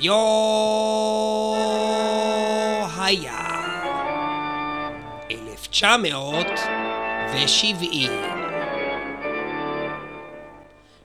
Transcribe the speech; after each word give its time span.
היה 0.00 0.14
היה 2.98 3.38
1970 5.30 8.10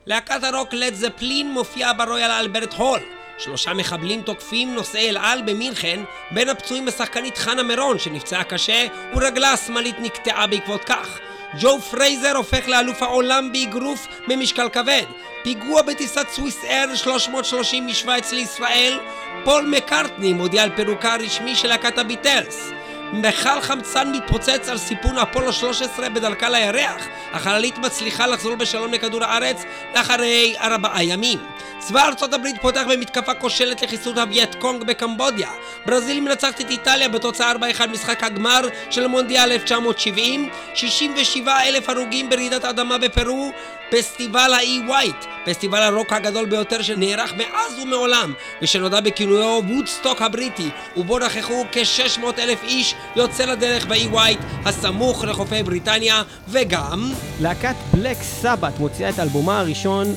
להקת 0.06 0.44
הרוק 0.44 0.72
לד 0.72 0.94
זפלין 0.94 1.52
מופיעה 1.52 1.92
ברויאל 1.92 2.30
אלברט 2.30 2.74
הול 2.74 3.00
שלושה 3.38 3.74
מחבלים 3.74 4.22
תוקפים 4.22 4.74
נושאי 4.74 5.10
אל 5.10 5.16
על 5.16 5.42
במינכן 5.42 6.00
בין 6.30 6.48
הפצועים 6.48 6.88
השחקנית 6.88 7.38
חנה 7.38 7.62
מירון 7.62 7.98
שנפצעה 7.98 8.44
קשה 8.44 8.86
ורגלה 9.14 9.52
השמאלית 9.52 9.96
נקטעה 9.98 10.46
בעקבות 10.46 10.84
כך. 10.84 11.18
ג'ו 11.60 11.80
פרייזר 11.80 12.36
הופך 12.36 12.68
לאלוף 12.68 13.02
העולם 13.02 13.52
באגרוף 13.52 14.06
במשקל 14.28 14.68
כבד 14.68 15.04
פיגוע 15.42 15.82
בטיסת 15.82 16.26
סוויס 16.30 16.64
אייר 16.64 16.94
330 16.94 17.86
משוויץ 17.86 18.32
לישראל 18.32 19.00
פול 19.44 19.66
מקארטני 19.66 20.32
מודיע 20.32 20.62
על 20.62 20.70
פירוקה 20.76 21.14
הרשמי 21.14 21.54
של 21.54 21.68
להקת 21.68 21.98
הביטלס 21.98 22.70
מכל 23.12 23.60
חמצן 23.60 24.12
מתפוצץ 24.12 24.68
על 24.68 24.78
סיפון 24.78 25.18
אפולו 25.18 25.52
13 25.52 26.08
בדרכה 26.08 26.48
לירח. 26.48 27.06
החללית 27.32 27.78
מצליחה 27.78 28.26
לחזור 28.26 28.54
בשלום 28.54 28.92
לכדור 28.92 29.24
הארץ 29.24 29.62
לאחרי 29.94 30.54
ארבעה 30.60 31.04
ימים. 31.04 31.38
צבא 31.78 32.06
ארצות 32.06 32.32
הברית 32.34 32.56
פותח 32.60 32.84
במתקפה 32.90 33.34
כושלת 33.34 33.82
לחיסול 33.82 34.18
הווייט 34.18 34.54
קונג 34.54 34.84
בקמבודיה. 34.84 35.48
ברזיל 35.86 36.20
מנצחת 36.20 36.60
את 36.60 36.70
איטליה 36.70 37.08
בתוצאה 37.08 37.52
4-1 37.52 37.86
משחק 37.86 38.24
הגמר 38.24 38.60
של 38.90 39.06
מונדיאל 39.06 39.52
1970. 39.52 40.50
67 40.74 41.60
אלף 41.62 41.88
הרוגים 41.88 42.30
ברעידת 42.30 42.64
אדמה 42.64 42.98
בפרו. 42.98 43.52
פסטיבל 43.90 44.52
האי 44.54 44.80
ווייט, 44.88 45.16
פסטיבל 45.46 45.82
הרוק 45.82 46.12
הגדול 46.12 46.46
ביותר 46.46 46.82
שנערך 46.82 47.32
מאז 47.36 47.78
ומעולם 47.82 48.32
ושנודע 48.62 49.00
בכינויו 49.00 49.60
וודסטוק 49.68 50.22
הבריטי 50.22 50.68
ובו 50.96 51.18
נכחו 51.18 51.64
כ-600 51.72 52.22
אלף 52.38 52.62
איש 52.62 52.94
יוצא 53.16 53.44
לדרך 53.44 53.86
באי 53.86 54.06
ווייט 54.06 54.38
הסמוך 54.64 55.24
לחופי 55.24 55.62
בריטניה 55.62 56.22
וגם 56.48 57.12
להקת 57.40 57.74
בלק 57.94 58.16
סבת 58.22 58.78
מוציאה 58.78 59.08
את 59.08 59.18
אלבומה 59.18 59.60
הראשון 59.60 60.14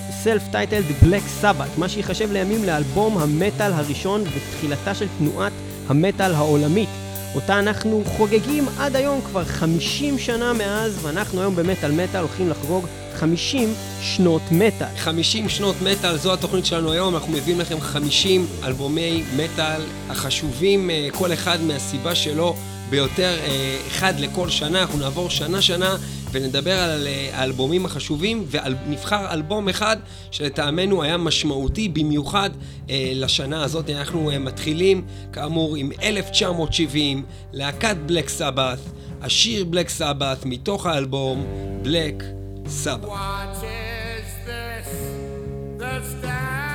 titled 0.52 0.86
בלק 1.02 1.24
סבת 1.28 1.78
מה 1.78 1.90
שיחשב 1.90 2.32
לימים 2.32 2.64
לאלבום 2.64 3.18
המטאל 3.18 3.74
הראשון 3.74 4.24
בתחילתה 4.24 4.96
של 4.96 5.08
תנועת 5.18 5.54
המטאל 5.88 6.34
העולמית. 6.34 6.90
אותה 7.36 7.60
אנחנו 7.60 8.04
חוגגים 8.06 8.66
עד 8.80 8.96
היום 8.96 9.22
כבר 9.22 9.46
50 9.46 10.20
שנה 10.20 10.54
מאז 10.54 11.06
ואנחנו 11.06 11.42
היום 11.42 11.56
במטאל 11.56 11.92
מטאל 11.92 12.20
הולכים 12.20 12.50
לחגוג 12.50 12.86
50 13.16 13.74
שנות 14.02 14.42
מטאל. 14.52 14.88
50 14.98 15.50
שנות 15.50 15.76
מטאל, 15.82 16.18
זו 16.18 16.34
התוכנית 16.34 16.66
שלנו 16.66 16.92
היום, 16.92 17.16
אנחנו 17.16 17.34
מביאים 17.34 17.60
לכם 17.60 17.82
50 17.82 18.48
אלבומי 18.64 19.24
מטאל 19.38 19.82
החשובים, 20.10 20.90
אה, 20.90 21.08
כל 21.12 21.34
אחד 21.34 21.62
מהסיבה 21.62 22.16
שלו 22.16 22.56
ביותר, 22.90 23.38
אה, 23.40 23.78
אחד 23.88 24.20
לכל 24.20 24.50
שנה, 24.50 24.82
אנחנו 24.82 25.00
נעבור 25.00 25.30
שנה-שנה 25.30 25.96
ונדבר 26.32 26.80
על 26.80 27.08
אה, 27.08 27.30
האלבומים 27.34 27.86
החשובים 27.86 28.46
ונבחר 28.50 29.34
אלבום 29.34 29.70
אחד 29.70 29.98
שלטעמנו 30.32 31.04
היה 31.04 31.18
משמעותי 31.18 31.90
במיוחד 31.90 32.50
לשנה 32.90 33.64
הזאת. 33.64 33.90
אנחנו 33.90 34.32
מתחילים 34.40 35.06
כאמור 35.34 35.76
עם 35.76 35.92
1970, 36.04 37.24
להקת 37.54 37.96
בלק 38.06 38.30
סבת, 38.30 38.80
השיר 39.22 39.66
בלק 39.66 39.90
סבת 39.90 40.46
מתוך 40.46 40.86
האלבום 40.86 41.46
בלק 41.82 42.24
Southern. 42.66 43.10
What 43.10 43.64
is 43.64 44.26
this? 44.46 44.88
The 45.78 46.02
stand. 46.02 46.73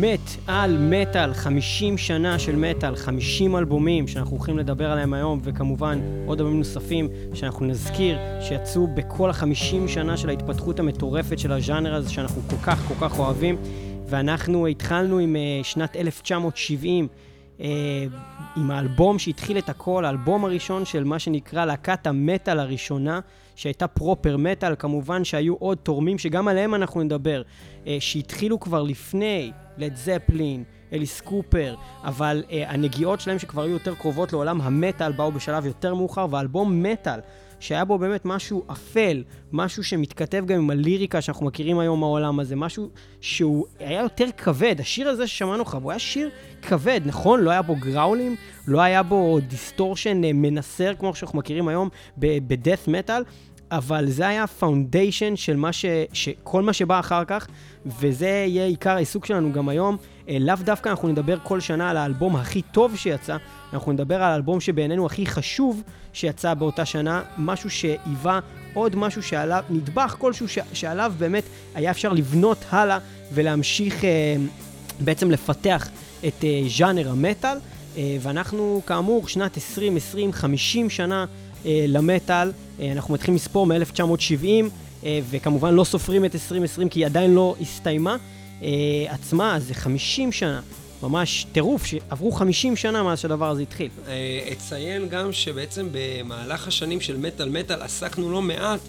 מת 0.00 0.30
על 0.46 0.78
מטאל, 0.78 1.34
50 1.34 1.98
שנה 1.98 2.38
של 2.38 2.56
מטאל, 2.56 2.96
50 2.96 3.56
אלבומים 3.56 4.08
שאנחנו 4.08 4.36
הולכים 4.36 4.58
לדבר 4.58 4.90
עליהם 4.90 5.14
היום, 5.14 5.40
וכמובן 5.42 6.00
עוד 6.26 6.40
אלבומים 6.40 6.58
נוספים 6.58 7.08
שאנחנו 7.34 7.66
נזכיר 7.66 8.18
שיצאו 8.40 8.86
בכל 8.86 9.30
ה-50 9.30 9.88
שנה 9.88 10.16
של 10.16 10.28
ההתפתחות 10.28 10.80
המטורפת 10.80 11.38
של 11.38 11.52
הז'אנר 11.52 11.94
הזה 11.94 12.10
שאנחנו 12.10 12.42
כל 12.50 12.56
כך 12.56 12.78
כל 12.88 12.94
כך 13.00 13.18
אוהבים. 13.18 13.56
ואנחנו 14.06 14.66
התחלנו 14.66 15.18
עם 15.18 15.36
uh, 15.36 15.64
שנת 15.64 15.96
1970, 15.96 17.08
uh, 17.08 17.60
אה, 17.60 17.66
עם 18.56 18.70
האלבום 18.70 19.18
שהתחיל 19.18 19.58
את 19.58 19.68
הכל, 19.68 20.04
האלבום 20.04 20.44
הראשון 20.44 20.84
של 20.84 21.04
מה 21.04 21.18
שנקרא 21.18 21.64
להקת 21.64 22.06
המטאל 22.06 22.58
הראשונה, 22.58 23.20
שהייתה 23.56 23.88
פרופר 23.88 24.36
מטאל, 24.36 24.74
כמובן 24.78 25.24
שהיו 25.24 25.54
עוד 25.54 25.78
תורמים 25.78 26.18
שגם 26.18 26.48
עליהם 26.48 26.74
אנחנו 26.74 27.02
נדבר, 27.02 27.42
אה, 27.84 27.86
שהתחילו 28.00 28.60
כבר 28.60 28.82
לפני 28.82 29.52
לד 29.80 29.96
זפלין, 29.96 30.64
אליס 30.92 31.20
קופר, 31.20 31.74
אבל 32.04 32.42
אה, 32.48 32.52
הנגיעות 32.66 33.20
שלהם 33.20 33.38
שכבר 33.38 33.62
היו 33.62 33.72
יותר 33.72 33.94
קרובות 33.94 34.32
לעולם 34.32 34.60
המטאל 34.60 35.12
באו 35.12 35.32
בשלב 35.32 35.66
יותר 35.66 35.94
מאוחר, 35.94 36.26
ואלבום 36.30 36.82
מטאל, 36.82 37.20
שהיה 37.60 37.84
בו 37.84 37.98
באמת 37.98 38.24
משהו 38.24 38.64
אפל, 38.72 39.24
משהו 39.52 39.84
שמתכתב 39.84 40.44
גם 40.46 40.58
עם 40.58 40.70
הליריקה 40.70 41.20
שאנחנו 41.20 41.46
מכירים 41.46 41.78
היום 41.78 42.00
מהעולם 42.00 42.40
הזה, 42.40 42.56
משהו 42.56 42.88
שהוא 43.20 43.66
היה 43.78 44.00
יותר 44.00 44.26
כבד. 44.36 44.76
השיר 44.80 45.08
הזה 45.08 45.26
ששמענו 45.26 45.62
לך, 45.62 45.74
הוא 45.74 45.90
היה 45.90 45.98
שיר 45.98 46.30
כבד, 46.62 47.00
נכון? 47.04 47.40
לא 47.40 47.50
היה 47.50 47.62
בו 47.62 47.76
גראולים, 47.76 48.36
לא 48.66 48.80
היה 48.80 49.02
בו 49.02 49.38
distortion 49.48 50.24
אה, 50.24 50.30
מנסר 50.34 50.94
כמו 50.98 51.14
שאנחנו 51.14 51.38
מכירים 51.38 51.68
היום 51.68 51.88
ב 52.18 52.30
death 52.30 52.88
metal. 52.88 53.22
אבל 53.70 54.06
זה 54.08 54.28
היה 54.28 54.42
הפאונדיישן 54.42 55.36
של 55.36 55.56
מה 55.56 55.72
ש... 55.72 55.84
כל 56.42 56.62
מה 56.62 56.72
שבא 56.72 57.00
אחר 57.00 57.24
כך, 57.24 57.46
וזה 57.86 58.44
יהיה 58.48 58.66
עיקר 58.66 58.90
העיסוק 58.90 59.26
שלנו 59.26 59.52
גם 59.52 59.68
היום. 59.68 59.96
אה, 60.28 60.36
לאו 60.40 60.54
דווקא 60.64 60.88
אנחנו 60.88 61.08
נדבר 61.08 61.38
כל 61.42 61.60
שנה 61.60 61.90
על 61.90 61.96
האלבום 61.96 62.36
הכי 62.36 62.62
טוב 62.62 62.96
שיצא, 62.96 63.36
אנחנו 63.72 63.92
נדבר 63.92 64.22
על 64.22 64.32
האלבום 64.32 64.60
שבעינינו 64.60 65.06
הכי 65.06 65.26
חשוב 65.26 65.82
שיצא 66.12 66.54
באותה 66.54 66.84
שנה, 66.84 67.22
משהו 67.38 67.70
שהיווה 67.70 68.40
עוד 68.74 68.96
משהו 68.96 69.22
שעליו, 69.22 69.64
נדבך 69.70 70.16
כלשהו 70.18 70.48
ש... 70.48 70.58
שעליו 70.72 71.12
באמת 71.18 71.44
היה 71.74 71.90
אפשר 71.90 72.12
לבנות 72.12 72.64
הלאה 72.70 72.98
ולהמשיך 73.32 74.04
אה, 74.04 74.36
בעצם 75.00 75.30
לפתח 75.30 75.88
את 76.26 76.44
אה, 76.44 76.62
ז'אנר 76.68 77.10
המטאל. 77.10 77.58
אה, 77.96 78.16
ואנחנו 78.20 78.82
כאמור 78.86 79.28
שנת 79.28 79.56
2020, 79.56 80.32
50 80.32 80.90
שנה 80.90 81.24
אה, 81.66 81.84
למטאל. 81.88 82.52
אה, 82.80 82.92
אנחנו 82.92 83.14
מתחילים 83.14 83.36
לספור 83.36 83.66
מ-1970, 83.66 84.46
אה, 85.04 85.20
וכמובן 85.30 85.74
לא 85.74 85.84
סופרים 85.84 86.24
את 86.24 86.34
2020 86.34 86.88
כי 86.88 87.00
היא 87.00 87.06
עדיין 87.06 87.34
לא 87.34 87.54
הסתיימה 87.60 88.16
עצמה, 89.08 89.60
זה 89.60 89.74
50 89.74 90.32
שנה 90.32 90.60
ממש 91.02 91.46
טירוף, 91.52 91.86
שעברו 91.86 92.32
50 92.32 92.76
שנה 92.76 93.02
מאז 93.02 93.20
שהדבר 93.20 93.50
הזה 93.50 93.62
התחיל. 93.62 93.88
אה, 94.08 94.48
אציין 94.52 95.08
גם 95.08 95.32
שבעצם 95.32 95.88
במהלך 95.92 96.68
השנים 96.68 97.00
של 97.00 97.16
מטאל 97.16 97.48
מטאל 97.48 97.82
עסקנו 97.82 98.32
לא 98.32 98.42
מעט 98.42 98.80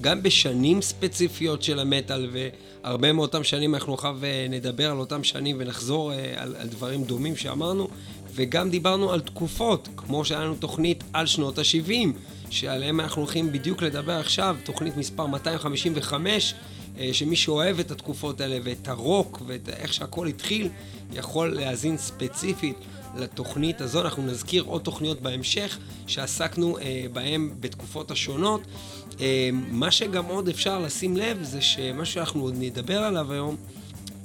גם 0.00 0.22
בשנים 0.22 0.82
ספציפיות 0.82 1.62
של 1.62 1.78
המטאל, 1.78 2.30
והרבה 2.32 3.12
מאותם 3.12 3.44
שנים 3.44 3.74
אנחנו 3.74 3.94
עכשיו 3.94 4.16
אה, 4.24 4.46
נדבר 4.50 4.90
על 4.90 4.98
אותם 4.98 5.24
שנים 5.24 5.56
ונחזור 5.58 6.12
אה, 6.12 6.34
על, 6.36 6.56
על 6.58 6.68
דברים 6.68 7.04
דומים 7.04 7.36
שאמרנו, 7.36 7.88
וגם 8.34 8.70
דיברנו 8.70 9.12
על 9.12 9.20
תקופות, 9.20 9.88
כמו 9.96 10.24
שהיה 10.24 10.40
לנו 10.40 10.54
תוכנית 10.54 11.04
על 11.12 11.26
שנות 11.26 11.58
ה-70, 11.58 12.08
שעליהם 12.50 13.00
אנחנו 13.00 13.22
הולכים 13.22 13.52
בדיוק 13.52 13.82
לדבר 13.82 14.12
עכשיו, 14.12 14.56
תוכנית 14.64 14.96
מספר 14.96 15.26
255, 15.26 16.54
אה, 16.98 17.08
שמי 17.12 17.36
שאוהב 17.36 17.80
את 17.80 17.90
התקופות 17.90 18.40
האלה 18.40 18.58
ואת 18.64 18.88
הרוק 18.88 19.42
ואת 19.46 19.68
איך 19.68 19.92
שהכל 19.94 20.26
התחיל, 20.26 20.68
יכול 21.12 21.54
להאזין 21.54 21.98
ספציפית 21.98 22.76
לתוכנית 23.16 23.80
הזו. 23.80 24.00
אנחנו 24.00 24.22
נזכיר 24.22 24.62
עוד 24.62 24.82
תוכניות 24.82 25.22
בהמשך 25.22 25.78
שעסקנו 26.06 26.78
אה, 26.78 27.06
בהם 27.12 27.50
בתקופות 27.60 28.10
השונות. 28.10 28.60
אה, 29.20 29.50
מה 29.52 29.90
שגם 29.90 30.24
עוד 30.24 30.48
אפשר 30.48 30.78
לשים 30.78 31.16
לב 31.16 31.42
זה 31.42 31.60
שמה 31.60 32.04
שאנחנו 32.04 32.42
עוד 32.42 32.54
נדבר 32.58 32.98
עליו 32.98 33.32
היום, 33.32 33.56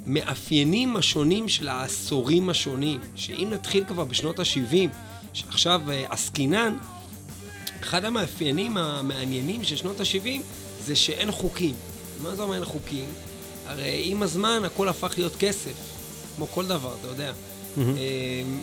מאפיינים 0.05 0.95
השונים 0.95 1.49
של 1.49 1.67
העשורים 1.67 2.49
השונים, 2.49 2.99
שאם 3.15 3.47
נתחיל 3.51 3.83
כבר 3.83 4.05
בשנות 4.05 4.39
ה-70, 4.39 4.75
שעכשיו 5.33 5.81
עסקינן, 6.09 6.77
אחד 7.83 8.05
המאפיינים 8.05 8.77
המעניינים 8.77 9.63
של 9.63 9.75
שנות 9.75 9.99
ה-70 9.99 10.41
זה 10.85 10.95
שאין 10.95 11.31
חוקים. 11.31 11.75
מה 12.23 12.35
זה 12.35 12.41
אומר 12.43 12.55
אין 12.55 12.65
חוקים? 12.65 13.05
הרי 13.67 14.01
עם 14.05 14.23
הזמן 14.23 14.61
הכל 14.65 14.89
הפך 14.89 15.13
להיות 15.17 15.35
כסף, 15.35 15.73
כמו 16.35 16.47
כל 16.47 16.65
דבר, 16.65 16.95
אתה 16.99 17.07
יודע. 17.07 17.31
Mm-hmm. 17.31 17.79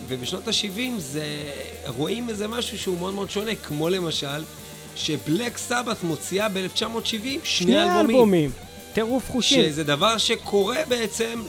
ובשנות 0.07 0.47
ה-70 0.47 0.81
זה, 0.97 1.25
רואים 1.87 2.29
איזה 2.29 2.47
משהו 2.47 2.79
שהוא 2.79 2.97
מאוד 2.97 3.13
מאוד 3.13 3.29
שונה, 3.29 3.55
כמו 3.55 3.89
למשל, 3.89 4.43
שבלק 4.95 5.57
סבת 5.57 6.03
מוציאה 6.03 6.49
ב-1970 6.49 6.77
שני, 7.03 7.39
שני 7.43 7.83
אלבומים. 7.83 8.15
אלבומים. 8.15 8.51
טירוף 8.93 9.31
חושים. 9.31 9.63
שזה 9.63 9.83
דבר 9.83 10.17
שקורה 10.17 10.77
בעצם 10.87 11.43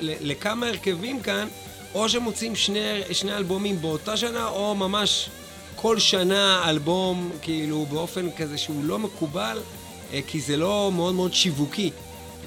לכמה 0.00 0.66
הרכבים 0.66 1.20
כאן, 1.20 1.48
או 1.94 2.08
שמוציאים 2.08 2.56
שני, 2.56 3.00
שני 3.12 3.36
אלבומים 3.36 3.80
באותה 3.82 4.16
שנה, 4.16 4.48
או 4.48 4.74
ממש 4.74 5.28
כל 5.76 5.98
שנה 5.98 6.70
אלבום, 6.70 7.30
כאילו, 7.42 7.86
באופן 7.86 8.30
כזה 8.36 8.58
שהוא 8.58 8.84
לא 8.84 8.98
מקובל, 8.98 9.58
אה, 10.12 10.20
כי 10.26 10.40
זה 10.40 10.56
לא 10.56 10.90
מאוד 10.94 11.14
מאוד 11.14 11.34
שיווקי 11.34 11.90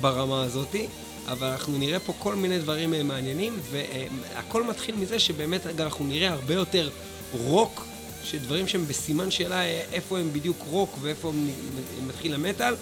ברמה 0.02 0.44
הזאתי. 0.44 0.88
אבל 1.28 1.48
אנחנו 1.48 1.78
נראה 1.78 2.00
פה 2.00 2.14
כל 2.20 2.36
מיני 2.36 2.60
דברים 2.60 2.94
אה, 2.94 3.04
מעניינים, 3.04 3.60
והכל 3.72 4.64
מתחיל 4.64 4.96
מזה 4.96 5.20
שבאמת 5.20 5.62
אנחנו 5.80 6.06
נראה 6.06 6.30
הרבה 6.30 6.54
יותר 6.54 6.90
רוק, 7.34 7.86
שדברים 8.24 8.68
שהם 8.68 8.86
בסימן 8.88 9.32
שאלה 9.32 9.62
אה, 9.62 9.82
איפה 9.94 10.20
הם 10.20 10.34
בדיוק 10.34 10.58
רוק 10.70 10.98
ואיפה 11.02 11.30
הם 11.30 11.50
מתחיל 12.08 12.34
המטאל, 12.34 12.76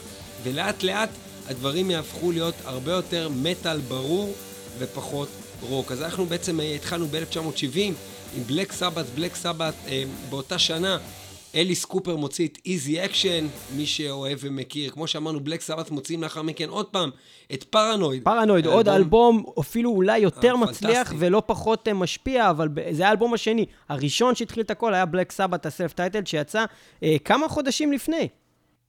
ולאט 0.43 0.83
לאט 0.83 1.09
הדברים 1.49 1.91
יהפכו 1.91 2.31
להיות 2.31 2.55
הרבה 2.65 2.91
יותר 2.91 3.29
מטאל 3.35 3.79
ברור 3.79 4.33
ופחות 4.79 5.27
רוק. 5.61 5.91
אז 5.91 6.01
אנחנו 6.01 6.25
בעצם 6.25 6.59
התחלנו 6.75 7.07
ב-1970 7.11 7.93
עם 8.35 8.43
בלק 8.43 8.71
סבת, 8.71 9.05
בלק 9.15 9.35
סבת 9.35 9.73
באותה 10.29 10.59
שנה 10.59 10.97
אליס 11.55 11.85
קופר 11.85 12.15
מוציא 12.15 12.47
את 12.47 12.57
Easy 12.65 13.05
Action, 13.05 13.47
מי 13.75 13.85
שאוהב 13.85 14.37
ומכיר. 14.41 14.91
כמו 14.91 15.07
שאמרנו, 15.07 15.39
בלק 15.39 15.61
סבת 15.61 15.91
מוציאים 15.91 16.23
לאחר 16.23 16.41
מכן 16.41 16.69
עוד 16.69 16.85
פעם 16.85 17.09
את 17.53 17.63
Paranoid. 17.63 18.23
Paranoid, 18.23 18.65
אלבום... 18.65 18.77
עוד 18.77 18.89
אלבום 18.89 19.43
אפילו 19.59 19.91
אולי 19.91 20.17
יותר 20.17 20.51
אה, 20.51 20.57
מצליח 20.57 21.13
ולא 21.17 21.41
פחות 21.45 21.87
אה, 21.87 21.93
משפיע, 21.93 22.49
אבל 22.49 22.69
זה 22.91 23.07
האלבום 23.07 23.33
השני. 23.33 23.65
הראשון 23.89 24.35
שהתחיל 24.35 24.63
את 24.63 24.71
הכל 24.71 24.93
היה 24.93 25.05
בלק 25.05 25.31
סבת, 25.31 25.65
ה 25.65 25.71
self 25.71 25.93
title, 25.93 26.25
שיצא 26.25 26.65
אה, 27.03 27.15
כמה 27.25 27.47
חודשים 27.47 27.91
לפני. 27.93 28.27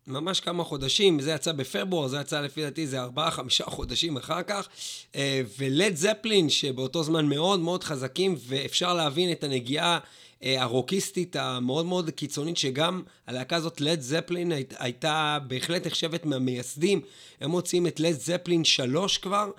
ממש 0.09 0.41
כמה 0.41 0.65
חודשים, 0.65 1.21
זה 1.21 1.31
יצא 1.33 1.53
בפברואר, 1.53 2.09
זה 2.09 2.21
יצא 2.21 2.41
לפי 2.41 2.63
דעתי 2.63 2.87
זה 2.87 3.01
ארבעה, 3.01 3.31
חמישה 3.31 3.65
חודשים 3.65 4.17
אחר 4.17 4.43
כך. 4.43 4.69
אה, 5.17 5.43
ולד 5.59 5.97
זפלין, 5.97 6.51
שבאותו 6.51 7.03
זמן 7.03 7.27
מאוד 7.27 7.61
מאוד 7.61 7.85
חזקים, 7.85 8.37
ואפשר 8.47 8.95
להבין 8.95 9.33
את 9.33 9.45
הנגיעה 9.45 9.99
אה, 10.43 10.63
הרוקיסטית 10.63 11.37
המאוד 11.37 11.87
מאוד 11.87 12.11
קיצונית, 12.11 12.57
שגם 12.57 13.03
הלהקה 13.27 13.57
הזאת, 13.57 13.81
לד 13.81 14.01
זפלין, 14.01 14.53
הייתה 14.79 15.39
בהחלט 15.47 15.87
נחשבת 15.87 16.27
מהמייסדים. 16.27 17.01
הם 17.41 17.51
מוציאים 17.51 17.87
את 17.87 18.01
לד 18.01 18.21
זפלין 18.21 18.65
3 18.65 19.19
כבר, 19.19 19.51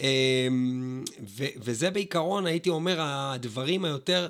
אה, 0.00 0.48
וזה 1.56 1.90
בעיקרון, 1.90 2.46
הייתי 2.46 2.70
אומר, 2.70 2.96
הדברים 3.00 3.84
היותר 3.84 4.28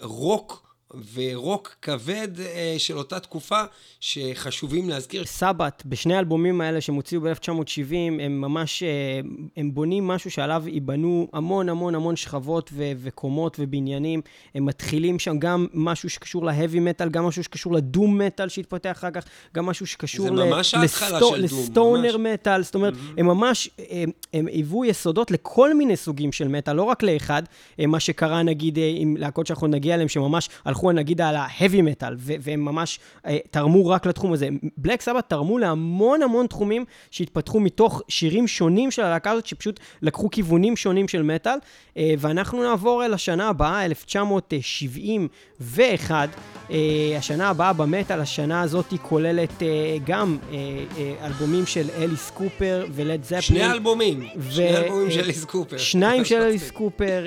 רוק. 0.00 0.73
ורוק 1.14 1.74
כבד 1.82 2.40
אה, 2.40 2.74
של 2.78 2.98
אותה 2.98 3.20
תקופה, 3.20 3.62
שחשובים 4.00 4.88
להזכיר. 4.88 5.24
סבת, 5.24 5.82
בשני 5.86 6.14
האלבומים 6.16 6.60
האלה 6.60 6.80
שהם 6.80 6.94
הוציאו 6.94 7.20
ב-1970, 7.20 7.94
הם 8.20 8.40
ממש, 8.40 8.82
אה, 8.82 9.20
הם 9.56 9.74
בונים 9.74 10.08
משהו 10.08 10.30
שעליו 10.30 10.64
ייבנו 10.66 11.28
המון 11.32 11.68
המון 11.68 11.94
המון 11.94 12.16
שכבות 12.16 12.70
ו- 12.72 12.92
וקומות 12.98 13.56
ובניינים. 13.60 14.20
הם 14.54 14.66
מתחילים 14.66 15.18
שם 15.18 15.38
גם 15.38 15.66
משהו 15.74 16.10
שקשור 16.10 16.44
להאבי 16.44 16.80
מטאל, 16.80 17.08
גם 17.08 17.24
משהו 17.24 17.44
שקשור 17.44 17.72
לדום 17.72 18.18
מטאל 18.18 18.48
שהתפתח 18.48 18.92
אחר 18.92 19.10
כך, 19.10 19.24
גם 19.54 19.66
משהו 19.66 19.86
שקשור 19.86 20.30
ל- 20.30 20.50
לסטו- 20.82 21.36
לסטונר 21.36 22.16
מטאל. 22.16 22.62
זאת 22.62 22.74
אומרת, 22.74 22.94
mm-hmm. 22.94 23.20
הם 23.20 23.26
ממש, 23.26 23.70
הם, 23.90 24.10
הם 24.32 24.46
היוו 24.46 24.84
יסודות 24.84 25.30
לכל 25.30 25.74
מיני 25.74 25.96
סוגים 25.96 26.32
של 26.32 26.48
מטאל, 26.48 26.76
לא 26.76 26.82
רק 26.82 27.02
לאחד. 27.02 27.42
אה, 27.80 27.86
מה 27.86 28.00
שקרה 28.00 28.42
נגיד 28.42 28.78
עם 28.96 29.16
להקות 29.16 29.46
שאנחנו 29.46 29.66
נגיע 29.66 29.94
אליהם, 29.94 30.08
שממש 30.08 30.48
הלכו 30.64 30.83
הלכו 30.84 30.92
נגיד 30.92 31.20
על 31.20 31.36
ה-heavy 31.36 31.80
metal, 32.02 32.12
והם 32.18 32.64
ממש 32.64 32.98
אה, 33.26 33.38
תרמו 33.50 33.86
רק 33.86 34.06
לתחום 34.06 34.32
הזה. 34.32 34.48
בלק 34.76 35.00
סבת 35.00 35.28
תרמו 35.28 35.58
להמון 35.58 36.22
המון 36.22 36.46
תחומים 36.46 36.84
שהתפתחו 37.10 37.60
מתוך 37.60 38.02
שירים 38.08 38.48
שונים 38.48 38.90
של 38.90 39.02
הלהקה 39.02 39.30
הזאת, 39.30 39.46
שפשוט 39.46 39.80
לקחו 40.02 40.30
כיוונים 40.30 40.76
שונים 40.76 41.08
של 41.08 41.22
מטאל. 41.22 41.58
אה, 41.96 42.14
ואנחנו 42.18 42.62
נעבור 42.62 43.04
אל 43.04 43.14
השנה 43.14 43.48
הבאה, 43.48 43.84
1971. 43.84 46.28
אה, 46.70 46.76
השנה 47.18 47.48
הבאה 47.48 47.72
במטאל, 47.72 48.20
השנה 48.20 48.62
הזאת 48.62 48.94
כוללת 49.02 49.62
אה, 49.62 49.68
גם 50.06 50.38
אה, 50.52 50.56
אה, 50.98 51.26
אלבומים 51.26 51.66
של 51.66 51.86
אליס 51.96 52.30
קופר 52.30 52.86
ולד 52.92 53.24
זפלין. 53.24 53.40
שני 53.42 53.72
אלבומים, 53.72 54.26
ו- 54.36 54.52
שני 54.52 54.76
אלבומים 54.76 55.10
של 55.10 55.20
אליס 55.20 55.44
קופר. 55.44 55.78
שניים 55.78 56.24
של 56.24 56.42
אליס 56.46 56.70
קופר, 56.70 57.24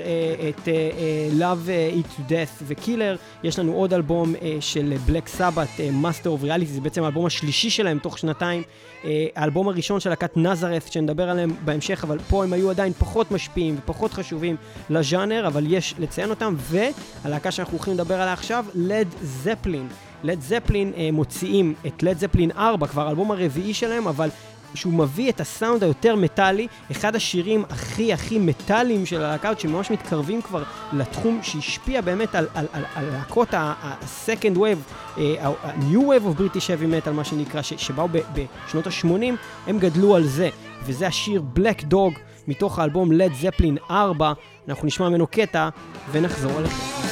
את 0.50 0.68
אה, 0.68 0.74
אה, 0.74 1.30
Love 1.54 1.70
It 2.02 2.18
to 2.18 2.32
Death 2.32 2.64
ו-Killer. 2.64 3.18
יש 3.44 3.60
לנו 3.60 3.74
עוד 3.74 3.94
אלבום 3.94 4.36
אה, 4.42 4.58
של 4.60 4.94
בלק 5.06 5.28
סבת, 5.28 5.68
Master 6.02 6.26
of 6.26 6.44
Reality, 6.44 6.66
זה 6.66 6.82
בעצם 6.82 7.04
האלבום 7.04 7.26
השלישי 7.26 7.70
שלהם 7.70 8.00
תוך 8.00 8.18
שנתיים. 8.18 8.64
אה, 9.06 9.26
האלבום 9.36 9.68
הראשון 9.68 10.00
של 10.00 10.10
להקת 10.10 10.38
נזרת, 10.38 10.92
שנדבר 10.92 11.30
עליהם 11.30 11.52
בהמשך, 11.66 12.04
אבל 12.04 12.20
פה 12.30 12.44
הם 12.44 12.54
היו 12.54 12.70
עדיין 12.70 12.94
פחות 12.94 13.32
משפיעים 13.32 13.76
ופחות 13.84 14.14
חשובים 14.14 14.56
לז'אנר, 14.90 15.48
אבל 15.48 15.64
יש 15.68 15.94
לציין 16.00 16.30
אותם. 16.30 16.56
והלהקה 16.58 17.52
שאנחנו 17.52 17.74
הולכים 17.74 17.94
לדבר 17.94 18.22
עליה 18.22 18.34
עכשיו, 18.34 18.66
לד 18.76 19.08
זפלין. 19.22 19.88
לד 20.24 20.42
זפלין 20.42 20.94
מוציאים 21.14 21.74
את 21.88 22.04
לד 22.04 22.18
זפלין 22.18 22.52
4, 22.52 22.88
כבר 22.88 23.08
האלבום 23.08 23.32
הרביעי 23.32 23.74
שלהם, 23.74 24.08
אבל 24.08 24.30
שהוא 24.74 24.94
מביא 24.94 25.30
את 25.30 25.42
הסאונד 25.42 25.84
היותר 25.84 26.16
מטאלי, 26.16 26.68
אחד 26.92 27.16
השירים 27.16 27.66
הכי 27.70 28.14
הכי 28.14 28.40
מטאליים 28.40 29.06
של 29.06 29.24
הלהקה 29.24 29.50
הזאת, 29.50 29.60
שממש 29.60 29.92
מתקרבים 29.92 30.42
כבר 30.42 30.64
לתחום 30.94 31.40
שהשפיע 31.44 32.02
באמת 32.02 32.36
על, 32.36 32.48
על, 32.54 32.66
על, 32.74 33.06
להקות 33.14 33.54
ה-second 33.54 34.58
wave, 34.58 35.20
ה-new 35.42 36.00
wave 36.00 36.26
of 36.26 36.40
British 36.40 36.68
heavy 36.68 37.08
metal, 37.08 37.10
מה 37.10 37.24
שנקרא, 37.24 37.62
ש, 37.62 37.74
שבאו 37.78 38.08
בשנות 38.68 38.88
ה-80, 38.88 39.36
הם 39.68 39.80
גדלו 39.80 40.16
על 40.16 40.28
זה, 40.28 40.50
וזה 40.84 41.08
השיר 41.08 41.44
Black 41.56 41.82
Dog 41.92 42.20
מתוך 42.48 42.80
האלבום 42.80 43.12
Led 43.12 43.44
Zeppelin 43.44 43.92
4, 43.92 44.34
אנחנו 44.68 44.88
נשמע 44.88 45.10
ממנו 45.10 45.28
קטע 45.28 45.70
ונחזור 46.12 46.60
אליכם. 46.60 47.07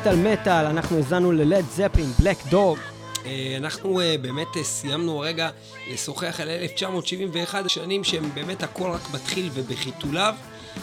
מטאל 0.00 0.16
מטאל, 0.16 0.66
אנחנו 0.66 0.96
האזנו 0.96 1.32
ללד 1.32 1.64
זפלין, 1.70 2.12
בלק 2.18 2.36
דוג. 2.50 2.78
אנחנו 3.56 4.00
uh, 4.00 4.18
באמת 4.22 4.46
uh, 4.54 4.62
סיימנו 4.62 5.20
רגע 5.20 5.50
לשוחח 5.92 6.40
על 6.40 6.48
1971 6.48 7.70
שנים 7.70 8.04
שהם 8.04 8.30
באמת 8.34 8.62
הכל 8.62 8.90
רק 8.90 9.00
מתחיל 9.14 9.50
ובחיתוליו 9.54 10.34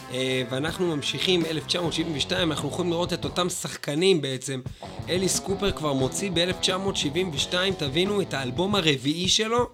uh, 0.10 0.14
ואנחנו 0.50 0.96
ממשיכים 0.96 1.46
1972 1.46 2.52
אנחנו 2.52 2.70
יכולים 2.70 2.92
לראות 2.92 3.14
את 3.14 3.26
אותם 3.26 3.50
שחקנים 3.50 4.22
בעצם 4.22 4.62
אליס 5.10 5.40
קופר 5.40 5.72
כבר 5.72 5.94
מוציא 5.94 6.32
ב-1972 6.34 7.54
תבינו 7.78 8.22
את 8.22 8.34
האלבום 8.34 8.76
הרביעי 8.76 9.28
שלו 9.28 9.70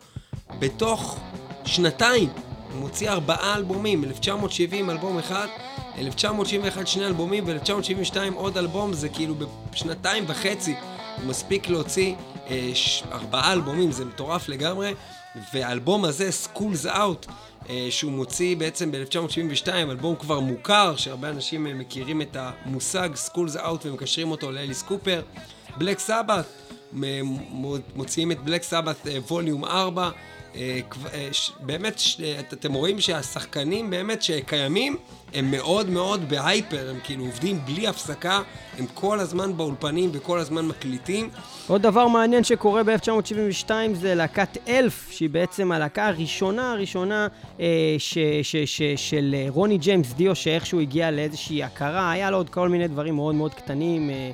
בתוך 0.59 1.19
שנתיים 1.65 2.29
הוא 2.71 2.79
מוציא 2.79 3.09
ארבעה 3.09 3.55
אלבומים 3.55 4.03
1970 4.03 4.89
אלבום 4.89 5.17
אחד 5.17 5.47
1971 5.97 6.87
שני 6.87 7.05
אלבומים 7.05 7.43
ו-1972 7.47 8.17
עוד 8.35 8.57
אלבום 8.57 8.93
זה 8.93 9.09
כאילו 9.09 9.35
בשנתיים 9.71 10.23
וחצי 10.27 10.75
הוא 11.17 11.25
מספיק 11.25 11.69
להוציא 11.69 12.15
אה, 12.49 12.71
ש... 12.73 13.03
ארבעה 13.11 13.53
אלבומים, 13.53 13.91
זה 13.91 14.05
מטורף 14.05 14.49
לגמרי. 14.49 14.93
והאלבום 15.53 16.05
הזה, 16.05 16.29
Schools 16.45 16.85
Out 16.85 17.31
אה, 17.69 17.87
שהוא 17.89 18.11
מוציא 18.11 18.55
בעצם 18.55 18.91
ב-1972, 18.91 19.67
אלבום 19.69 20.15
כבר 20.15 20.39
מוכר, 20.39 20.95
שהרבה 20.95 21.29
אנשים 21.29 21.67
אה, 21.67 21.73
מכירים 21.73 22.21
את 22.21 22.37
המושג 22.39 23.09
Schools 23.27 23.55
Out 23.55 23.85
ומקשרים 23.85 24.31
אותו 24.31 24.51
לאליס 24.51 24.81
קופר. 24.81 25.21
בלק 25.77 25.99
סבת, 25.99 26.45
מוציאים 27.95 28.31
את 28.31 28.39
בלק 28.39 28.63
סבת 28.63 28.97
ווליום 29.27 29.65
4 29.65 30.01
אה, 30.01 30.07
אה, 30.07 30.11
באמת, 31.59 32.01
אתם 32.53 32.73
רואים 32.73 32.99
שהשחקנים 32.99 33.89
באמת 33.89 34.21
שקיימים 34.21 34.97
הם 35.33 35.51
מאוד 35.51 35.89
מאוד 35.89 36.29
בהייפר, 36.29 36.89
הם 36.89 36.99
כאילו 37.03 37.25
עובדים 37.25 37.59
בלי 37.65 37.87
הפסקה, 37.87 38.41
הם 38.77 38.85
כל 38.93 39.19
הזמן 39.19 39.57
באולפנים 39.57 40.09
וכל 40.13 40.39
הזמן 40.39 40.65
מקליטים. 40.65 41.29
עוד 41.67 41.81
דבר 41.81 42.07
מעניין 42.07 42.43
שקורה 42.43 42.83
ב-1972 42.83 43.71
זה 43.93 44.15
להקת 44.15 44.57
אלף, 44.67 45.11
שהיא 45.11 45.29
בעצם 45.29 45.71
הלהקה 45.71 46.07
הראשונה 46.07 46.71
הראשונה 46.71 47.27
אה, 47.59 47.95
ש, 47.97 48.17
ש, 48.43 48.55
ש, 48.55 48.81
של 48.95 49.35
אה, 49.37 49.45
רוני 49.49 49.77
ג'יימס 49.77 50.13
דיו, 50.13 50.35
שאיכשהו 50.35 50.79
הגיע 50.79 51.11
לאיזושהי 51.11 51.63
הכרה, 51.63 52.11
היה 52.11 52.31
לו 52.31 52.37
עוד 52.37 52.49
כל 52.49 52.69
מיני 52.69 52.87
דברים 52.87 53.15
מאוד 53.15 53.35
מאוד 53.35 53.53
קטנים. 53.53 54.09
אה, 54.09 54.31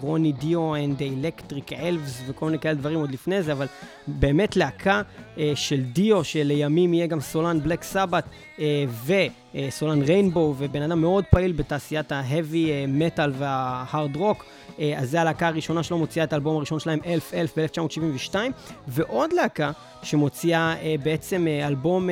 רוני 0.00 0.32
דיו 0.32 0.74
and 0.74 1.02
אלקטריק 1.02 1.72
אלווס 1.72 2.22
וכל 2.26 2.46
מיני 2.46 2.58
כאלה 2.58 2.74
דברים 2.74 2.98
עוד 2.98 3.10
לפני 3.10 3.42
זה, 3.42 3.52
אבל 3.52 3.66
באמת 4.06 4.56
להקה 4.56 5.02
אה, 5.38 5.52
של 5.54 5.82
דיו, 5.82 6.24
שלימים 6.24 6.94
יהיה 6.94 7.06
גם 7.06 7.20
סולן 7.20 7.60
בלק 7.60 7.82
סבת 7.82 8.24
אה, 8.58 8.84
וסולן 9.04 10.02
ריינבו, 10.02 10.54
ובן 10.58 10.82
אדם 10.82 11.00
מאוד 11.00 11.24
פעיל 11.30 11.52
בתעשיית 11.52 12.12
ההאבי 12.12 12.86
מטאל 12.88 13.32
וההארד 13.38 14.16
רוק. 14.16 14.44
אז 14.96 15.10
זה 15.10 15.20
הלהקה 15.20 15.48
הראשונה 15.48 15.82
שלו, 15.82 15.98
מוציאה 15.98 16.24
את 16.24 16.32
האלבום 16.32 16.56
הראשון 16.56 16.80
שלהם, 16.80 16.98
אלף 17.06 17.34
אלף 17.34 17.58
ב-1972, 17.58 18.34
ועוד 18.88 19.32
להקה 19.32 19.70
שמוציאה 20.02 20.74
בעצם 21.02 21.46
אלבום 21.66 22.08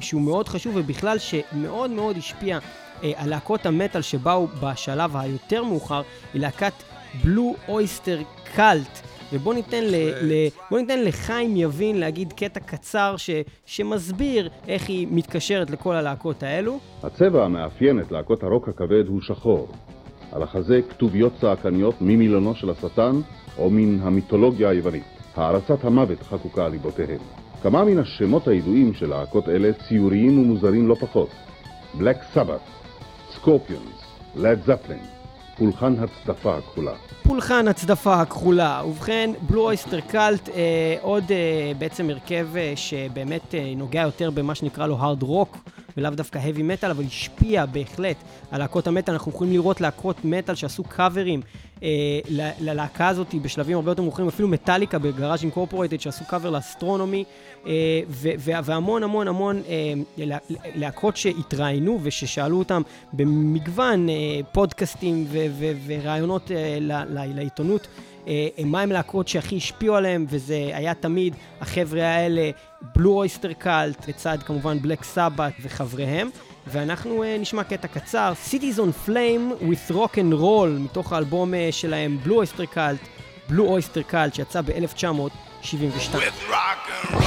שהוא 0.00 0.22
מאוד 0.22 0.48
חשוב 0.48 0.76
ובכלל 0.76 1.18
שמאוד 1.18 1.90
מאוד 1.90 2.16
השפיע 2.16 2.58
על 3.16 3.30
להקות 3.30 3.66
המטאל 3.66 4.02
שבאו 4.02 4.46
בשלב 4.46 5.16
היותר 5.16 5.64
מאוחר, 5.64 6.02
היא 6.34 6.42
להקת 6.42 6.72
בלו 7.24 7.54
אויסטר 7.68 8.18
קאלט. 8.54 9.00
ובואו 9.32 9.54
ניתן, 9.54 9.84
ל, 9.84 9.94
ל, 10.22 10.48
ניתן 10.70 11.04
לחיים 11.04 11.56
יבין 11.56 12.00
להגיד 12.00 12.32
קטע 12.32 12.60
קצר 12.60 13.14
ש, 13.16 13.30
שמסביר 13.66 14.48
איך 14.68 14.88
היא 14.88 15.06
מתקשרת 15.10 15.70
לכל 15.70 15.94
הלהקות 15.94 16.42
האלו. 16.42 16.78
הצבע 17.02 17.44
המאפיין 17.44 18.00
את 18.00 18.12
להקות 18.12 18.42
הרוק 18.42 18.68
הכבד 18.68 19.06
הוא 19.06 19.20
שחור. 19.20 19.68
על 20.32 20.42
החזה 20.42 20.80
כתוביות 20.90 21.32
צעקניות 21.40 21.94
ממילונו 22.00 22.54
של 22.54 22.70
השטן 22.70 23.20
או 23.58 23.70
מן 23.70 24.00
המיתולוגיה 24.02 24.68
היוונית. 24.68 25.04
הערצת 25.36 25.84
המוות 25.84 26.22
חקוקה 26.22 26.64
על 26.64 26.70
ליבותיהם. 26.70 27.20
כמה 27.62 27.84
מן 27.84 27.98
השמות 27.98 28.48
הידועים 28.48 28.94
של 28.94 29.08
להקות 29.08 29.48
אלה 29.48 29.70
ציוריים 29.88 30.38
ומוזרים 30.38 30.88
לא 30.88 30.94
פחות. 30.94 31.30
בלק 31.98 32.16
סבת, 32.34 32.60
סקורפיונס, 33.40 33.82
לד 34.36 34.60
זפלין, 34.62 34.98
פולחן 35.58 35.94
הצדפה 35.98 36.56
הכחולה. 36.56 36.92
פולחן 37.22 37.68
הצדפה 37.68 38.20
הכחולה. 38.20 38.82
ובכן, 38.86 39.30
בלו 39.40 39.62
אויסטר 39.62 40.00
קאלט, 40.00 40.48
אה, 40.48 40.96
עוד 41.00 41.24
אה, 41.30 41.72
בעצם 41.78 42.10
הרכב 42.10 42.48
אה, 42.56 42.72
שבאמת 42.76 43.54
אה, 43.54 43.72
נוגע 43.76 44.00
יותר 44.00 44.30
במה 44.30 44.54
שנקרא 44.54 44.86
לו 44.86 44.96
הארד 44.98 45.22
רוק, 45.22 45.56
ולאו 45.96 46.10
דווקא 46.10 46.38
heavy 46.38 46.58
metal, 46.60 46.90
אבל 46.90 47.04
השפיע 47.04 47.66
בהחלט 47.66 48.16
על 48.50 48.60
להקות 48.60 48.86
המטאל. 48.86 49.14
אנחנו 49.14 49.32
יכולים 49.32 49.52
לראות 49.52 49.80
להקות 49.80 50.24
מטאל 50.24 50.54
שעשו 50.54 50.84
קאברים 50.84 51.40
אה, 51.82 51.88
ללהקה 52.60 53.08
הזאת 53.08 53.34
בשלבים 53.42 53.76
הרבה 53.76 53.90
יותר 53.90 54.02
מאוחרים, 54.02 54.28
אפילו 54.28 54.48
מטאליקה 54.48 54.98
ב 54.98 55.04
Garage 55.04 55.42
Incorporated 55.42 56.00
שעשו 56.00 56.24
קאבר 56.24 56.50
ל 56.50 56.57
Astronomy, 56.57 57.24
אה, 57.66 58.00
והמון 58.38 59.02
המון 59.02 59.28
המון 59.28 59.62
אה, 59.68 59.92
להקות 60.74 61.16
שהתראיינו 61.16 61.98
וששאלו 62.02 62.58
אותם 62.58 62.82
במגוון 63.12 64.08
אה, 64.08 64.14
פודקאסטים 64.52 65.26
ורעיונות 65.86 66.50
לעיתונות. 67.10 67.86
מה 68.64 68.80
הם 68.80 68.92
להקות 68.92 69.28
שהכי 69.28 69.56
השפיעו 69.56 69.96
עליהם, 69.96 70.26
וזה 70.28 70.70
היה 70.72 70.94
תמיד 70.94 71.34
החבר'ה 71.60 72.06
האלה, 72.06 72.50
בלו 72.94 73.12
אויסטר 73.12 73.52
קאלט, 73.52 74.08
לצד 74.08 74.38
כמובן 74.46 74.78
בלק 74.82 75.04
סבת 75.04 75.52
וחבריהם. 75.62 76.30
ואנחנו 76.66 77.24
נשמע 77.38 77.64
קטע 77.64 77.88
קצר, 77.88 78.32
Cities 78.50 78.78
on 78.78 79.08
Flame 79.08 79.62
with 79.62 79.92
Rock 79.92 80.14
and 80.14 80.40
Roll, 80.40 80.68
מתוך 80.78 81.12
האלבום 81.12 81.54
שלהם, 81.70 82.18
בלו 82.22 82.36
אויסטר 82.36 82.64
קאלט, 82.64 83.00
בלו 83.48 83.68
אויסטר 83.68 84.02
קאלט, 84.02 84.34
שיצא 84.34 84.60
ב-1900. 84.60 85.49
73. 85.62 87.20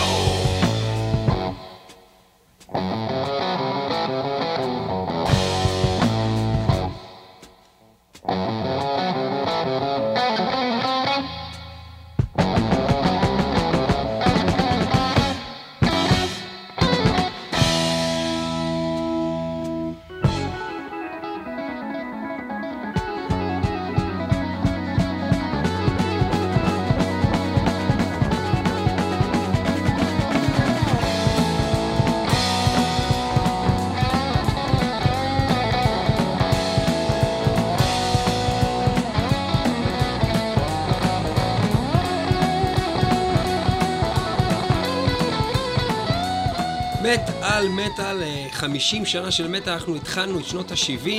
מטאל 47.70 48.24
אה, 48.24 48.46
מטאל, 48.46 48.51
50 48.51 49.05
שנה 49.05 49.32
של 49.32 49.48
מטאל, 49.48 49.74
אנחנו 49.74 49.96
התחלנו 49.96 50.39
את 50.39 50.46
שנות 50.46 50.72
ה-70, 50.72 51.10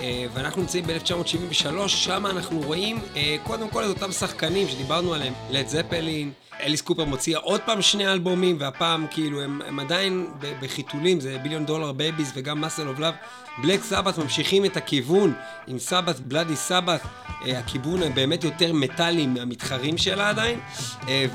אה, 0.00 0.26
ואנחנו 0.32 0.62
נמצאים 0.62 0.84
ב-1973, 0.86 1.88
שם 1.88 2.26
אנחנו 2.26 2.60
רואים 2.60 2.98
אה, 3.16 3.36
קודם 3.42 3.68
כל 3.68 3.84
את 3.84 3.88
אותם 3.88 4.12
שחקנים 4.12 4.68
שדיברנו 4.68 5.14
עליהם, 5.14 5.32
לד 5.50 5.68
זפלין, 5.68 6.32
אליס 6.60 6.80
קופר 6.80 7.04
מוציאה 7.04 7.40
עוד 7.40 7.60
פעם 7.60 7.82
שני 7.82 8.12
אלבומים, 8.12 8.56
והפעם 8.60 9.06
כאילו 9.10 9.42
הם, 9.42 9.62
הם 9.66 9.80
עדיין 9.80 10.26
בחיתולים, 10.62 11.20
זה 11.20 11.38
Billion 11.42 11.66
Dollar 11.66 11.92
Babies 11.92 12.32
וגם 12.34 12.60
Muscle 12.60 12.88
of 12.88 12.98
Love. 12.98 13.14
בלק 13.62 13.82
סבת 13.82 14.18
ממשיכים 14.18 14.64
את 14.64 14.76
הכיוון 14.76 15.32
עם 15.66 15.78
Sabbath, 15.78 16.20
Bloody 16.20 16.56
Sabbath, 16.56 17.00
הכיוון 17.42 18.02
הבאמת 18.02 18.44
יותר 18.44 18.72
מטאלי 18.72 19.26
מהמתחרים 19.26 19.98
שלה 19.98 20.28
עדיין, 20.28 20.60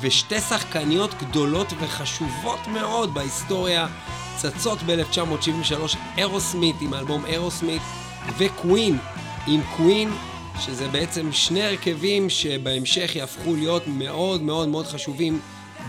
ושתי 0.01 0.39
שחקניות 0.39 1.12
גדולות 1.13 1.74
וחשובות 1.79 2.67
מאוד 2.67 3.13
בהיסטוריה 3.13 3.88
צצות 4.38 4.80
ב-1973, 4.86 5.98
אירוסמית 6.18 6.75
עם 6.82 6.94
האלבום 6.94 7.25
אירוסמית, 7.25 7.82
וקווין 8.38 8.98
עם 9.48 9.62
קווין 9.78 10.10
שזה 10.60 10.88
בעצם 10.88 11.32
שני 11.32 11.63
הרכבים 11.63 12.30
שבהמשך 12.30 13.16
יהפכו 13.16 13.56
להיות 13.56 13.84
מאוד 13.88 14.42
מאוד 14.42 14.70
מאוד 14.70 14.86
חשובים, 14.86 15.40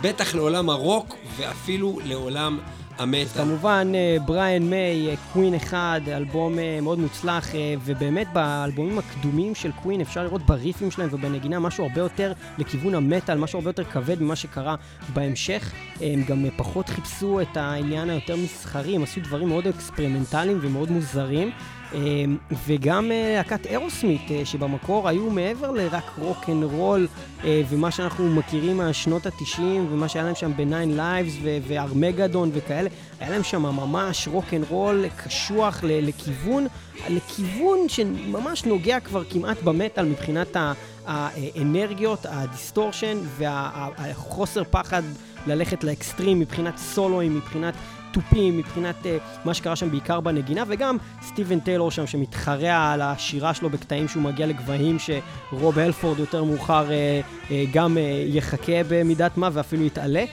בטח 0.01 0.35
לעולם 0.35 0.71
הרוק 0.71 1.17
ואפילו 1.37 1.99
לעולם 2.05 2.59
המטה. 2.99 3.39
כמובן, 3.39 3.93
אה, 3.95 4.17
בריאן 4.25 4.63
מיי, 4.63 5.17
קווין 5.33 5.55
אחד, 5.55 6.01
אלבום 6.09 6.59
אה, 6.59 6.79
מאוד 6.83 6.99
מוצלח, 6.99 7.55
אה, 7.55 7.75
ובאמת 7.85 8.27
באלבומים 8.33 8.99
הקדומים 8.99 9.55
של 9.55 9.73
קווין 9.83 10.01
אפשר 10.01 10.23
לראות 10.23 10.43
בריפים 10.47 10.91
שלהם 10.91 11.09
ובנגינה 11.13 11.59
משהו 11.59 11.85
הרבה 11.85 12.01
יותר 12.01 12.33
לכיוון 12.59 12.95
המטאל, 12.95 13.39
משהו 13.39 13.59
הרבה 13.59 13.69
יותר 13.69 13.85
כבד 13.85 14.23
ממה 14.23 14.37
שקרה 14.37 14.75
בהמשך. 15.15 15.73
הם 16.01 16.25
גם 16.25 16.45
פחות 16.57 16.89
חיפשו 16.89 17.41
את 17.41 17.57
העניין 17.57 18.11
היותר 18.11 18.37
מסחרי, 18.37 18.97
הם 18.97 19.03
עשו 19.03 19.21
דברים 19.21 19.49
מאוד 19.49 19.67
אקספרימנטליים 19.67 20.59
ומאוד 20.63 20.91
מוזרים. 20.91 21.51
וגם 22.67 23.11
להקת 23.35 23.67
אירוסמית, 23.67 24.23
שבמקור 24.45 25.09
היו 25.09 25.31
מעבר 25.31 25.71
לרק 25.71 26.11
רוק 26.19 26.45
אנד 26.49 26.65
רול, 26.65 27.09
ומה 27.45 27.91
שאנחנו 27.91 28.29
מכירים 28.29 28.77
מהשנות 28.77 29.27
ה-90, 29.27 29.61
ומה 29.61 30.09
שהיה 30.09 30.25
להם 30.25 30.35
שם 30.35 30.53
ב-9 30.57 30.99
Lives 30.99 31.47
וארמגדון 31.69 32.51
וכאלה, 32.55 32.89
היה 33.21 33.31
להם 33.31 33.43
שם 33.43 33.63
ממש 33.63 34.29
רוק 34.29 34.45
אנד 34.55 34.65
רול 34.69 35.05
קשוח 35.25 35.81
לכיוון, 35.83 36.67
לכיוון 37.09 37.89
שממש 37.89 38.65
נוגע 38.65 39.01
כבר 39.01 39.25
כמעט 39.25 39.63
במטאל 39.63 40.05
מבחינת 40.05 40.57
האנרגיות, 41.07 42.27
הדיסטורשן 42.29 43.19
והחוסר 43.37 44.63
פחד 44.71 45.03
ללכת 45.47 45.85
לאקסטרים 45.85 46.41
מבחינת 46.41 46.77
סולואים, 46.79 47.37
מבחינת 47.37 47.75
תופים, 48.15 48.59
מבחינת 48.59 48.97
אה, 49.03 49.09
מה 49.45 49.55
שקרה 49.55 49.77
שם 49.77 49.91
בעיקר 49.91 50.21
בנגינה, 50.21 50.65
וגם 50.69 50.97
סטיבן 51.23 51.61
טיילר 51.61 51.91
שם 51.91 52.07
שמתחרע 52.07 52.93
על 52.93 53.03
השירה 53.03 53.55
שלו 53.55 53.71
בקטעים 53.71 54.09
שהוא 54.09 54.23
מגיע 54.23 54.47
לגבהים 54.47 54.97
שרוב 54.99 55.79
הלפורד 55.79 56.19
יותר 56.19 56.45
מאוחר 56.45 56.87
אה, 56.89 57.49
אה, 57.49 57.53
גם 57.73 57.97
יחקה 58.27 58.73
במידת 58.89 59.37
מה 59.37 59.49
ואפילו 59.53 59.85
יתעלה. 59.85 60.25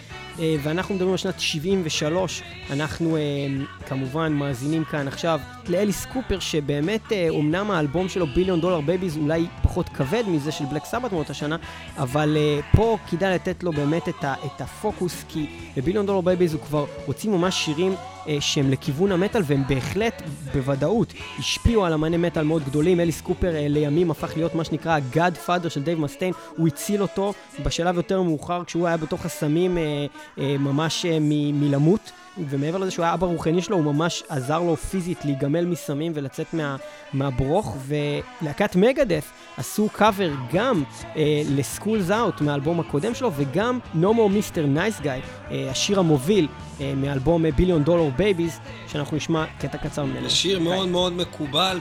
אה, 0.41 0.43
ואנחנו 0.63 0.95
מדברים 0.95 1.11
על 1.11 1.17
שנת 1.17 1.39
73, 1.39 2.41
אנחנו 2.69 3.17
אה, 3.17 3.85
כמובן 3.87 4.33
מאזינים 4.33 4.83
כאן 4.83 5.07
עכשיו 5.07 5.39
לאליס 5.67 6.05
קופר, 6.05 6.39
שבאמת 6.39 7.01
אומנם 7.29 7.71
האלבום 7.71 8.09
שלו 8.09 8.27
Billion 8.27 8.61
Dollar 8.61 8.81
Babies 8.81 9.17
אולי 9.17 9.47
פחות 9.63 9.89
כבד 9.89 10.23
מזה 10.27 10.51
של 10.51 10.65
בלק 10.65 10.85
סבת 10.85 11.11
מאותה 11.11 11.33
שנה, 11.33 11.55
אבל 11.97 12.37
פה 12.75 12.97
כדאי 13.09 13.35
לתת 13.35 13.63
לו 13.63 13.71
באמת 13.71 14.09
את, 14.09 14.61
הפוקוס, 14.61 15.23
כי 15.29 15.45
ב 15.77 15.81
Billion 15.81 16.05
Dollar 16.05 16.21
Babies 16.21 16.53
הוא 16.53 16.61
כבר 16.61 16.85
הוציא 17.05 17.29
ממש 17.29 17.65
שירים 17.65 17.91
אה, 17.91 18.20
שהם 18.39 18.71
לכיוון 18.71 19.11
המטאל, 19.11 19.41
והם 19.45 19.63
בהחלט, 19.67 20.21
בוודאות, 20.53 21.13
השפיעו 21.39 21.85
על 21.85 21.93
אמני 21.93 22.17
מטאל 22.17 22.43
מאוד 22.43 22.63
גדולים. 22.63 22.99
אליס 22.99 23.21
קופר 23.21 23.55
אה, 23.55 23.67
לימים 23.69 24.11
הפך 24.11 24.31
להיות 24.35 24.55
מה 24.55 24.63
שנקרא 24.63 24.91
ה-God 24.91 25.47
Father 25.47 25.69
של 25.69 25.83
דייב 25.83 25.99
מסטיין, 25.99 26.33
הוא 26.57 26.67
הציל 26.67 27.01
אותו 27.01 27.33
בשלב 27.63 27.95
יותר 27.95 28.21
מאוחר, 28.21 28.63
כשהוא 28.63 28.87
היה 28.87 28.97
בתוך 28.97 29.25
הסמים 29.25 29.77
אה, 29.77 30.05
אה, 30.37 30.57
ממש 30.57 31.05
אה, 31.05 31.17
מלמות. 31.53 32.11
ומעבר 32.49 32.77
לזה 32.77 32.91
שהוא 32.91 33.05
היה 33.05 33.13
אבא 33.13 33.27
רוחני 33.27 33.61
שלו, 33.61 33.77
הוא 33.77 33.93
ממש 33.93 34.23
עזר 34.29 34.59
לו 34.59 34.77
פיזית 34.77 35.25
להיגמל 35.25 35.65
מסמים 35.65 36.11
ולצאת 36.15 36.53
מה, 36.53 36.75
מהברוך. 37.13 37.77
ולהקת 37.87 38.75
מגדת' 38.75 39.31
עשו 39.57 39.89
קאבר 39.91 40.31
גם 40.53 40.83
אה, 41.15 41.41
ל 41.49 41.56
School's 41.56 42.11
Out 42.11 42.41
מהאלבום 42.41 42.79
הקודם 42.79 43.13
שלו, 43.13 43.31
וגם 43.35 43.79
No 43.95 44.05
More 44.05 44.55
Mr. 44.55 44.77
Nice 44.77 45.03
Guy, 45.03 45.51
אה, 45.51 45.69
השיר 45.71 45.99
המוביל 45.99 46.47
אה, 46.81 46.93
מאלבום 46.95 47.45
Billion 47.55 47.83
Dollar 47.83 48.09
Babies, 48.15 48.59
שאנחנו 48.87 49.17
נשמע 49.17 49.45
קטע 49.59 49.77
קצר 49.77 50.05
ממנו. 50.05 50.29
זה 50.29 50.35
שיר 50.35 50.59
מאוד 50.59 50.87
מאוד 50.87 51.13
מקובל 51.13 51.79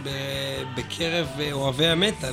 בקרב 0.77 1.27
אה, 1.41 1.53
אוהבי 1.53 1.87
המטאל. 1.87 2.33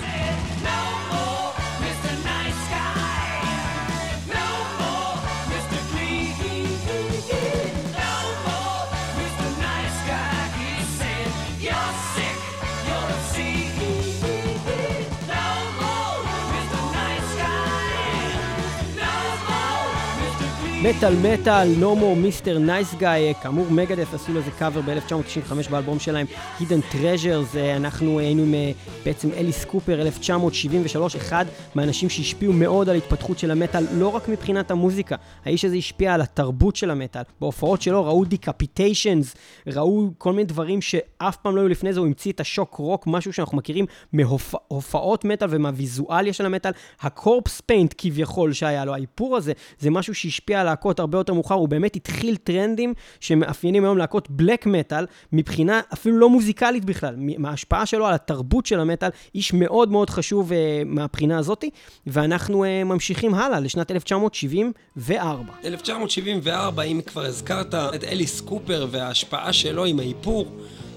מטאל 20.83 21.13
מטאל, 21.15 21.67
No 21.77 21.88
More, 21.88 22.15
Mr. 22.15 22.59
Nice 22.59 22.95
Guy, 22.95 23.33
כאמור 23.41 23.65
מגדת' 23.71 24.13
עשו 24.13 24.33
לזה 24.33 24.51
קאבר 24.59 24.81
ב-1995 24.81 25.69
באלבום 25.69 25.99
שלהם, 25.99 26.27
Hidden 26.59 26.93
Treasures, 26.93 27.57
אה, 27.57 27.75
אנחנו 27.75 28.19
היינו 28.19 28.43
עם 28.43 28.53
אה, 28.53 28.71
בעצם 29.05 29.29
אליס 29.31 29.65
קופר 29.65 30.01
1973, 30.01 31.15
אחד 31.15 31.45
מהאנשים 31.75 32.09
שהשפיעו 32.09 32.53
מאוד 32.53 32.89
על 32.89 32.95
התפתחות 32.95 33.39
של 33.39 33.51
המטאל, 33.51 33.83
לא 33.93 34.07
רק 34.07 34.29
מבחינת 34.29 34.71
המוזיקה, 34.71 35.15
האיש 35.45 35.65
הזה 35.65 35.75
השפיע 35.75 36.13
על 36.13 36.21
התרבות 36.21 36.75
של 36.75 36.91
המטאל. 36.91 37.21
בהופעות 37.41 37.81
שלו 37.81 38.05
ראו 38.05 38.25
decapitations, 38.25 39.35
ראו 39.67 40.09
כל 40.17 40.31
מיני 40.31 40.43
דברים 40.43 40.81
שאף 40.81 41.35
פעם 41.35 41.55
לא 41.55 41.61
היו 41.61 41.67
לפני 41.67 41.93
זה, 41.93 41.99
הוא 41.99 42.07
המציא 42.07 42.31
את 42.31 42.39
ה 42.39 42.45
shock 42.45 42.75
rock, 42.75 43.03
משהו 43.07 43.33
שאנחנו 43.33 43.57
מכירים 43.57 43.85
מהופעות 44.13 45.25
מטאל 45.25 45.47
ומהוויזואליה 45.51 46.33
של 46.33 46.45
המטאל, 46.45 46.71
הקורפס 47.01 47.61
פיינט 47.61 47.93
כביכול 47.97 48.53
שהיה 48.53 48.85
לו, 48.85 48.93
האיפור 48.93 49.37
הזה, 49.37 49.53
זה 49.79 49.89
משהו 49.89 50.15
שהשפיע 50.15 50.61
על 50.61 50.66
להקות 50.69 50.99
הרבה 50.99 51.17
יותר 51.17 51.33
מאוחר, 51.33 51.55
הוא 51.55 51.69
באמת 51.69 51.95
התחיל 51.95 52.35
טרנדים 52.35 52.93
שמאפיינים 53.19 53.83
היום 53.83 53.97
להקות 53.97 54.29
בלק 54.29 54.65
מטאל, 54.65 55.05
מבחינה 55.33 55.81
אפילו 55.93 56.17
לא 56.17 56.29
מוזיקלית 56.29 56.85
בכלל, 56.85 57.15
מההשפעה 57.17 57.85
שלו 57.85 58.07
על 58.07 58.13
התרבות 58.13 58.65
של 58.65 58.79
המטאל, 58.79 59.09
איש 59.35 59.53
מאוד 59.53 59.91
מאוד 59.91 60.09
חשוב 60.09 60.51
uh, 60.51 60.55
מהבחינה 60.85 61.37
הזאת, 61.37 61.65
ואנחנו 62.07 62.63
uh, 62.63 62.67
ממשיכים 62.85 63.33
הלאה 63.33 63.59
לשנת 63.59 63.91
1974. 63.91 65.53
1974, 65.65 66.83
אם 66.83 67.01
כבר 67.05 67.25
הזכרת 67.25 67.75
את 67.75 68.03
אליס 68.03 68.41
קופר 68.41 68.87
וההשפעה 68.91 69.53
שלו 69.53 69.85
עם 69.85 69.99
האיפור, 69.99 70.47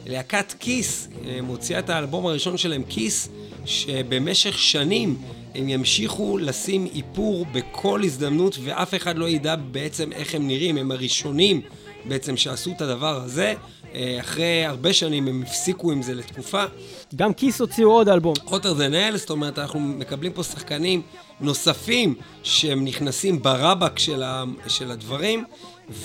להקת 0.07 0.55
כיס 0.59 1.09
אה, 1.25 1.39
מוציאה 1.43 1.79
את 1.79 1.91
האלבום 1.91 2.27
הראשון 2.27 2.57
שלהם, 2.57 2.83
כיס, 2.89 3.29
שבמשך 3.65 4.59
שנים 4.59 5.17
הם 5.55 5.69
ימשיכו 5.69 6.39
לשים 6.39 6.87
איפור 6.95 7.47
בכל 7.53 8.03
הזדמנות 8.05 8.59
ואף 8.65 8.95
אחד 8.95 9.19
לא 9.19 9.29
ידע 9.29 9.57
בעצם 9.57 10.13
איך 10.13 10.35
הם 10.35 10.47
נראים, 10.47 10.77
הם 10.77 10.91
הראשונים 10.91 11.61
בעצם 12.05 12.37
שעשו 12.37 12.71
את 12.71 12.81
הדבר 12.81 13.23
הזה. 13.23 13.55
אה, 13.95 14.17
אחרי 14.21 14.65
הרבה 14.65 14.93
שנים 14.93 15.29
הם 15.29 15.43
הפסיקו 15.47 15.93
עם 15.93 16.03
זה 16.03 16.15
לתקופה. 16.15 16.65
גם 17.17 17.35
כיס 17.35 17.61
הוציאו 17.61 17.91
עוד 17.91 18.09
אלבום. 18.09 18.35
hotter 18.47 18.77
than 18.79 19.13
hell, 19.13 19.17
זאת 19.17 19.31
אומרת 19.31 19.59
אנחנו 19.59 19.81
מקבלים 19.81 20.33
פה 20.33 20.43
שחקנים 20.43 21.03
נוספים 21.41 22.15
שהם 22.43 22.85
נכנסים 22.85 23.43
ברבק 23.43 23.99
של, 23.99 24.23
ה, 24.23 24.45
של 24.67 24.91
הדברים, 24.91 25.45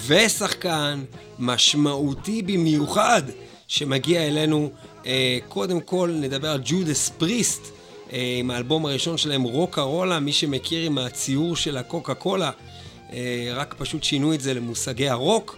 ושחקן 0.08 1.04
משמעותי 1.40 2.42
במיוחד 2.42 3.22
שמגיע 3.68 4.28
אלינו, 4.28 4.70
אה, 5.06 5.38
קודם 5.48 5.82
כל 5.82 6.12
נדבר 6.14 6.50
על 6.50 6.62
ג'ודס 6.66 7.10
פריסט, 7.10 7.75
עם 8.12 8.52
האלבום 8.52 8.86
הראשון 8.86 9.18
שלהם, 9.18 9.44
רוקה 9.44 9.82
רולה, 9.82 10.20
מי 10.20 10.34
שמכיר 10.34 10.86
עם 10.86 10.98
הציור 10.98 11.56
של 11.56 11.78
הקוקה 11.78 12.14
קולה, 12.14 12.52
אה, 13.14 13.52
רק 13.56 13.76
פשוט 13.78 14.04
שינו 14.04 14.34
את 14.34 14.42
זה 14.42 14.54
למושגי 14.54 15.10
הרוק. 15.10 15.58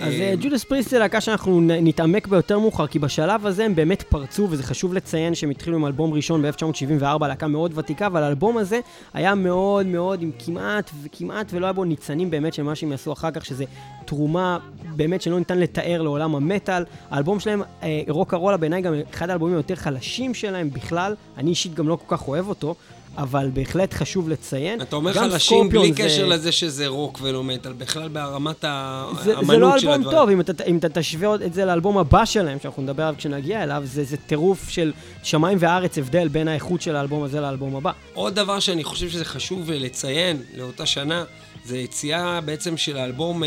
אז 0.00 0.14
ג'ודס 0.40 0.64
פריסט 0.64 0.90
זה 0.90 0.98
להקה 0.98 1.20
שאנחנו 1.20 1.60
נתעמק 1.60 2.26
בה 2.26 2.36
יותר 2.36 2.58
מאוחר, 2.58 2.86
כי 2.86 2.98
בשלב 2.98 3.46
הזה 3.46 3.64
הם 3.64 3.74
באמת 3.74 4.02
פרצו, 4.02 4.48
וזה 4.50 4.62
חשוב 4.62 4.94
לציין 4.94 5.34
שהם 5.34 5.50
התחילו 5.50 5.76
עם 5.76 5.86
אלבום 5.86 6.12
ראשון 6.12 6.42
ב-1974, 6.42 7.26
להקה 7.26 7.46
מאוד 7.46 7.78
ותיקה, 7.78 8.06
אבל 8.06 8.22
האלבום 8.22 8.58
הזה 8.58 8.80
היה 9.14 9.34
מאוד 9.34 9.86
מאוד 9.86 10.22
עם 10.22 10.30
כמעט 10.38 10.90
וכמעט 11.02 11.46
ולא 11.52 11.66
היה 11.66 11.72
בו 11.72 11.84
ניצנים 11.84 12.30
באמת 12.30 12.54
של 12.54 12.62
מה 12.62 12.74
שהם 12.74 12.90
יעשו 12.90 13.12
אחר 13.12 13.30
כך, 13.30 13.44
שזה 13.44 13.64
תרומה 14.04 14.58
באמת 14.96 15.22
שלא 15.22 15.38
ניתן 15.38 15.58
לתאר 15.58 16.02
לעולם 16.02 16.34
המטאל. 16.34 16.84
האלבום 17.10 17.40
שלהם, 17.40 17.62
אה, 17.82 18.02
רוק 18.08 18.34
הרולה 18.34 18.56
בעיניי 18.56 18.82
גם 18.82 18.94
אחד 19.14 19.30
האלבומים 19.30 19.56
היותר 19.56 19.74
חלשים 19.74 20.34
שלהם 20.34 20.70
בכלל, 20.70 21.14
אני 21.38 21.50
אישית 21.50 21.74
גם 21.74 21.88
לא 21.88 21.98
כל 22.06 22.16
כך 22.16 22.28
אוהב 22.28 22.48
אותו. 22.48 22.74
אבל 23.18 23.50
בהחלט 23.52 23.94
חשוב 23.94 24.28
לציין. 24.28 24.80
אתה 24.80 24.96
אומר 24.96 25.12
חלשים 25.12 25.68
בלי 25.68 25.92
זה... 25.92 26.02
קשר 26.02 26.26
לזה 26.26 26.52
שזה 26.52 26.86
רוק 26.86 27.18
ולא 27.22 27.44
מטאל, 27.44 27.72
בכלל 27.72 28.08
ברמת 28.08 28.64
האמנות 28.64 29.20
של 29.20 29.30
הדברים. 29.30 29.46
זה 29.46 29.58
לא 29.58 29.74
אלבום 29.74 30.10
טוב, 30.10 30.30
אם 30.30 30.40
אתה, 30.40 30.64
אם 30.64 30.76
אתה 30.76 30.88
תשווה 30.88 31.34
את 31.34 31.54
זה 31.54 31.64
לאלבום 31.64 31.98
הבא 31.98 32.24
שלהם, 32.24 32.58
שאנחנו 32.62 32.82
נדבר 32.82 33.02
עליו 33.02 33.14
כשנגיע 33.18 33.62
אליו, 33.62 33.82
זה, 33.84 34.04
זה 34.04 34.16
טירוף 34.16 34.68
של 34.68 34.92
שמיים 35.22 35.58
וארץ 35.60 35.98
הבדל 35.98 36.28
בין 36.28 36.48
האיכות 36.48 36.82
של 36.82 36.96
האלבום 36.96 37.22
הזה 37.22 37.40
לאלבום 37.40 37.76
הבא. 37.76 37.92
עוד 38.14 38.34
דבר 38.34 38.60
שאני 38.60 38.84
חושב 38.84 39.08
שזה 39.08 39.24
חשוב 39.24 39.70
לציין 39.70 40.42
לאותה 40.56 40.86
שנה, 40.86 41.24
זה 41.64 41.78
יציאה 41.78 42.40
בעצם 42.40 42.76
של 42.76 42.96
האלבום 42.96 43.42
אה, 43.42 43.46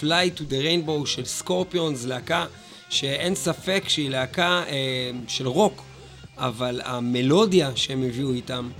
Fly 0.00 0.38
to 0.38 0.40
the 0.40 0.64
Rainbow 0.64 1.06
של 1.06 1.24
סקורפיונס, 1.24 2.04
להקה 2.04 2.46
שאין 2.88 3.34
ספק 3.34 3.84
שהיא 3.88 4.10
להקה 4.10 4.62
אה, 4.66 4.72
של 5.28 5.48
רוק, 5.48 5.82
אבל 6.36 6.80
המלודיה 6.84 7.70
שהם 7.76 8.02
הביאו 8.02 8.32
איתם 8.32 8.70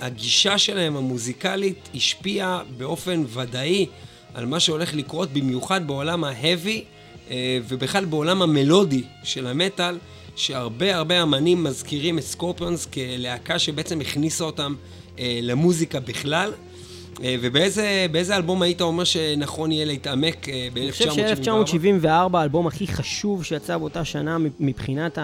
והגישה 0.00 0.58
שלהם 0.58 0.96
המוזיקלית 0.96 1.88
השפיעה 1.94 2.62
באופן 2.76 3.24
ודאי 3.28 3.86
על 4.34 4.46
מה 4.46 4.60
שהולך 4.60 4.94
לקרות 4.94 5.32
במיוחד 5.32 5.86
בעולם 5.86 6.24
ה 6.24 6.34
heavy 6.34 6.84
אה, 7.30 7.58
ובכלל 7.68 8.04
בעולם 8.04 8.42
המלודי 8.42 9.02
של 9.24 9.46
המטאל, 9.46 9.98
שהרבה 10.36 10.96
הרבה 10.96 11.22
אמנים 11.22 11.64
מזכירים 11.64 12.18
את 12.18 12.22
סקורפיונס 12.24 12.86
כלהקה 12.86 13.58
שבעצם 13.58 14.00
הכניסה 14.00 14.44
אותם 14.44 14.74
למוזיקה 15.18 16.00
בכלל. 16.00 16.52
אה, 17.22 17.36
ובאיזה 17.40 18.36
אלבום 18.36 18.62
היית 18.62 18.80
אומר 18.80 19.04
שנכון 19.04 19.72
יהיה 19.72 19.84
להתעמק 19.84 20.46
ב-1974? 20.48 20.78
אני 20.78 20.92
חושב 20.92 21.10
ש-1974 21.44 22.36
האלבום 22.36 22.66
הכי 22.66 22.86
חשוב 22.86 23.44
שיצא 23.44 23.78
באותה 23.78 24.04
שנה 24.04 24.36
מבחינת 24.60 25.18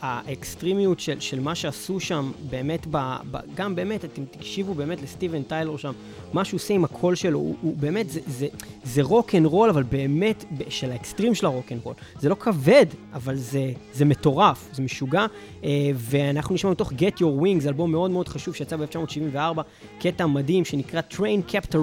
האקסטרימיות 0.00 1.00
של, 1.00 1.20
של 1.20 1.40
מה 1.40 1.54
שעשו 1.54 2.00
שם, 2.00 2.32
באמת, 2.50 2.86
ב, 2.90 3.16
ב, 3.30 3.38
גם 3.54 3.74
באמת, 3.74 4.04
אתם 4.04 4.22
תקשיבו 4.30 4.74
באמת 4.74 5.02
לסטיבן 5.02 5.42
טיילר 5.42 5.78
שם, 5.78 5.92
מה 6.32 6.44
שהוא 6.44 6.58
עושה 6.58 6.74
עם 6.74 6.84
הקול 6.84 7.14
שלו, 7.14 7.38
הוא, 7.38 7.56
הוא 7.62 7.76
באמת, 7.76 8.10
זה, 8.10 8.20
זה, 8.26 8.46
זה 8.84 9.02
רוק 9.02 9.34
אנד 9.34 9.46
רול, 9.46 9.70
אבל 9.70 9.82
באמת, 9.82 10.44
של 10.68 10.92
האקסטרים 10.92 11.34
של 11.34 11.46
הרוק 11.46 11.72
אנד 11.72 11.80
רול. 11.82 11.94
זה 12.20 12.28
לא 12.28 12.34
כבד, 12.34 12.86
אבל 13.14 13.36
זה, 13.36 13.72
זה 13.92 14.04
מטורף, 14.04 14.68
זה 14.72 14.82
משוגע, 14.82 15.26
אה, 15.64 15.90
ואנחנו 15.94 16.54
נשמע 16.54 16.70
מתוך 16.70 16.92
Get 16.92 17.18
Your 17.18 17.42
Wings, 17.42 17.68
אלבום 17.68 17.92
מאוד 17.92 18.10
מאוד 18.10 18.28
חשוב 18.28 18.54
שיצא 18.54 18.76
ב-1974, 18.76 19.60
קטע 20.00 20.26
מדהים 20.26 20.64
שנקרא 20.64 20.83
Train 20.92 21.52
Kept 21.52 21.59
a 21.59 21.61
Rollin'. 21.61 21.76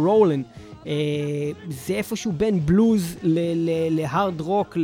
אה, 0.84 0.86
זה 1.70 1.94
איפשהו 1.94 2.32
בין 2.32 2.66
בלוז 2.66 3.16
להארד 3.92 4.42
רוק, 4.42 4.78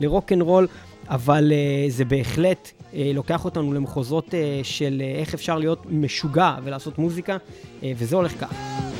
לרוק 0.00 0.32
אנד 0.32 0.42
רול, 0.42 0.66
אבל 1.08 1.52
אה, 1.52 1.90
זה 1.92 2.04
בהחלט 2.04 2.70
אה, 2.70 2.94
לוקח 3.14 3.44
אותנו 3.44 3.72
למחוזות 3.72 4.28
אה, 4.28 4.32
של 4.62 5.02
אה, 5.02 5.20
איך 5.20 5.34
אפשר 5.34 5.58
להיות 5.58 5.86
משוגע 5.90 6.54
ולעשות 6.64 6.98
מוזיקה, 6.98 7.36
אה, 7.36 7.84
וזה 7.96 8.16
הולך 8.16 8.40
ככה. 8.40 8.99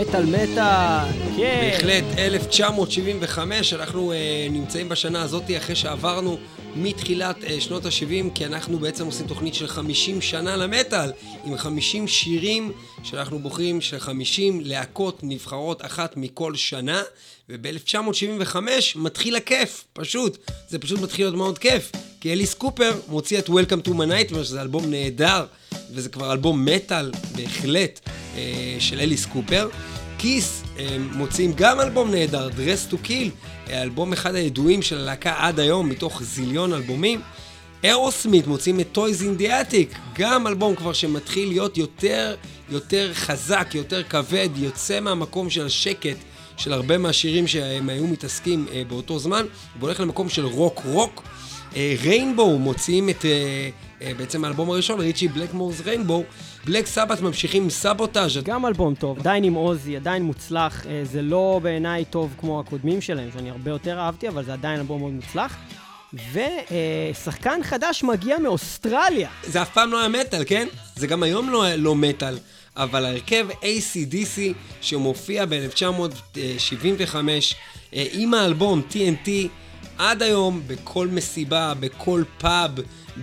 מטאל 0.00 0.24
מטאל, 0.24 1.12
כן. 1.36 1.70
בהחלט, 1.72 2.04
1975, 2.18 3.72
אנחנו 3.72 4.12
uh, 4.12 4.52
נמצאים 4.52 4.88
בשנה 4.88 5.22
הזאת 5.22 5.42
אחרי 5.56 5.76
שעברנו 5.76 6.38
מתחילת 6.76 7.36
uh, 7.44 7.46
שנות 7.60 7.86
ה-70, 7.86 8.30
כי 8.34 8.46
אנחנו 8.46 8.78
בעצם 8.78 9.06
עושים 9.06 9.26
תוכנית 9.26 9.54
של 9.54 9.66
50 9.66 10.20
שנה 10.20 10.56
למטאל, 10.56 11.12
עם 11.44 11.56
50 11.56 12.08
שירים 12.08 12.72
שאנחנו 13.02 13.38
בוחרים 13.38 13.80
של 13.80 13.98
50 13.98 14.60
להקות 14.64 15.18
נבחרות 15.22 15.84
אחת 15.84 16.16
מכל 16.16 16.54
שנה, 16.54 17.02
וב-1975 17.48 18.56
מתחיל 18.96 19.36
הכיף, 19.36 19.84
פשוט. 19.92 20.38
זה 20.68 20.78
פשוט 20.78 21.00
מתחיל 21.00 21.24
להיות 21.24 21.36
מאוד 21.36 21.58
כיף, 21.58 21.92
כי 22.20 22.32
אליס 22.32 22.54
קופר 22.54 22.92
מוציא 23.08 23.38
את 23.38 23.48
Welcome 23.48 23.88
to 23.88 23.90
my 23.90 24.30
nightmare, 24.30 24.44
שזה 24.44 24.62
אלבום 24.62 24.90
נהדר, 24.90 25.44
וזה 25.94 26.08
כבר 26.08 26.32
אלבום 26.32 26.64
מטאל, 26.64 27.10
בהחלט, 27.36 28.00
uh, 28.04 28.38
של 28.78 29.00
אליס 29.00 29.26
קופר. 29.26 29.68
כיס 30.18 30.62
מוציאים 31.12 31.52
גם 31.56 31.80
אלבום 31.80 32.10
נהדר, 32.10 32.48
Dress 32.48 32.92
to 32.92 33.06
Kill, 33.06 33.30
אלבום 33.70 34.12
אחד 34.12 34.34
הידועים 34.34 34.82
של 34.82 34.98
הלהקה 34.98 35.34
עד 35.38 35.60
היום, 35.60 35.88
מתוך 35.88 36.22
זיליון 36.22 36.72
אלבומים. 36.72 37.20
אירוסמית 37.84 38.46
מוציאים 38.46 38.80
את 38.80 38.98
Toys 38.98 39.20
in 39.20 39.42
the 39.42 39.46
Attic, 39.46 39.98
גם 40.18 40.46
אלבום 40.46 40.76
כבר 40.76 40.92
שמתחיל 40.92 41.48
להיות 41.48 41.78
יותר, 41.78 42.36
יותר 42.68 43.14
חזק, 43.14 43.68
יותר 43.74 44.02
כבד, 44.02 44.48
יוצא 44.56 45.00
מהמקום 45.00 45.50
של 45.50 45.66
השקט 45.66 46.16
של 46.56 46.72
הרבה 46.72 46.98
מהשירים 46.98 47.46
שהם 47.46 47.88
היו 47.88 48.06
מתעסקים 48.06 48.66
אה, 48.72 48.82
באותו 48.88 49.18
זמן, 49.18 49.46
והולך 49.78 50.00
למקום 50.00 50.28
של 50.28 50.44
רוק 50.44 50.80
רוק. 50.84 51.22
ריינבואו 51.76 52.58
מוציאים 52.58 53.08
את 53.08 53.20
uh, 53.20 53.24
uh, 53.24 54.04
בעצם 54.18 54.44
האלבום 54.44 54.70
הראשון, 54.70 55.00
ריצ'י 55.00 55.28
בלקמורס 55.28 55.80
ריינבואו. 55.80 56.22
בלק 56.64 56.86
סבת 56.86 57.20
ממשיכים 57.20 57.62
עם 57.62 57.70
סבוטאז'. 57.70 58.38
גם 58.44 58.66
אלבום 58.66 58.94
טוב, 58.94 59.18
עדיין 59.18 59.44
עם 59.44 59.54
עוזי, 59.54 59.96
עדיין 59.96 60.22
מוצלח. 60.22 60.84
זה 61.04 61.22
לא 61.22 61.60
בעיניי 61.62 62.04
טוב 62.04 62.34
כמו 62.38 62.60
הקודמים 62.60 63.00
שלהם, 63.00 63.28
שאני 63.32 63.50
הרבה 63.50 63.70
יותר 63.70 63.98
אהבתי, 63.98 64.28
אבל 64.28 64.44
זה 64.44 64.52
עדיין 64.52 64.80
אלבום 64.80 65.00
מאוד 65.00 65.12
מוצלח. 65.12 65.56
ושחקן 66.32 67.60
חדש 67.62 68.02
מגיע 68.02 68.38
מאוסטרליה. 68.38 69.28
זה 69.42 69.62
אף 69.62 69.72
פעם 69.72 69.90
לא 69.90 69.98
היה 69.98 70.08
מטאל, 70.08 70.42
כן? 70.46 70.68
זה 70.96 71.06
גם 71.06 71.22
היום 71.22 71.50
לא, 71.50 71.74
לא 71.74 71.94
מטאל. 71.94 72.38
אבל 72.76 73.04
ההרכב 73.04 73.46
ACDC 73.50 74.38
שמופיע 74.80 75.44
ב-1975 75.46 77.16
עם 77.92 78.34
האלבום 78.34 78.82
TNT 78.90 79.28
עד 80.00 80.22
היום, 80.22 80.62
בכל 80.66 81.08
מסיבה, 81.08 81.74
בכל 81.80 82.22
פאב, 82.38 82.70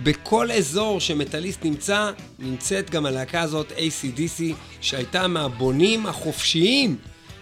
בכל 0.02 0.50
אזור 0.50 1.00
שמטאליסט 1.00 1.64
נמצא, 1.64 2.10
נמצאת 2.38 2.90
גם 2.90 3.06
הלהקה 3.06 3.40
הזאת, 3.40 3.72
ACDC, 3.72 4.42
שהייתה 4.80 5.28
מהבונים 5.28 6.06
החופשיים 6.06 6.96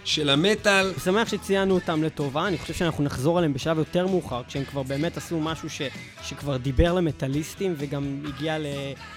של 0.05 0.29
המטאל. 0.29 0.87
אני 0.87 0.99
שמח 1.03 1.29
שציינו 1.29 1.75
אותם 1.75 2.03
לטובה, 2.03 2.47
אני 2.47 2.57
חושב 2.57 2.73
שאנחנו 2.73 3.03
נחזור 3.03 3.37
עליהם 3.37 3.53
בשלב 3.53 3.77
יותר 3.77 4.07
מאוחר, 4.07 4.41
כשהם 4.47 4.63
כבר 4.65 4.83
באמת 4.83 5.17
עשו 5.17 5.39
משהו 5.39 5.69
ש, 5.69 5.81
שכבר 6.23 6.57
דיבר 6.57 6.93
למטאליסטים 6.93 7.73
וגם 7.77 8.23
הגיע 8.27 8.59
ל, 8.59 8.65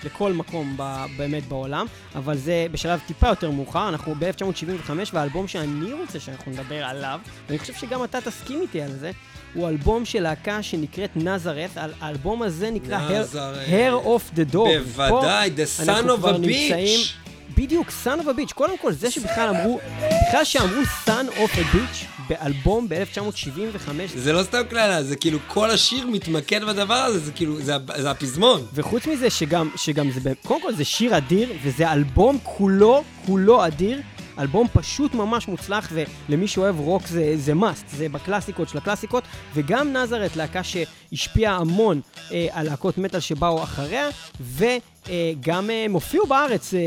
לכל 0.05 0.33
מקום 0.33 0.75
ב, 0.77 1.05
באמת 1.17 1.49
בעולם, 1.49 1.87
אבל 2.15 2.37
זה 2.37 2.67
בשלב 2.73 3.01
טיפה 3.07 3.29
יותר 3.29 3.51
מאוחר, 3.51 3.89
אנחנו 3.89 4.15
ב-1975, 4.19 4.91
והאלבום 5.13 5.49
שאני 5.49 5.93
רוצה 5.93 6.21
שאנחנו 6.21 6.53
נדבר 6.53 6.85
עליו, 6.85 7.21
ואני 7.47 7.59
חושב 7.59 7.75
שגם 7.75 8.05
אתה 8.05 8.21
תסכים 8.21 8.63
איתי 8.63 8.83
על 8.83 8.93
זה, 8.93 9.11
הוא 9.55 9.69
אלבום 9.69 10.05
של 10.05 10.23
להקה 10.23 10.63
שנקראת 10.63 11.11
נזרת, 11.17 11.71
האלבום 12.01 12.43
הזה 12.43 12.71
נקרא 12.71 13.23
Hair 13.69 14.07
of 14.07 14.37
the 14.37 14.55
Dog. 14.55 14.69
בוודאי, 14.97 15.51
The 15.57 15.87
Son 15.87 16.07
of 16.07 16.25
a 16.25 16.47
Bitch. 16.47 17.31
בדיוק, 17.57 17.89
Son 18.05 18.21
of 18.21 18.25
a 18.25 18.41
Bitch. 18.41 18.55
קודם 18.55 18.79
כל, 18.79 18.93
זה 18.93 19.11
שבכלל 19.11 19.49
אמרו, 19.49 19.81
בכלל 20.29 20.45
שאמרו 20.45 20.83
Son 21.07 21.37
of 21.37 21.55
a 21.55 21.77
Bitch 21.77 22.05
באלבום 22.29 22.89
ב-1975. 22.89 23.91
זה 24.17 24.33
לא 24.33 24.43
סתם 24.43 24.63
קללה, 24.71 25.03
זה 25.03 25.17
כאילו 25.17 25.39
כל 25.47 25.71
השיר 25.71 26.07
מתמקד 26.07 26.65
בדבר 26.65 26.95
הזה, 26.95 27.19
זה 27.19 27.33
כאילו, 27.33 27.61
זה, 27.61 27.77
זה 27.97 28.11
הפזמון. 28.11 28.67
וחוץ 28.75 29.07
מזה 29.07 29.31
שגם, 29.31 29.71
שגם 29.77 30.11
זה, 30.11 30.33
קודם 30.45 30.63
כל 30.63 30.75
זה 30.75 30.85
שיר 30.85 31.17
אדיר, 31.17 31.53
וזה 31.63 31.93
אלבום 31.93 32.39
כולו, 32.43 33.03
כולו 33.27 33.67
אדיר. 33.67 34.01
אלבום 34.41 34.67
פשוט 34.73 35.15
ממש 35.15 35.49
מוצלח, 35.49 35.93
ולמי 36.29 36.49
שאוהב 36.49 36.81
רוק 36.81 37.07
זה, 37.07 37.33
זה 37.37 37.53
must, 37.53 37.97
זה 37.97 38.09
בקלאסיקות 38.09 38.69
של 38.69 38.79
הקלאסיקות, 38.79 39.25
וגם 39.55 39.93
נזרת, 39.93 40.37
להקה 40.37 40.61
שהשפיעה 40.63 41.57
המון 41.57 42.01
אה, 42.33 42.47
על 42.51 42.67
להקות 42.67 42.99
מטאל 42.99 43.21
שבאו 43.21 43.63
אחריה, 43.63 44.09
ו... 44.41 44.65
אה, 45.11 45.33
גם 45.41 45.71
הם 45.71 45.93
הופיעו 45.93 46.27
בארץ 46.27 46.75
אה, 46.75 46.81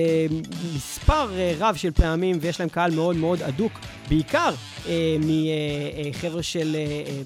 מספר 0.76 1.30
אה, 1.38 1.54
רב 1.60 1.76
של 1.76 1.92
פעמים 1.92 2.38
ויש 2.42 2.60
להם 2.60 2.70
קהל 2.70 2.92
מאוד 2.92 3.16
מאוד 3.16 3.42
אדוק, 3.42 3.72
בעיקר 4.10 4.50
מחבר'ה 5.20 6.44
של 6.44 6.76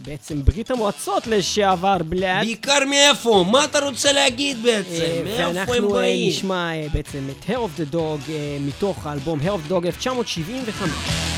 בעצם 0.01 0.43
ברית 0.43 0.71
המועצות 0.71 1.27
לשעבר 1.27 1.97
בלעד. 1.97 2.45
בעיקר 2.45 2.79
מאיפה? 2.89 3.45
מה 3.51 3.65
אתה 3.65 3.79
רוצה 3.79 4.11
להגיד 4.11 4.63
בעצם? 4.63 5.05
מאיפה 5.23 5.43
הם 5.43 5.53
באים? 5.53 5.91
ואנחנו 5.91 6.27
נשמע 6.27 6.69
בעצם 6.93 7.19
את 7.31 7.49
Hair 7.49 7.57
of 7.57 7.79
the 7.79 7.93
Dog 7.93 8.31
מתוך 8.61 9.07
האלבום 9.07 9.39
Hair 9.39 9.43
of 9.43 9.69
the 9.69 9.71
Dog 9.71 9.85
1975. 9.85 11.36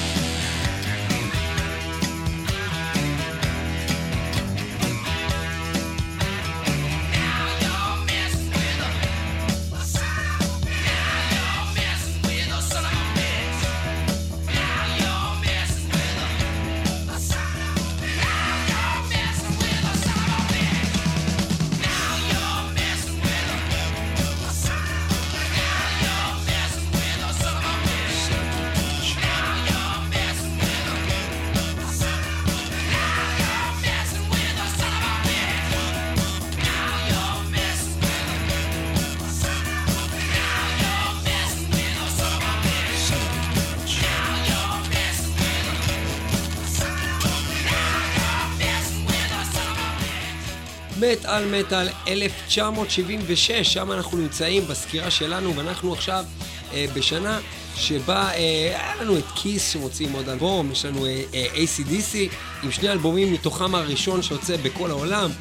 מת 51.46 51.74
על 51.74 51.88
מטאל 51.88 51.88
1976, 52.08 53.74
שם 53.74 53.92
אנחנו 53.92 54.18
נמצאים 54.18 54.68
בסקירה 54.68 55.12
שלנו, 55.12 55.56
ואנחנו 55.56 55.94
עכשיו 55.94 56.26
אה, 56.74 56.86
בשנה 56.94 57.40
שבה 57.76 58.30
אה, 58.32 58.36
היה 58.36 58.96
לנו 59.02 59.18
את 59.18 59.24
קיס 59.36 59.74
שמוציאים 59.74 60.14
עוד 60.14 60.30
אלבום, 60.30 60.72
יש 60.72 60.86
לנו 60.86 61.06
אה, 61.06 61.22
אה, 61.34 61.46
ACDC 61.54 62.16
עם 62.64 62.72
שני 62.72 62.92
אלבומים 62.92 63.34
מתוכם 63.34 63.76
הראשון 63.76 64.22
שיוצא 64.22 64.58
בכל 64.58 64.92
העולם, 64.92 65.32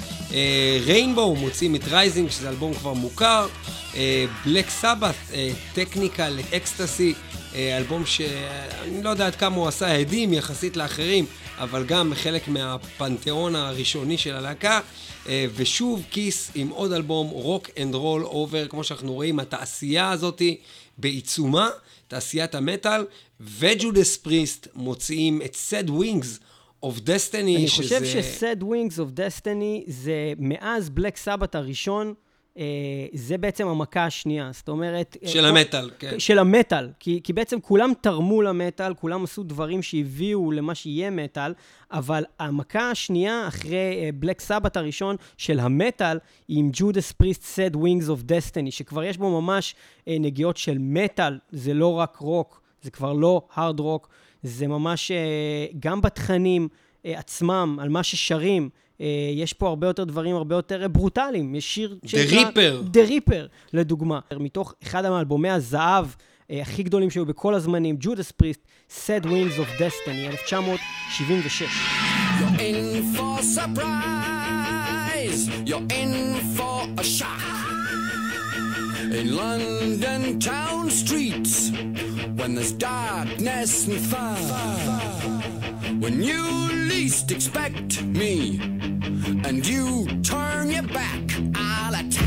ריינבואו 0.85 1.35
אה, 1.35 1.41
מוציאים 1.41 1.75
את 1.75 1.89
Rising 1.89 2.31
שזה 2.31 2.49
אלבום 2.49 2.75
כבר 2.75 2.93
מוכר, 2.93 3.47
בלק 4.45 4.71
סבת, 4.71 5.15
Technical 5.75 6.39
Ecstasy, 6.57 7.15
אלבום 7.55 8.07
שאני 8.07 9.03
לא 9.03 9.11
יודע 9.11 9.27
עד 9.27 9.35
כמה 9.37 9.57
הוא 9.57 9.69
עשה 9.69 10.01
הדים 10.01 10.33
יחסית 10.33 10.77
לאחרים, 10.77 11.27
אבל 11.59 11.85
גם 11.85 12.13
חלק 12.15 12.49
מהפנתיאון 12.49 13.57
הראשוני 13.57 14.19
של 14.19 14.35
הלהקה. 14.35 14.81
ושוב 15.55 16.05
קיס 16.11 16.51
עם 16.55 16.69
עוד 16.69 16.93
אלבום, 16.93 17.29
Rock 17.29 17.71
and 17.83 17.95
Roll 17.95 18.25
Over, 18.25 18.69
כמו 18.69 18.85
שאנחנו 18.85 19.13
רואים, 19.13 19.41
התעשייה 19.41 20.11
הזאתי 20.11 20.57
בעיצומה, 20.99 21.69
תעשיית 22.09 22.55
המטאל, 22.55 23.05
וג'ודס 23.41 24.17
פריסט 24.17 24.69
מוציאים 24.75 25.43
את 25.45 25.55
Sad 25.55 25.91
Wings 25.91 26.39
of 26.83 27.01
Destiny, 27.01 27.57
אני 27.57 27.69
חושב 27.69 28.05
ש 28.05 28.28
Sad 28.28 28.63
Wings 28.63 28.99
of 28.99 29.11
Destiny 29.11 29.85
זה 29.87 30.33
מאז 30.39 30.91
בלק 30.91 31.17
סבת 31.17 31.55
הראשון. 31.55 32.15
אה, 32.59 32.65
זה 33.13 33.39
בעצם 33.39 33.69
המכה 33.69 34.05
השנייה, 34.05 34.51
זאת 34.53 34.69
אומרת... 34.69 35.17
אה, 35.23 35.29
של 35.29 35.45
המטאל, 35.45 35.91
כן. 35.99 36.19
של 36.21 36.39
המטאל, 36.39 36.91
כי, 37.01 37.21
כי 37.25 37.33
בעצם 37.33 37.61
כולם 37.61 37.93
תרמו 38.01 38.43
למטאל, 38.43 38.95
כולם 38.95 39.25
עשו 39.25 39.43
דברים 39.43 39.83
שהביאו 39.83 40.53
למה 40.53 40.75
שיהיה 40.75 41.11
מטאל, 41.11 41.55
אבל 41.93 42.25
המכה 42.39 42.91
השנייה, 42.91 43.49
אחרי 43.49 44.13
בלק 44.15 44.41
אה, 44.41 44.43
סבת 44.43 44.77
הראשון 44.77 45.17
של 45.37 45.61
המטאל, 45.61 46.19
היא 46.49 46.59
עם 46.59 46.71
ג'ודס 46.73 47.13
פריסט 47.13 47.43
Sad 47.43 47.77
Wings 47.77 48.09
of 48.09 48.23
Destiny, 48.23 48.71
שכבר 48.71 49.05
יש 49.05 49.17
בו 49.17 49.41
ממש 49.41 49.75
נגיעות 50.07 50.57
של 50.57 50.77
מטאל, 50.81 51.39
זה 51.51 51.75
לא 51.75 51.93
רק 51.93 52.17
רוק, 52.17 52.61
זה 52.83 52.91
כבר 52.91 53.13
לא 53.13 53.43
הארד 53.55 53.81
רוק, 53.81 54.09
זה 54.43 54.67
ממש 54.67 55.13
גם 55.79 56.01
בתכנים 56.01 56.69
עצמם, 57.05 57.79
על 57.83 57.89
מה 57.89 58.03
ששרים. 58.03 58.69
אה, 58.99 59.03
יש 59.35 59.53
פה 59.53 59.69
הרבה 59.69 59.87
יותר 59.87 60.05
דברים 60.05 60.37
הרבה 60.37 60.55
יותר 60.55 60.89
ברוטליים. 60.89 61.55
יש 61.55 61.75
שיר 61.75 61.99
שנקרא... 62.07 62.51
The 62.51 62.55
Reaper. 62.55 62.97
The 62.97 63.11
Reaper, 63.11 63.49
לדוגמה. 63.73 64.21
מתוך 64.41 64.75
אחד 64.83 65.09
מאלבומי 65.09 65.51
הזהב 65.51 66.07
אה, 66.07 66.55
הכי 66.63 66.83
גדולים 66.83 67.11
שהיו 67.11 67.27
בכל 67.27 67.55
הזמנים, 67.55 67.97
ג'ודס 68.01 68.31
פריסט, 68.31 68.61
Sad 68.91 69.25
Wings 69.25 69.59
of 69.59 69.69
Destiny, 69.79 70.27
1976. 70.29 71.69
You're 72.41 72.61
in 72.61 73.03
for 73.15 73.43
surprise, 73.59 75.41
you're 75.69 75.89
in 76.03 76.13
for 76.57 76.79
a 76.97 77.05
shock. 77.05 77.43
In 79.19 79.27
London 79.37 80.39
town 80.39 80.91
streets, 80.91 81.71
when 82.39 82.55
there's 82.55 82.73
darkness 82.73 83.89
and 83.89 84.01
fire, 84.01 85.38
when 85.97 86.23
you 86.23 86.43
least 86.89 87.31
expect 87.31 88.03
me, 88.03 88.61
and 89.45 89.67
you 89.67 90.07
turn 90.23 90.71
your 90.71 90.83
back, 90.83 91.23
I'll 91.55 91.95
attack. 91.95 92.27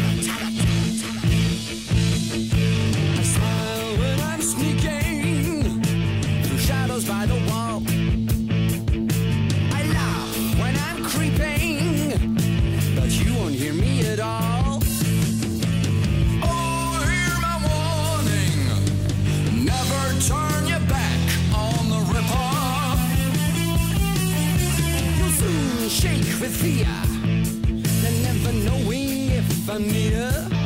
I 3.17 3.23
smile 3.23 3.97
when 3.97 4.19
I'm 4.21 4.41
sneaking 4.41 5.83
through 6.43 6.57
shadows 6.57 7.05
by 7.05 7.25
the 7.27 7.35
wall. 7.49 7.83
I 9.77 9.83
laugh 9.93 10.59
when 10.59 10.75
I'm 10.87 11.03
creeping, 11.05 12.35
but 12.95 13.09
you 13.09 13.33
won't 13.35 13.55
hear 13.55 13.73
me 13.73 14.05
at 14.07 14.19
all. 14.19 14.81
Oh, 16.43 17.03
hear 17.11 17.39
my 17.47 17.57
warning. 17.67 18.57
Never 19.65 20.19
turn 20.27 20.60
shake 26.01 26.41
with 26.41 26.55
fear, 26.55 26.87
and 28.07 28.23
never 28.23 28.51
knowing 28.65 29.29
if 29.29 29.69
I'm 29.69 29.87
near. 29.87 30.60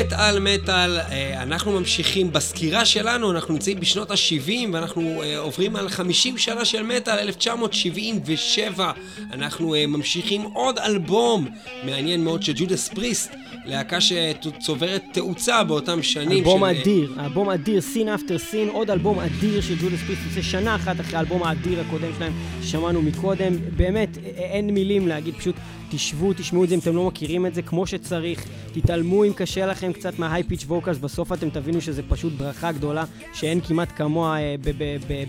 מטאל 0.00 0.38
מטאל, 0.40 0.98
אה, 0.98 1.42
אנחנו 1.42 1.72
ממשיכים 1.72 2.32
בסקירה 2.32 2.84
שלנו, 2.84 3.30
אנחנו 3.30 3.54
נמצאים 3.54 3.80
בשנות 3.80 4.10
ה-70 4.10 4.50
ואנחנו 4.72 5.22
אה, 5.22 5.38
עוברים 5.38 5.76
על 5.76 5.88
50 5.88 6.38
שנה 6.38 6.64
של 6.64 6.82
מטאל, 6.82 7.18
1977. 7.18 8.92
אנחנו 9.32 9.74
אה, 9.74 9.86
ממשיכים 9.86 10.42
עוד 10.42 10.78
אלבום 10.78 11.46
מעניין 11.82 12.24
מאוד 12.24 12.42
של 12.42 12.52
ג'ודס 12.56 12.88
פריסט, 12.88 13.32
להקה 13.64 13.98
שצוברת 14.00 15.02
תאוצה 15.12 15.64
באותם 15.64 16.02
שנים. 16.02 16.38
אלבום 16.38 16.60
של... 16.60 16.80
אדיר, 16.80 17.14
אלבום 17.20 17.50
אדיר, 17.50 17.80
סין 17.80 18.08
אפטר 18.08 18.38
סין, 18.38 18.68
עוד 18.68 18.90
אלבום 18.90 19.20
אדיר 19.20 19.60
של 19.60 19.74
ג'ודס 19.74 20.00
פריסט, 20.06 20.22
יוצא 20.28 20.42
שנה 20.42 20.76
אחת 20.76 21.00
אחרי 21.00 21.16
האלבום 21.16 21.42
האדיר 21.42 21.80
הקודם 21.80 22.08
שלהם, 22.18 22.32
שמענו 22.62 23.02
מקודם. 23.02 23.54
באמת, 23.76 24.18
אין 24.36 24.70
מילים 24.70 25.08
להגיד, 25.08 25.34
פשוט 25.34 25.54
תשבו, 25.94 26.32
תשמעו 26.32 26.64
את 26.64 26.68
זה 26.68 26.74
אם 26.74 26.80
אתם 26.80 26.96
לא 26.96 27.06
מכירים 27.06 27.46
את 27.46 27.54
זה 27.54 27.62
כמו 27.62 27.86
שצריך. 27.86 28.44
תתעלמו 28.72 29.24
אם 29.24 29.32
קשה 29.32 29.66
לכם 29.66 29.92
קצת 29.92 30.18
מה 30.18 30.42
high 30.42 30.52
pitch 30.52 30.64
vocals, 30.68 30.98
בסוף 30.98 31.32
אתם 31.32 31.50
תבינו 31.50 31.80
שזה 31.80 32.02
פשוט 32.08 32.32
ברכה 32.32 32.72
גדולה 32.72 33.04
שאין 33.32 33.60
כמעט 33.60 33.88
כמוה 33.96 34.38
אה, 34.38 34.54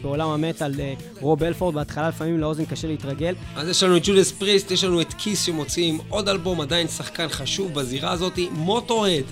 בעולם 0.01 0.29
המטאל. 0.29 0.79
אה, 0.79 0.93
רוב 1.21 1.43
הלפורד, 1.43 1.75
בהתחלה 1.75 2.09
לפעמים 2.09 2.39
לאוזן 2.39 2.65
קשה 2.65 2.87
להתרגל. 2.87 3.35
אז 3.55 3.69
יש 3.69 3.83
לנו 3.83 3.97
את 3.97 4.01
ג'ודס 4.05 4.31
פריסט, 4.31 4.71
יש 4.71 4.83
לנו 4.83 5.01
את 5.01 5.13
קיס 5.17 5.45
שמוציאים 5.45 5.99
עוד 6.09 6.29
אלבום, 6.29 6.61
עדיין 6.61 6.87
שחקן 6.87 7.27
חשוב 7.29 7.73
בזירה 7.73 8.11
הזאת, 8.11 8.39
מוטורהד. 8.51 9.23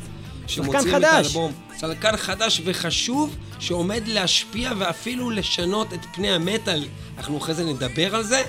שחקן 0.48 0.92
חדש. 0.92 1.38
שחקן 1.80 2.18
חדש 2.18 2.62
וחשוב 2.66 3.36
שעומד 3.60 4.02
להשפיע 4.08 4.72
ואפילו 4.78 5.30
לשנות 5.30 5.94
את 5.94 6.00
פני 6.16 6.32
המטאל. 6.32 6.84
אנחנו 7.18 7.38
אחרי 7.38 7.54
זה 7.54 7.66
נדבר 7.66 8.16
על 8.16 8.24
זה. 8.24 8.42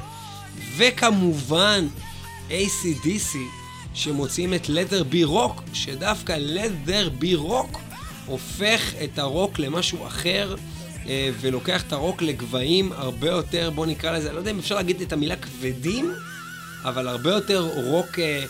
וכמובן, 0.76 1.86
ACDC 2.50 3.36
שמוצאים 3.94 4.54
את 4.54 4.66
leather 4.66 5.04
בי 5.04 5.24
רוק, 5.24 5.62
שדווקא 5.72 6.38
leather 6.54 7.10
בי 7.18 7.34
רוק 7.34 7.80
הופך 8.26 8.92
את 9.04 9.18
הרוק 9.18 9.58
למשהו 9.58 10.06
אחר 10.06 10.54
אה, 11.08 11.30
ולוקח 11.40 11.82
את 11.82 11.92
הרוק 11.92 12.22
לגבהים 12.22 12.92
הרבה 12.92 13.28
יותר, 13.28 13.70
בוא 13.74 13.86
נקרא 13.86 14.12
לזה, 14.12 14.32
לא 14.32 14.38
יודע 14.38 14.50
אם 14.50 14.58
אפשר 14.58 14.74
להגיד 14.74 15.00
את 15.00 15.12
המילה 15.12 15.36
כבדים, 15.36 16.12
אבל 16.84 17.08
הרבה 17.08 17.30
יותר 17.30 17.68
רוק 17.74 18.18
אה, 18.18 18.44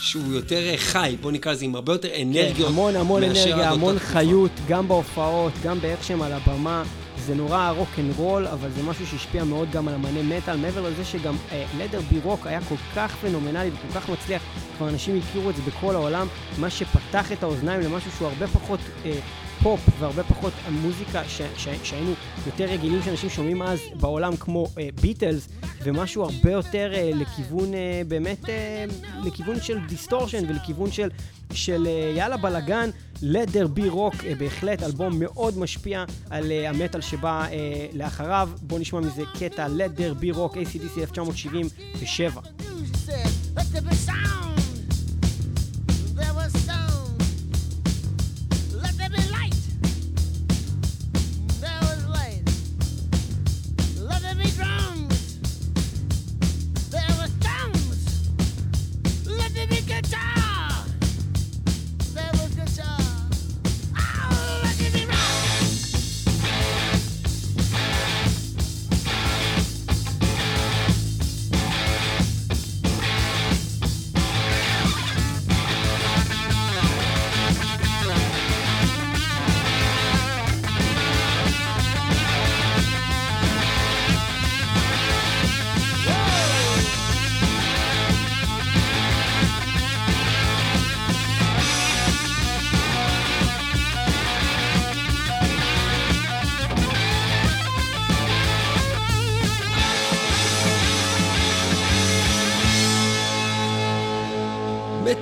שהוא 0.00 0.32
יותר 0.32 0.76
חי, 0.76 1.16
בוא 1.20 1.32
נקרא 1.32 1.52
לזה, 1.52 1.64
עם 1.64 1.74
הרבה 1.74 1.92
יותר 1.92 2.08
אנרגיות. 2.22 2.56
כן, 2.56 2.64
המון 2.64 2.96
המון 2.96 3.22
אנרגיה, 3.22 3.70
המון 3.70 3.98
חיות, 3.98 4.50
גם 4.68 4.88
בהופעות, 4.88 5.52
גם 5.62 5.80
באיך 5.80 6.04
שהם 6.04 6.22
על 6.22 6.32
הבמה. 6.32 6.82
זה 7.26 7.34
נורא 7.34 7.70
rock 7.70 7.88
and 7.98 8.12
roll, 8.16 8.46
אבל 8.46 8.70
זה 8.70 8.82
משהו 8.82 9.06
שהשפיע 9.06 9.44
מאוד 9.44 9.70
גם 9.70 9.88
על 9.88 9.94
אמני 9.94 10.22
מטאל, 10.22 10.56
מעבר 10.56 10.88
לזה 10.88 11.04
שגם 11.04 11.36
Let 11.78 11.86
There 11.86 12.00
Be 12.00 12.18
Rock 12.22 12.46
היה 12.46 12.60
כל 12.68 12.74
כך 12.96 13.16
פנומנלי 13.16 13.70
וכל 13.70 14.00
כך 14.00 14.08
מצליח, 14.08 14.42
כבר 14.76 14.88
אנשים 14.88 15.18
הכירו 15.18 15.50
את 15.50 15.56
זה 15.56 15.62
בכל 15.62 15.94
העולם, 15.94 16.26
מה 16.58 16.70
שפתח 16.70 17.32
את 17.32 17.42
האוזניים 17.42 17.80
למשהו 17.80 18.10
שהוא 18.10 18.28
הרבה 18.28 18.46
פחות 18.46 18.80
אה, 19.04 19.12
פופ 19.62 19.80
והרבה 19.98 20.22
פחות 20.22 20.52
המוזיקה 20.66 21.22
ש, 21.28 21.42
ש, 21.56 21.68
שהיינו 21.82 22.12
יותר 22.46 22.64
רגילים 22.64 23.02
שאנשים 23.02 23.30
שומעים 23.30 23.62
אז 23.62 23.78
בעולם 24.00 24.36
כמו 24.36 24.66
אה, 24.78 24.88
ביטלס, 25.00 25.48
ומשהו 25.82 26.22
הרבה 26.22 26.50
יותר 26.50 26.90
אה, 26.94 27.10
לכיוון 27.14 27.74
אה, 27.74 28.02
באמת, 28.08 28.48
אה, 28.48 28.84
לכיוון 29.24 29.60
של 29.60 29.78
דיסטורשן 29.88 30.50
ולכיוון 30.50 30.92
של, 30.92 31.08
של 31.52 31.86
אה, 31.86 32.12
יאללה 32.16 32.36
בלאגן. 32.36 32.90
Be 33.76 33.92
Rock, 33.92 34.26
אה, 34.26 34.34
בהחלט 34.38 34.82
אלבום 34.82 35.18
מאוד 35.18 35.58
משפיע 35.58 36.04
על 36.30 36.52
אה, 36.52 36.70
המטאל 36.70 37.00
שבא 37.00 37.46
אה, 37.50 37.86
לאחריו. 37.92 38.48
בואו 38.62 38.80
נשמע 38.80 39.00
מזה 39.00 39.22
קטע 39.38 39.66
There 39.66 40.22
Be 40.22 40.36
Rock, 40.36 40.54
ACDC 40.54 41.00
1977. 41.00 42.40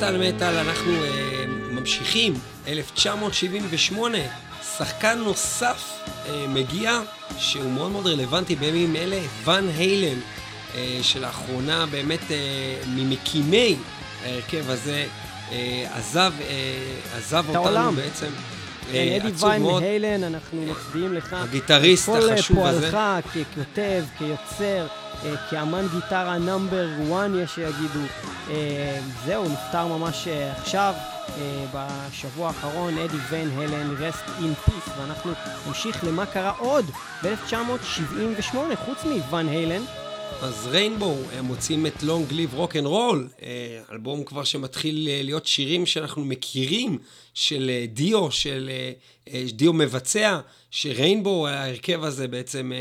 מטאל 0.07 0.33
מטאל 0.33 0.57
אנחנו 0.59 0.92
uh, 0.92 1.09
ממשיכים, 1.73 2.35
1978, 2.69 4.19
שחקן 4.79 5.19
נוסף 5.19 6.01
uh, 6.07 6.31
מגיע, 6.49 7.01
שהוא 7.38 7.73
מאוד 7.73 7.90
מאוד 7.90 8.07
רלוונטי 8.07 8.57
בימים 8.57 8.97
אלה, 8.97 9.21
ואן 9.45 9.69
היילן, 9.77 10.19
uh, 10.19 10.77
שלאחרונה 11.03 11.87
באמת 11.87 12.21
uh, 12.21 12.33
ממקימי 12.88 13.77
ההרכב 14.25 14.71
הזה 14.71 15.07
uh, 15.49 15.53
עזב, 15.92 16.33
uh, 16.38 17.16
עזב 17.16 17.45
אותנו 17.49 17.64
העולם. 17.64 17.97
בעצם. 17.97 18.31
אדי 18.90 19.33
ויין 19.38 19.62
מהיילן, 19.62 20.25
אנחנו 20.25 20.62
מצדיעים 20.62 21.14
לך. 21.14 21.33
הגיטריסט 21.33 22.09
החשוב 22.09 22.66
הזה. 22.66 22.87
כל 22.87 22.92
פועלך 22.92 23.27
ככותב, 23.27 24.05
כיוצר, 24.18 24.87
אה, 25.25 25.37
כאמן 25.51 25.87
גיטרה 25.94 26.38
number 26.38 26.87
1 27.12 27.31
יש 27.35 27.55
שיגידו. 27.55 28.01
אה, 28.51 28.99
זהו, 29.25 29.44
נפטר 29.49 29.87
ממש 29.87 30.29
אה, 30.29 30.53
עכשיו, 30.53 30.94
בשבוע 31.75 32.46
האחרון, 32.49 32.99
אדי 32.99 33.16
ואן 33.31 33.50
הלן, 33.57 33.94
rest 33.98 34.24
in 34.42 34.55
peace, 34.55 34.94
ואנחנו 34.99 35.33
נמשיך 35.66 36.05
למה 36.05 36.27
קרה 36.27 36.53
עוד 36.59 36.90
ב-1978, 37.22 38.57
חוץ 38.85 39.05
מוואן 39.05 39.49
הלן. 39.49 39.83
אז 40.42 40.66
ריינבו, 40.66 41.16
הם 41.32 41.44
מוציאים 41.44 41.87
את 41.86 42.02
Long 42.02 42.33
Live 42.33 42.55
Rock 42.55 42.76
and 42.76 42.87
Roll, 42.87 43.29
אלבום 43.92 44.24
כבר 44.24 44.44
שמתחיל 44.44 45.08
להיות 45.22 45.46
שירים 45.46 45.86
שאנחנו 45.86 46.24
מכירים, 46.24 46.98
של 47.34 47.70
דיו, 47.88 48.30
של 48.30 48.70
דיו 49.52 49.72
מבצע, 49.72 50.40
שריינבואו, 50.70 51.48
ההרכב 51.48 52.04
הזה 52.04 52.28
בעצם 52.28 52.72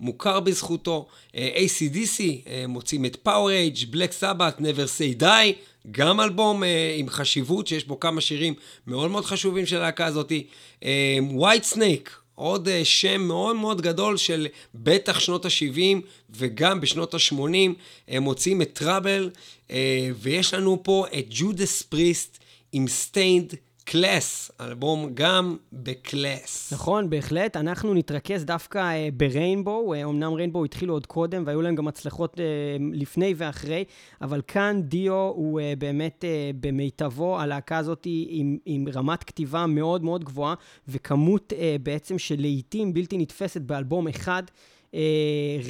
מוכר 0.00 0.40
בזכותו. 0.40 1.06
ACDC, 1.34 2.22
מוצאים 2.68 3.04
את 3.04 3.28
Power 3.28 3.76
Age, 3.76 3.94
Black 3.94 4.22
Sabbath, 4.22 4.60
Never 4.60 4.88
Say 4.98 5.22
Die, 5.22 5.52
גם 5.90 6.20
אלבום 6.20 6.62
עם 6.98 7.08
חשיבות, 7.08 7.66
שיש 7.66 7.84
בו 7.84 8.00
כמה 8.00 8.20
שירים 8.20 8.54
מאוד 8.86 9.10
מאוד 9.10 9.24
חשובים 9.24 9.66
של 9.66 9.76
הלהקה 9.76 10.06
הזאתי. 10.06 10.46
White 11.38 11.74
Snake, 11.74 12.10
עוד 12.38 12.68
שם 12.84 13.20
מאוד 13.20 13.56
מאוד 13.56 13.80
גדול 13.80 14.16
של 14.16 14.46
בטח 14.74 15.20
שנות 15.20 15.44
ה-70 15.44 16.00
וגם 16.30 16.80
בשנות 16.80 17.14
ה-80, 17.14 17.72
הם 18.08 18.22
מוצאים 18.22 18.62
את 18.62 18.72
טראבל, 18.72 19.30
ויש 20.20 20.54
לנו 20.54 20.80
פה 20.82 21.06
את 21.18 21.26
ג'ודס 21.30 21.82
פריסט 21.82 22.38
עם 22.72 22.88
Stained 22.88 23.54
Class, 23.90 24.50
אלבום 24.60 25.10
גם 25.14 25.56
בקלאס. 25.72 26.72
נכון, 26.72 27.10
בהחלט. 27.10 27.56
אנחנו 27.56 27.94
נתרכז 27.94 28.44
דווקא 28.44 28.78
אה, 28.78 29.14
בריינבו, 29.14 29.94
אה, 29.94 30.04
אמנם 30.04 30.32
ריינבו 30.32 30.64
התחילו 30.64 30.94
עוד 30.94 31.06
קודם, 31.06 31.42
והיו 31.46 31.62
להם 31.62 31.74
גם 31.74 31.88
הצלחות 31.88 32.34
אה, 32.34 32.38
לפני 32.92 33.34
ואחרי, 33.36 33.84
אבל 34.20 34.42
כאן 34.46 34.80
דיו 34.82 35.14
הוא 35.14 35.60
אה, 35.60 35.62
באמת 35.78 36.24
אה, 36.24 36.56
במיטבו, 36.60 37.40
הלהקה 37.40 37.78
הזאת 37.78 38.06
עם, 38.28 38.58
עם 38.66 38.88
רמת 38.94 39.24
כתיבה 39.24 39.66
מאוד 39.66 40.04
מאוד 40.04 40.24
גבוהה, 40.24 40.54
וכמות 40.88 41.52
אה, 41.52 41.56
בעצם 41.82 42.18
של 42.18 42.40
לעיתים 42.40 42.94
בלתי 42.94 43.18
נתפסת 43.18 43.60
באלבום 43.60 44.08
אחד. 44.08 44.42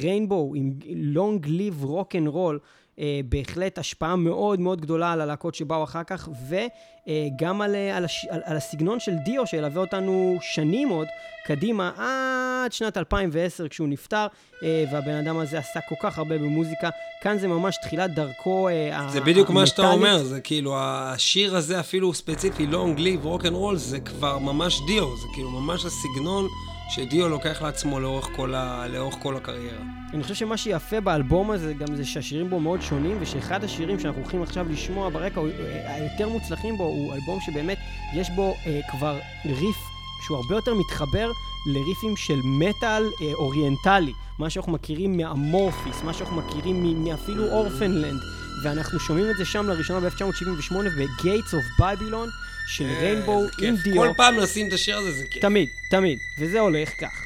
ריינבו 0.01 0.53
עם 0.55 0.71
Long 0.95 1.47
Live 1.47 1.83
Rock 1.83 2.15
and 2.15 2.27
Roll. 2.27 2.59
אה, 2.99 3.19
בהחלט 3.25 3.77
השפעה 3.77 4.15
מאוד 4.15 4.59
מאוד 4.59 4.81
גדולה 4.81 5.13
על 5.13 5.21
הלהקות 5.21 5.55
שבאו 5.55 5.83
אחר 5.83 6.03
כך, 6.03 6.29
וגם 6.49 7.61
על, 7.61 7.75
על, 7.75 8.05
הש, 8.05 8.25
על, 8.29 8.41
על 8.45 8.57
הסגנון 8.57 8.99
של 8.99 9.15
דיו, 9.25 9.47
שילווה 9.47 9.81
אותנו 9.81 10.37
שנים 10.41 10.89
עוד 10.89 11.07
קדימה, 11.45 11.91
עד 11.97 12.71
שנת 12.71 12.97
2010 12.97 13.67
כשהוא 13.67 13.87
נפטר, 13.87 14.27
אה, 14.63 14.83
והבן 14.91 15.13
אדם 15.15 15.37
הזה 15.37 15.59
עשה 15.59 15.79
כל 15.89 15.95
כך 16.01 16.17
הרבה 16.17 16.37
במוזיקה. 16.37 16.89
כאן 17.21 17.37
זה 17.37 17.47
ממש 17.47 17.77
תחילת 17.81 18.13
דרכו 18.13 18.69
אה, 18.69 19.07
זה 19.09 19.21
בדיוק 19.21 19.49
מה 19.49 19.65
שאתה 19.65 19.91
אומר, 19.91 20.23
זה 20.23 20.41
כאילו, 20.41 20.75
השיר 20.77 21.55
הזה 21.55 21.79
אפילו 21.79 22.13
ספציפי, 22.13 22.67
Long 22.67 22.99
Live, 22.99 23.25
Rock 23.25 23.45
and 23.45 23.53
Roll, 23.53 23.77
זה 23.77 23.99
כבר 23.99 24.37
ממש 24.37 24.79
דיו, 24.87 25.17
זה 25.17 25.27
כאילו 25.33 25.49
ממש 25.49 25.85
הסגנון. 25.85 26.47
שדיו 26.89 27.29
לוקח 27.29 27.61
לעצמו 27.61 27.99
לאורך 27.99 28.29
כל, 28.35 28.55
ה... 28.55 28.87
לאורך 28.87 29.15
כל 29.21 29.35
הקריירה. 29.37 29.81
אני 30.13 30.23
חושב 30.23 30.35
שמה 30.35 30.57
שיפה 30.57 30.99
באלבום 30.99 31.51
הזה 31.51 31.73
גם 31.73 31.95
זה 31.95 32.05
שהשירים 32.05 32.49
בו 32.49 32.59
מאוד 32.59 32.81
שונים, 32.81 33.17
ושאחד 33.19 33.63
השירים 33.63 33.99
שאנחנו 33.99 34.21
הולכים 34.21 34.43
עכשיו 34.43 34.69
לשמוע 34.69 35.09
ברקע, 35.09 35.41
אה, 35.41 35.95
היותר 35.95 36.29
מוצלחים 36.29 36.77
בו, 36.77 36.83
הוא 36.83 37.13
אלבום 37.13 37.39
שבאמת 37.41 37.77
יש 38.13 38.29
בו 38.29 38.55
אה, 38.65 38.79
כבר 38.91 39.19
ריף 39.45 39.77
שהוא 40.25 40.37
הרבה 40.37 40.55
יותר 40.55 40.73
מתחבר 40.73 41.31
לריפים 41.67 42.17
של 42.17 42.39
מטאל 42.43 43.03
אה, 43.21 43.33
אוריינטלי, 43.33 44.13
מה 44.39 44.49
שאנחנו 44.49 44.71
מכירים 44.71 45.17
מהמורפיס, 45.17 46.03
מה 46.03 46.13
שאנחנו 46.13 46.35
מכירים 46.35 47.03
מאפילו 47.03 47.51
אורפנלנד, 47.51 48.19
ואנחנו 48.63 48.99
שומעים 48.99 49.25
את 49.29 49.35
זה 49.37 49.45
שם 49.45 49.67
לראשונה 49.67 49.99
ב-1978 49.99 50.73
ב-Gates 50.73 51.51
of 51.51 51.81
Babylon. 51.81 52.48
של 52.69 52.85
ריינבואו 52.99 53.45
עם 53.61 53.75
דיו. 53.75 53.95
כל 53.95 54.09
פעם 54.17 54.39
נשים 54.39 54.67
את 54.67 54.73
השיר 54.73 54.97
הזה, 54.97 55.11
זה 55.11 55.25
כיף. 55.25 55.41
תמיד, 55.41 55.69
תמיד. 55.89 56.19
וזה 56.37 56.59
הולך 56.59 56.89
כך. 56.99 57.25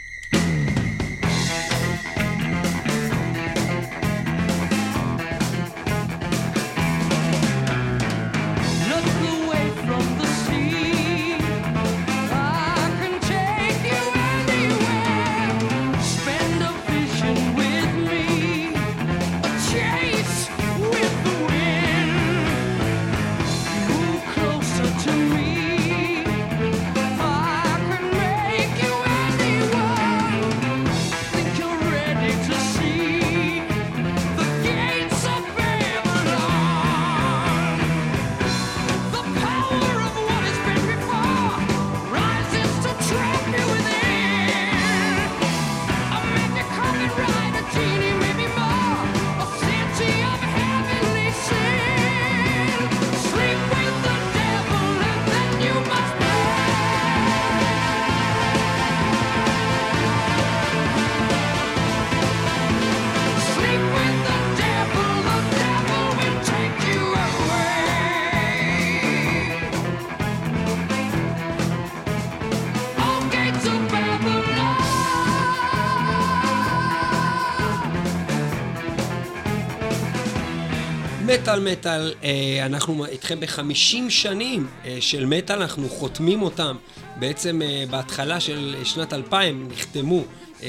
מטאל 81.63 82.13
אה, 82.23 82.65
אנחנו 82.65 83.05
איתכם 83.05 83.39
בחמישים 83.39 84.09
שנים 84.09 84.67
אה, 84.85 84.97
של 84.99 85.25
מטאל, 85.25 85.61
אנחנו 85.61 85.89
חותמים 85.89 86.41
אותם 86.41 86.75
בעצם 87.15 87.61
אה, 87.61 87.83
בהתחלה 87.89 88.39
של 88.39 88.75
שנת 88.83 89.13
2000, 89.13 89.67
נחתמו 89.71 90.21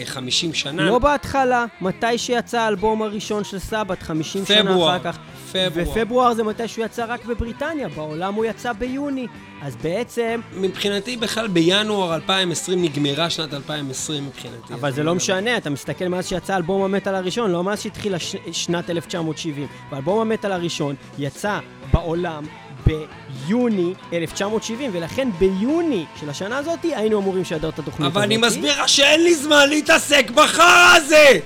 50 0.04 0.54
שנה. 0.54 0.82
לא 0.82 0.98
בהתחלה, 0.98 1.64
מתי 1.80 2.18
שיצא 2.18 2.60
האלבום 2.60 3.02
הראשון 3.02 3.44
של 3.44 3.58
סבת, 3.58 4.02
50 4.02 4.44
פברואר, 4.44 4.64
שנה 4.64 4.96
אחר 4.96 5.12
כך. 5.12 5.18
פברואר. 5.54 5.88
ופברואר 5.90 6.34
זה 6.34 6.44
מתי 6.44 6.68
שהוא 6.68 6.84
יצא 6.84 7.04
רק 7.08 7.24
בבריטניה, 7.24 7.88
בעולם 7.88 8.34
הוא 8.34 8.44
יצא 8.44 8.72
ביוני. 8.72 9.26
אז 9.62 9.76
בעצם... 9.76 10.40
מבחינתי 10.52 11.16
בכלל 11.16 11.48
בינואר 11.48 12.14
2020 12.14 12.82
נגמרה 12.82 13.30
שנת 13.30 13.54
2020 13.54 14.26
מבחינתי. 14.26 14.74
אבל 14.74 14.92
זה 14.92 15.02
לא 15.02 15.14
משנה, 15.14 15.56
אתה 15.56 15.70
מסתכל 15.70 16.08
מאז 16.08 16.28
שיצא 16.28 16.56
אלבום 16.56 16.82
המטאל 16.82 17.14
הראשון, 17.14 17.50
לא 17.50 17.64
מאז 17.64 17.82
שהתחילה 17.82 18.18
ש... 18.18 18.36
שנת 18.52 18.90
1970. 18.90 19.66
ואלבום 19.90 20.20
המטאל 20.20 20.52
הראשון 20.52 20.94
יצא 21.18 21.58
בעולם 21.92 22.44
ביוני 22.86 23.94
1970, 24.12 24.90
ולכן 24.94 25.28
ביוני 25.38 26.04
של 26.20 26.30
השנה 26.30 26.58
הזאת 26.58 26.78
היינו 26.82 27.18
אמורים 27.18 27.40
לשדר 27.40 27.68
את 27.68 27.78
התוכנית 27.78 28.00
הזאת. 28.00 28.12
אבל 28.12 28.22
אני 28.22 28.36
מסביר 28.36 28.82
לך 28.82 28.88
שאין 28.88 29.22
לי 29.22 29.34
זמן 29.34 29.68
להתעסק 29.68 30.30
בחרא 30.30 30.94
הזה! 30.96 31.38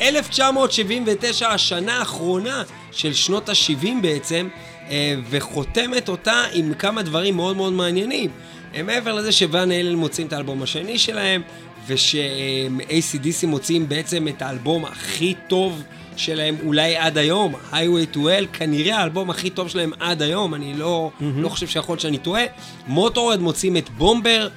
1979, 0.00 1.48
השנה 1.48 1.98
האחרונה 1.98 2.62
של 2.92 3.12
שנות 3.12 3.48
ה-70 3.48 3.88
בעצם, 4.02 4.48
אה, 4.90 5.14
וחותמת 5.30 6.08
אותה 6.08 6.42
עם 6.52 6.74
כמה 6.74 7.02
דברים 7.02 7.36
מאוד 7.36 7.56
מאוד 7.56 7.72
מעניינים. 7.72 8.30
אה, 8.74 8.82
מעבר 8.82 9.14
לזה 9.14 9.32
שוואן 9.32 9.72
אילן 9.72 9.94
מוצאים 9.94 10.26
את 10.26 10.32
האלבום 10.32 10.62
השני 10.62 10.98
שלהם, 10.98 11.42
וש-ACDC 11.86 13.46
מוציאים 13.46 13.88
בעצם 13.88 14.28
את 14.28 14.42
האלבום 14.42 14.84
הכי 14.84 15.34
טוב 15.48 15.82
שלהם 16.16 16.56
אולי 16.64 16.96
עד 16.96 17.18
היום, 17.18 17.54
Highway 17.72 18.14
to 18.14 18.16
Hell, 18.16 18.46
כנראה 18.52 18.98
האלבום 18.98 19.30
הכי 19.30 19.50
טוב 19.50 19.68
שלהם 19.68 19.92
עד 20.00 20.22
היום, 20.22 20.54
אני 20.54 20.74
לא, 20.74 21.10
mm-hmm. 21.20 21.24
לא 21.36 21.48
חושב 21.48 21.66
שיכול 21.66 21.92
להיות 21.92 22.00
שאני 22.00 22.18
טועה. 22.18 22.42
מוטורהד 22.86 23.40
מוציאים 23.40 23.76
את 23.76 23.88
Bomber, 23.88 24.48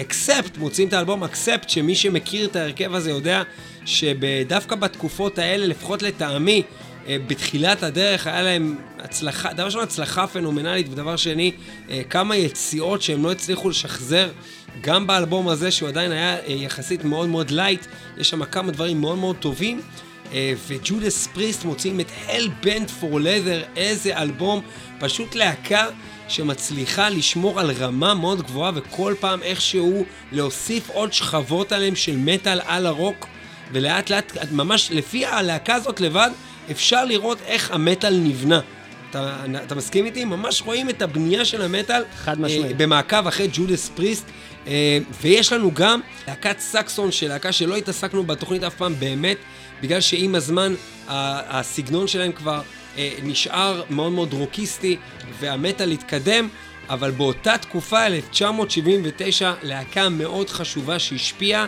אקספט, 0.00 0.58
מוציאים 0.58 0.88
את 0.88 0.92
האלבום 0.92 1.24
Accept, 1.24 1.70
שמי 1.70 1.94
שמכיר 1.94 2.46
את 2.46 2.56
ההרכב 2.56 2.94
הזה 2.94 3.10
יודע 3.10 3.42
שדווקא 3.84 4.76
בתקופות 4.76 5.38
האלה, 5.38 5.66
לפחות 5.66 6.02
לטעמי, 6.02 6.62
אה, 7.06 7.16
בתחילת 7.26 7.82
הדרך 7.82 8.26
היה 8.26 8.42
להם 8.42 8.76
הצלחה, 8.98 9.52
דבר 9.52 9.64
ראשון 9.64 9.82
הצלחה 9.82 10.26
פנומנלית, 10.26 10.86
ודבר 10.90 11.16
שני, 11.16 11.52
אה, 11.90 12.02
כמה 12.10 12.36
יציאות 12.36 13.02
שהם 13.02 13.24
לא 13.24 13.32
הצליחו 13.32 13.68
לשחזר, 13.68 14.28
גם 14.80 15.06
באלבום 15.06 15.48
הזה, 15.48 15.70
שהוא 15.70 15.88
עדיין 15.88 16.12
היה 16.12 16.36
אה, 16.36 16.52
יחסית 16.52 17.04
מאוד 17.04 17.28
מאוד 17.28 17.50
light, 17.50 17.86
יש 18.18 18.30
שם 18.30 18.44
כמה 18.44 18.72
דברים 18.72 19.00
מאוד 19.00 19.18
מאוד 19.18 19.36
טובים. 19.36 19.80
וג'ודס 20.66 21.26
פריסט 21.26 21.64
מוצאים 21.64 22.00
את 22.00 22.06
Hell 22.26 22.64
Bent 22.66 22.88
for 23.00 23.14
Leather, 23.14 23.76
איזה 23.76 24.18
אלבום, 24.18 24.60
פשוט 24.98 25.34
להקה 25.34 25.86
שמצליחה 26.28 27.08
לשמור 27.08 27.60
על 27.60 27.70
רמה 27.70 28.14
מאוד 28.14 28.42
גבוהה 28.42 28.72
וכל 28.74 29.14
פעם 29.20 29.42
איכשהו 29.42 30.04
להוסיף 30.32 30.90
עוד 30.90 31.12
שכבות 31.12 31.72
עליהם 31.72 31.96
של 31.96 32.16
מטאל 32.16 32.60
על 32.66 32.86
הרוק 32.86 33.26
ולאט 33.72 34.10
לאט, 34.10 34.36
ממש 34.52 34.88
לפי 34.92 35.26
הלהקה 35.26 35.74
הזאת 35.74 36.00
לבד, 36.00 36.30
אפשר 36.70 37.04
לראות 37.04 37.38
איך 37.46 37.70
המטאל 37.70 38.16
נבנה. 38.16 38.60
אתה, 39.10 39.36
אתה 39.64 39.74
מסכים 39.74 40.06
איתי? 40.06 40.24
ממש 40.24 40.62
רואים 40.62 40.90
את 40.90 41.02
הבנייה 41.02 41.44
של 41.44 41.62
המטאל. 41.62 42.02
חד 42.16 42.40
משמעית. 42.40 42.66
אה, 42.66 42.74
במעקב 42.76 43.26
אחרי 43.26 43.48
ג'ודס 43.52 43.88
פריסט. 43.88 44.26
אה, 44.66 44.98
ויש 45.22 45.52
לנו 45.52 45.70
גם 45.74 46.00
להקת 46.28 46.58
סקסון, 46.58 47.12
של 47.12 47.28
להקה 47.28 47.52
שלא 47.52 47.76
התעסקנו 47.76 48.24
בתוכנית 48.24 48.62
אף 48.62 48.74
פעם 48.74 48.94
באמת, 48.98 49.36
בגלל 49.82 50.00
שעם 50.00 50.34
הזמן 50.34 50.74
הסגנון 51.08 52.06
שלהם 52.06 52.32
כבר 52.32 52.60
אה, 52.98 53.10
נשאר 53.22 53.82
מאוד 53.90 54.12
מאוד 54.12 54.32
רוקיסטי, 54.32 54.96
והמטאל 55.40 55.90
התקדם. 55.90 56.48
אבל 56.88 57.10
באותה 57.10 57.58
תקופה, 57.58 58.06
1979, 58.06 59.52
להקה 59.62 60.08
מאוד 60.08 60.50
חשובה 60.50 60.98
שהשפיעה 60.98 61.66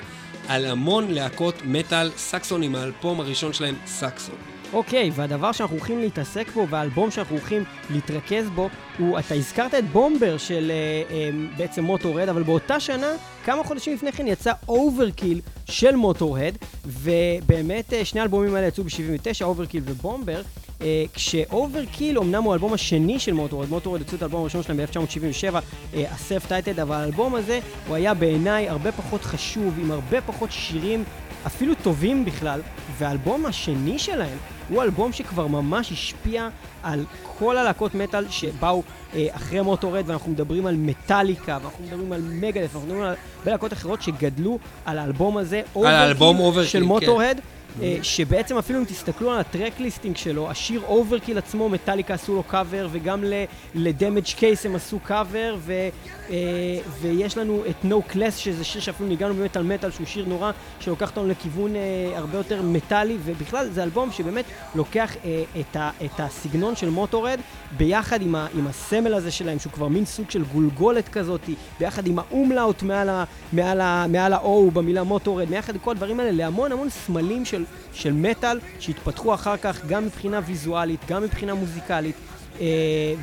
על 0.48 0.66
המון 0.66 1.10
להקות 1.10 1.54
מטאל 1.64 2.10
סקסון 2.16 2.62
עם 2.62 2.74
האלבום 2.74 3.20
הראשון 3.20 3.52
שלהם, 3.52 3.74
סקסון. 3.86 4.55
אוקיי, 4.76 5.10
והדבר 5.14 5.52
שאנחנו 5.52 5.76
הולכים 5.76 5.98
להתעסק 5.98 6.50
בו, 6.54 6.68
והאלבום 6.68 7.10
שאנחנו 7.10 7.36
הולכים 7.36 7.64
להתרכז 7.90 8.50
בו, 8.50 8.68
הוא, 8.98 9.18
אתה 9.18 9.34
הזכרת 9.34 9.74
את 9.74 9.84
Bomber 9.84 10.38
של 10.38 10.70
אה, 10.70 11.14
אה, 11.16 11.30
בעצם 11.56 11.84
מוטורהד, 11.84 12.28
אבל 12.28 12.42
באותה 12.42 12.80
שנה, 12.80 13.06
כמה 13.44 13.64
חודשים 13.64 13.94
לפני 13.94 14.12
כן 14.12 14.26
יצא 14.26 14.52
Overkill 14.68 15.40
של 15.64 15.96
מוטורהד, 15.96 16.54
ובאמת 16.86 17.92
אה, 17.92 18.04
שני 18.04 18.20
האלבומים 18.20 18.54
האלה 18.54 18.66
יצאו 18.66 18.84
ב-79, 18.84 19.44
Overkill 19.44 19.82
ו 19.84 19.91
Bomber, 19.91 20.42
אה, 20.82 21.04
כש 21.14 21.49
Overkill 21.49 22.18
אמנם 22.18 22.42
הוא 22.42 22.52
האלבום 22.52 22.72
השני 22.72 23.18
של 23.18 23.32
מוטורהד, 23.32 23.68
מוטורהד 23.68 24.00
יצאו 24.00 24.16
את 24.16 24.22
האלבום 24.22 24.40
הראשון 24.40 24.62
שלהם 24.62 24.76
ב-1977, 24.78 25.56
ה 25.94 26.05
self 26.05 26.46
titled, 26.46 26.80
אבל 26.80 26.94
האלבום 26.96 27.34
הזה 27.34 27.60
הוא 27.86 27.96
היה 27.96 28.14
בעיניי 28.14 28.68
הרבה 28.68 28.92
פחות 28.92 29.22
חשוב, 29.22 29.78
עם 29.80 29.90
הרבה 29.90 30.20
פחות 30.20 30.52
שירים 30.52 31.04
אפילו 31.46 31.74
טובים 31.82 32.24
בכלל, 32.24 32.60
והאלבום 32.98 33.46
השני 33.46 33.98
שלהם 33.98 34.38
הוא 34.68 34.82
אלבום 34.82 35.12
שכבר 35.12 35.46
ממש 35.46 35.92
השפיע 35.92 36.48
על 36.82 37.04
כל 37.38 37.56
הלהקות 37.56 37.94
מטאל 37.94 38.28
שבאו 38.28 38.82
אה, 39.14 39.26
אחרי 39.30 39.60
מוטורהד, 39.60 40.04
ואנחנו 40.06 40.32
מדברים 40.32 40.66
על 40.66 40.76
מטאליקה, 40.76 41.58
ואנחנו 41.62 41.84
מדברים 41.84 42.12
על 42.12 42.20
מגאדת', 42.22 42.74
ואנחנו 42.74 42.80
מדברים 42.80 43.02
על 43.02 43.14
הרבה 43.38 43.50
להקות 43.50 43.72
אחרות 43.72 44.02
שגדלו 44.02 44.58
על 44.84 44.98
האלבום 44.98 45.36
הזה, 45.36 45.62
על 45.76 45.86
האלבום 45.86 46.40
Overkill 46.40 46.70
של 46.70 46.82
מוטורהד. 46.82 47.36
כן. 47.36 47.56
אה, 47.82 47.96
שבעצם 48.02 48.58
אפילו 48.58 48.78
אם 48.78 48.84
תסתכלו 48.84 49.32
על 49.32 49.40
ה 49.40 49.46
track 49.46 49.75
listing 49.75 50.16
שלו, 50.16 50.50
השיר 50.50 50.82
Overkill 50.86 51.38
עצמו, 51.38 51.68
מטאליקה 51.68 52.14
עשו 52.14 52.34
לו 52.34 52.42
קאבר, 52.42 52.88
וגם 52.92 53.24
ל 53.74 53.81
Damage 53.81 54.24
Case 54.24 54.66
הם 54.66 54.74
עשו 54.74 54.98
קאבר, 54.98 55.56
אה, 55.70 55.88
ויש 57.00 57.38
לנו 57.38 57.62
את 57.70 57.84
No 57.84 58.12
Class, 58.12 58.30
שזה 58.36 58.64
שיר 58.64 58.80
שאפילו 58.80 59.08
ניגענו 59.08 59.34
באמת 59.34 59.56
על 59.56 59.62
מטאל, 59.62 59.90
שהוא 59.90 60.06
שיר 60.06 60.24
נורא, 60.28 60.50
שלוקח 60.80 61.10
אותנו 61.10 61.28
לכיוון 61.28 61.76
אה, 61.76 62.12
הרבה 62.14 62.38
יותר 62.38 62.62
מטאלי, 62.62 63.16
ובכלל 63.24 63.68
זה 63.68 63.82
אלבום 63.82 64.12
שבאמת 64.12 64.44
לוקח 64.74 65.16
את, 65.60 65.76
ה, 65.76 65.90
את 66.04 66.20
הסגנון 66.20 66.76
של 66.76 66.90
מוטורד, 66.90 67.40
ביחד 67.76 68.22
עם, 68.22 68.34
ה, 68.34 68.46
עם 68.54 68.66
הסמל 68.66 69.14
הזה 69.14 69.30
שלהם, 69.30 69.58
שהוא 69.58 69.72
כבר 69.72 69.88
מין 69.88 70.04
סוג 70.04 70.30
של 70.30 70.44
גולגולת 70.44 71.08
כזאת, 71.08 71.40
ביחד 71.80 72.06
עם 72.06 72.18
האומלאוט 72.18 72.82
מעל, 72.82 73.10
מעל, 73.52 74.06
מעל 74.08 74.32
ה-O 74.32 74.70
במילה 74.72 75.02
מוטורד, 75.02 75.48
ביחד 75.48 75.74
עם 75.74 75.80
כל 75.80 75.90
הדברים 75.90 76.20
האלה, 76.20 76.32
להמון 76.32 76.72
המון 76.72 76.90
סמלים 76.90 77.44
של 77.44 77.64
של 77.92 78.12
מטאל 78.12 78.60
שהתפתחו 78.78 79.34
אחר 79.34 79.56
כך 79.56 79.86
גם 79.86 80.04
מבחינה 80.04 80.40
ויזואלית, 80.46 81.00
גם 81.08 81.22
מבחינה 81.22 81.54
מוזיקלית 81.54 82.16
אה, 82.60 82.66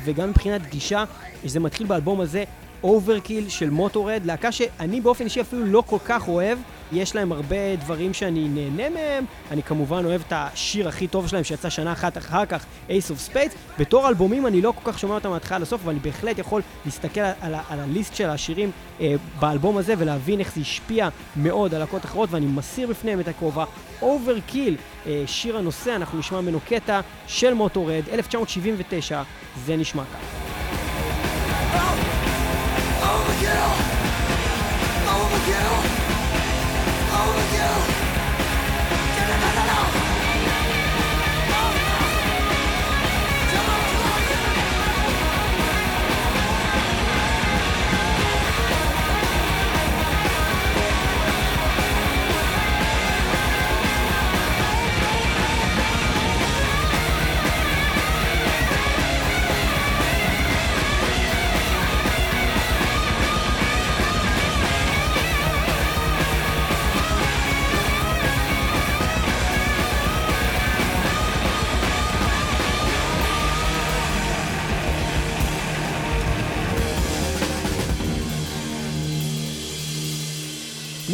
וגם 0.04 0.30
מבחינת 0.30 0.70
גישה. 0.70 1.04
זה 1.44 1.60
מתחיל 1.60 1.86
באלבום 1.86 2.20
הזה, 2.20 2.44
Overkill 2.84 3.48
של 3.48 3.70
מוטורהד, 3.70 4.20
להקה 4.24 4.52
שאני 4.52 5.00
באופן 5.00 5.24
אישי 5.24 5.40
אפילו 5.40 5.66
לא 5.66 5.82
כל 5.86 5.98
כך 6.04 6.28
אוהב, 6.28 6.58
יש 6.92 7.16
להם 7.16 7.32
הרבה 7.32 7.76
דברים 7.76 8.14
שאני 8.14 8.48
נהנה 8.48 8.88
מהם, 8.88 9.24
אני 9.50 9.62
כמובן 9.62 10.04
אוהב 10.04 10.22
את 10.26 10.32
השיר 10.36 10.88
הכי 10.88 11.06
טוב 11.06 11.28
שלהם 11.28 11.44
שיצא 11.44 11.70
שנה 11.70 11.92
אחת 11.92 12.18
אחר 12.18 12.46
כך, 12.46 12.64
Ace 12.88 12.92
of 12.92 13.32
Spades. 13.32 13.54
בתור 13.78 14.08
אלבומים 14.08 14.46
אני 14.46 14.62
לא 14.62 14.72
כל 14.82 14.92
כך 14.92 14.98
שומע 14.98 15.14
אותם 15.14 15.30
מההתחלה 15.30 15.58
לסוף, 15.58 15.80
אבל 15.82 15.90
אני 15.90 16.00
בהחלט 16.00 16.38
יכול 16.38 16.62
להסתכל 16.84 17.20
על, 17.20 17.32
על, 17.40 17.54
על 17.68 17.80
ה 17.80 17.87
list 17.87 18.14
של 18.14 18.30
השירים 18.30 18.70
אה, 19.00 19.14
באלבום 19.40 19.76
הזה 19.76 19.94
ולהבין 19.98 20.40
איך 20.40 20.54
זה 20.54 20.60
השפיע 20.60 21.08
מאוד 21.36 21.74
על 21.74 21.80
להקות 21.80 22.04
אחרות, 22.04 22.28
ואני 22.32 22.46
מסיר 22.46 22.88
בפניהם 22.88 23.20
את 23.20 23.28
הכובע. 23.28 23.64
Overkill, 24.02 24.76
אה, 25.06 25.22
שיר 25.26 25.58
הנושא, 25.58 25.96
אנחנו 25.96 26.18
נשמע 26.18 26.40
ממנו 26.40 26.58
קטע 26.68 27.00
של 27.26 27.54
מוטורהד, 27.54 28.02
1979, 28.12 29.22
זה 29.64 29.76
נשמע 29.76 30.02
ככה. 30.04 30.44
wanna 33.16 33.40
get 33.40 33.56
out. 33.56 33.76
I 35.06 35.14
wanna 35.20 35.46
get. 35.46 35.64
I 37.12 37.26
wanna. 37.26 38.13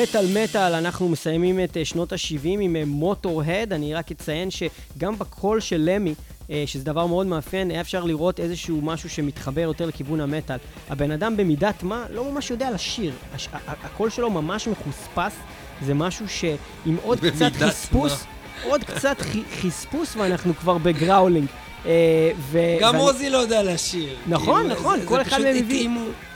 מטאל 0.02 0.26
מטאל, 0.44 0.74
אנחנו 0.74 1.08
מסיימים 1.08 1.64
את 1.64 1.76
אה, 1.76 1.84
שנות 1.84 2.12
ה-70 2.12 2.46
עם 2.60 2.76
מוטורהד. 2.88 3.72
אני 3.72 3.94
רק 3.94 4.10
אציין 4.10 4.48
שגם 4.50 5.18
בקול 5.18 5.60
של 5.60 5.80
למי, 5.94 6.14
אה, 6.50 6.62
שזה 6.66 6.84
דבר 6.84 7.06
מאוד 7.06 7.26
מאפיין, 7.26 7.70
היה 7.70 7.80
אפשר 7.80 8.04
לראות 8.04 8.40
איזשהו 8.40 8.80
משהו 8.82 9.10
שמתחבר 9.10 9.60
יותר 9.60 9.86
לכיוון 9.86 10.20
המטאל. 10.20 10.56
הבן 10.90 11.10
אדם 11.10 11.36
במידת 11.36 11.82
מה 11.82 12.06
לא 12.10 12.32
ממש 12.32 12.50
יודע 12.50 12.70
לשיר. 12.70 13.12
הש- 13.34 13.48
הקול 13.66 14.10
שלו 14.10 14.30
ממש 14.30 14.68
מחוספס, 14.68 15.36
זה 15.84 15.94
משהו 15.94 16.28
שעם 16.28 16.96
עוד 17.02 17.18
קצת 17.20 17.52
חספוס, 17.52 18.12
מה? 18.12 18.70
עוד 18.70 18.84
קצת 18.84 19.16
חספוס 19.60 20.16
ואנחנו 20.16 20.54
כבר 20.56 20.78
ב 20.78 20.85
growling. 20.85 21.46
אה, 21.86 22.30
גם 22.80 22.96
עוזי 22.96 23.30
לא 23.30 23.38
יודע 23.38 23.62
לשיר. 23.62 24.16
נכון, 24.26 24.62
כאילו, 24.62 24.74
נכון, 24.74 24.98
כל 25.04 25.20
אחד 25.20 25.40
מהם 25.40 25.56
הביא... 25.56 25.88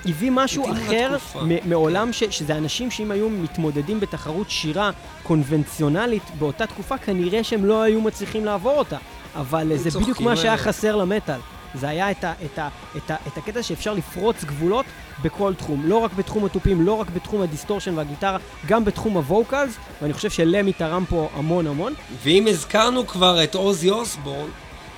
הביא 0.06 0.30
משהו 0.34 0.72
אחר 0.72 1.16
מעולם 1.64 2.12
ש, 2.12 2.24
שזה 2.24 2.56
אנשים 2.56 2.90
שאם 2.90 3.10
היו 3.10 3.30
מתמודדים 3.30 4.00
בתחרות 4.00 4.50
שירה 4.50 4.90
קונבנציונלית 5.22 6.22
באותה 6.38 6.66
תקופה, 6.66 6.98
כנראה 6.98 7.44
שהם 7.44 7.64
לא 7.64 7.82
היו 7.82 8.00
מצליחים 8.00 8.44
לעבור 8.44 8.78
אותה. 8.78 8.96
אבל 9.34 9.76
זה 9.76 10.00
בדיוק 10.00 10.20
מה 10.20 10.36
שהיה 10.36 10.56
חסר 10.56 10.96
למטאל. 10.96 11.40
זה 11.74 11.88
היה 11.88 12.10
את, 12.10 12.24
ה, 12.24 12.32
את, 12.44 12.58
ה, 12.58 12.68
את, 12.96 13.10
ה, 13.10 13.16
את 13.26 13.38
הקטע 13.38 13.62
שאפשר 13.62 13.94
לפרוץ 13.94 14.44
גבולות 14.44 14.86
בכל 15.22 15.54
תחום. 15.54 15.82
לא 15.84 15.96
רק 15.96 16.12
בתחום 16.12 16.44
התופים, 16.44 16.82
לא 16.82 16.92
רק 16.92 17.10
בתחום 17.10 17.42
ה 17.42 17.47
distortion 17.47 17.98
והגיטרה, 17.98 18.38
גם 18.66 18.84
בתחום 18.84 19.16
ה 19.16 19.24
vocals, 19.24 19.76
ואני 20.02 20.12
חושב 20.12 20.30
שלמי 20.30 20.72
תרם 20.72 21.04
פה 21.08 21.28
המון 21.34 21.66
המון. 21.66 21.94
ואם 22.22 22.46
הזכרנו 22.48 23.06
כבר 23.06 23.44
את 23.44 23.54
אוזי 23.54 23.90
אוסבורן, 23.90 24.48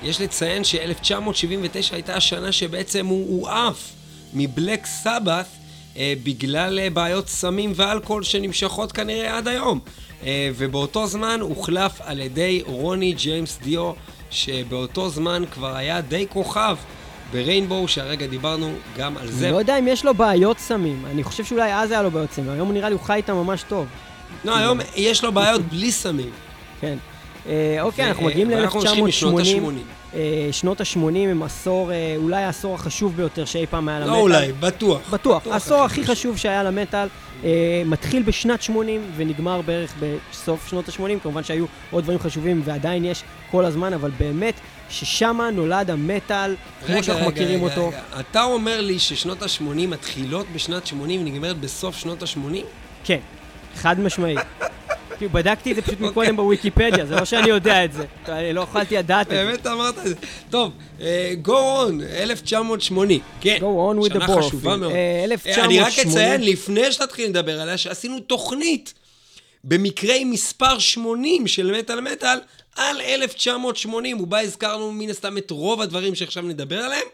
יש 0.03 0.21
לציין 0.21 0.63
ש-1979 0.63 1.93
הייתה 1.93 2.15
השנה 2.15 2.51
שבעצם 2.51 3.05
הוא 3.05 3.49
עף 3.49 3.91
מבלק 4.33 4.85
סבת 4.85 5.45
אה, 5.97 6.13
בגלל 6.23 6.79
אה, 6.79 6.89
בעיות 6.89 7.27
סמים 7.27 7.71
ואלכוהול 7.75 8.23
שנמשכות 8.23 8.91
כנראה 8.91 9.37
עד 9.37 9.47
היום. 9.47 9.79
אה, 10.23 10.49
ובאותו 10.57 11.07
זמן 11.07 11.39
הוחלף 11.41 12.01
על 12.01 12.19
ידי 12.19 12.61
רוני 12.65 13.13
ג'יימס 13.13 13.59
דיו, 13.63 13.91
שבאותו 14.31 15.09
זמן 15.09 15.43
כבר 15.51 15.75
היה 15.75 16.01
די 16.01 16.25
כוכב 16.29 16.77
בריינבואו, 17.31 17.87
שהרגע 17.87 18.27
דיברנו 18.27 18.73
גם 18.97 19.17
על 19.17 19.31
זה. 19.31 19.45
אני 19.45 19.53
לא 19.53 19.59
יודע 19.59 19.79
אם 19.79 19.87
יש 19.87 20.05
לו 20.05 20.13
בעיות 20.13 20.59
סמים. 20.59 21.05
אני 21.05 21.23
חושב 21.23 21.45
שאולי 21.45 21.73
אז 21.73 21.91
היה 21.91 22.01
לו 22.01 22.11
בעיות 22.11 22.31
סמים. 22.31 22.49
היום 22.49 22.71
נראה 22.71 22.89
לי 22.89 22.95
הוא 22.95 23.03
חי 23.03 23.13
איתם 23.13 23.33
ממש 23.33 23.63
טוב. 23.63 23.87
לא, 24.45 24.57
היום 24.57 24.79
יש 24.95 25.23
לו 25.23 25.31
בעיות 25.31 25.61
בלי 25.61 25.91
סמים. 25.91 26.29
כן. 26.81 26.97
אה, 27.45 27.77
אוקיי, 27.81 28.07
אנחנו 28.07 28.25
מגיעים 28.25 28.49
ואנחנו 28.49 28.79
ממשיכים 28.79 29.05
משנות 29.05 29.33
ל-1980. 29.33 30.15
ה-80. 30.15 30.17
שנות 30.51 30.81
ה-80 30.81 31.17
הם 31.17 31.43
עשור, 31.43 31.91
אה, 31.91 32.15
אולי 32.17 32.43
העשור 32.43 32.75
החשוב 32.75 33.15
ביותר 33.15 33.45
שאי 33.45 33.65
פעם 33.65 33.89
היה 33.89 33.99
למטאל. 33.99 34.13
לא 34.13 34.21
אולי, 34.21 34.51
בטוח. 34.51 35.09
בטוח. 35.09 35.47
העשור 35.47 35.83
הכי 35.83 36.05
חשוב 36.05 36.37
שהיה 36.37 36.63
למטאל. 36.63 37.07
אה, 37.43 37.83
מתחיל 37.85 38.23
בשנת 38.23 38.61
80 38.61 39.01
ונגמר 39.15 39.61
בערך 39.61 39.93
בסוף 39.99 40.67
שנות 40.69 40.89
ה-80. 40.89 41.19
כמובן 41.23 41.43
שהיו 41.43 41.65
עוד 41.91 42.03
דברים 42.03 42.19
חשובים 42.19 42.61
ועדיין 42.65 43.05
יש 43.05 43.23
כל 43.51 43.65
הזמן, 43.65 43.93
אבל 43.93 44.11
באמת 44.19 44.53
ששמה 44.89 45.49
נולד 45.49 45.91
המטאל, 45.91 46.55
כמו 46.85 46.95
רגע, 46.95 47.03
שאנחנו 47.03 47.27
רגע, 47.27 47.35
מכירים 47.35 47.63
רגע, 47.63 47.75
אותו. 47.75 47.87
רגע. 47.87 48.01
אתה 48.19 48.43
אומר 48.43 48.81
לי 48.81 48.99
ששנות 48.99 49.41
ה-80 49.41 49.87
מתחילות 49.87 50.45
בשנת 50.53 50.87
80 50.87 51.21
ונגמרת 51.21 51.57
בסוף 51.57 51.97
שנות 51.97 52.23
ה-80? 52.23 52.57
כן, 53.03 53.19
חד 53.75 53.99
משמעית. 53.99 54.39
כי 55.19 55.27
בדקתי 55.27 55.71
את 55.71 55.75
זה 55.75 55.81
פשוט 55.81 55.93
אוקיי. 55.93 56.09
מקודם 56.09 56.35
בוויקיפדיה, 56.35 57.05
זה 57.05 57.15
לא 57.15 57.25
שאני 57.25 57.49
יודע 57.49 57.85
את 57.85 57.93
זה. 57.93 58.05
אני 58.27 58.53
לא 58.53 58.61
יכולתי 58.61 58.97
לדעת 58.97 59.27
את 59.27 59.31
זה. 59.31 59.45
באמת 59.45 59.67
אמרת 59.67 59.97
את 59.97 60.03
זה. 60.03 60.15
טוב, 60.49 60.71
אה, 61.01 61.33
go 61.45 61.49
on, 61.49 62.03
1980. 62.03 63.19
כן. 63.41 63.57
Go 63.59 63.61
on 63.61 64.05
with 64.05 64.09
the 64.09 64.13
שנה 64.13 64.41
חשובה. 64.41 64.75
מאוד. 64.75 64.91
אה, 64.91 64.97
אה, 64.97 65.65
אני 65.65 65.79
רק 65.79 65.87
1980. 65.87 66.07
אציין, 66.07 66.41
לפני 66.41 66.91
שתתחיל 66.91 67.29
לדבר 67.29 67.61
עליה, 67.61 67.77
שעשינו 67.77 68.19
תוכנית 68.19 68.93
במקרה 69.63 70.15
עם 70.15 70.31
מספר 70.31 70.79
80 70.79 71.47
של 71.47 71.79
מטאל 71.79 72.01
מטאל 72.01 72.39
על 72.75 73.01
1980, 73.01 74.21
ובה 74.21 74.39
הזכרנו 74.39 74.91
מן 74.91 75.09
הסתם 75.09 75.37
את 75.37 75.51
רוב 75.51 75.81
הדברים 75.81 76.15
שעכשיו 76.15 76.43
נדבר 76.43 76.79
עליהם, 76.79 77.07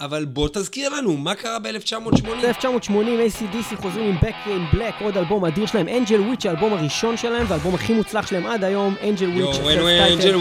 אבל 0.00 0.24
בוא 0.24 0.48
תזכיר 0.52 0.88
לנו, 0.88 1.16
מה 1.16 1.34
קרה 1.34 1.58
ב-1980? 1.58 2.22
ב-1980 2.26 2.90
ACDC 2.90 3.76
חוזרים 3.76 4.08
עם 4.08 4.16
Back 4.16 4.48
in 4.48 4.76
Black, 4.76 5.04
עוד 5.04 5.16
אלבום 5.16 5.44
אדיר 5.44 5.66
שלהם, 5.66 5.88
אנג'ל 5.88 6.20
וויץ', 6.20 6.46
האלבום 6.46 6.72
הראשון 6.72 7.16
שלהם, 7.16 7.46
והאלבום 7.48 7.74
הכי 7.74 7.92
מוצלח 7.92 8.26
שלהם 8.26 8.46
עד 8.46 8.64
היום, 8.64 8.94
אנג'ל 9.02 9.28
וויץ', 9.28 9.56
אנג'ל 9.56 9.82
וויץ', 9.82 10.10
אנג'ל 10.12 10.34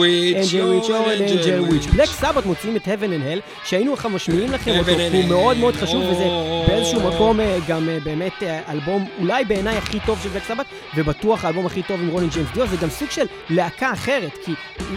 Angel 1.28 1.70
וויץ'. 1.70 1.86
Witch. 1.86 1.95
בלק 1.95 2.10
סבת 2.10 2.45
מוציאים 2.45 2.76
את 2.76 2.86
Heaven 2.86 3.10
and 3.10 3.43
Hell, 3.43 3.68
שהיינו 3.70 3.93
לך 3.93 4.06
משמיעים 4.06 4.51
לכם 4.51 4.80
אותו, 4.80 4.91
הוא 4.91 5.26
מאוד. 5.26 5.58
מאוד 5.58 5.76
חשוב, 5.76 6.03
וזה 6.03 6.24
או. 6.24 6.66
באיזשהו 6.68 7.10
מקום 7.10 7.39
אה, 7.39 7.58
גם 7.68 7.89
אה, 7.89 7.97
באמת 8.03 8.43
אה, 8.43 8.72
אלבום 8.72 9.08
אולי 9.20 9.45
בעיניי 9.45 9.78
הכי 9.78 9.99
טוב 10.06 10.20
של 10.24 10.30
בלק 10.30 10.43
סבת, 10.43 10.66
ובטוח 10.95 11.45
האלבום 11.45 11.66
הכי 11.66 11.84
טוב 11.84 12.01
עם 12.01 12.10
רוני 12.10 12.28
ג'יימס 12.28 12.49
דיו, 12.53 12.68
זה 12.68 12.78
גם 12.82 12.89
סוג 12.89 13.10
של 13.12 13.26
להקה 13.49 13.93
אחרת, 13.93 14.38
כי 14.45 14.53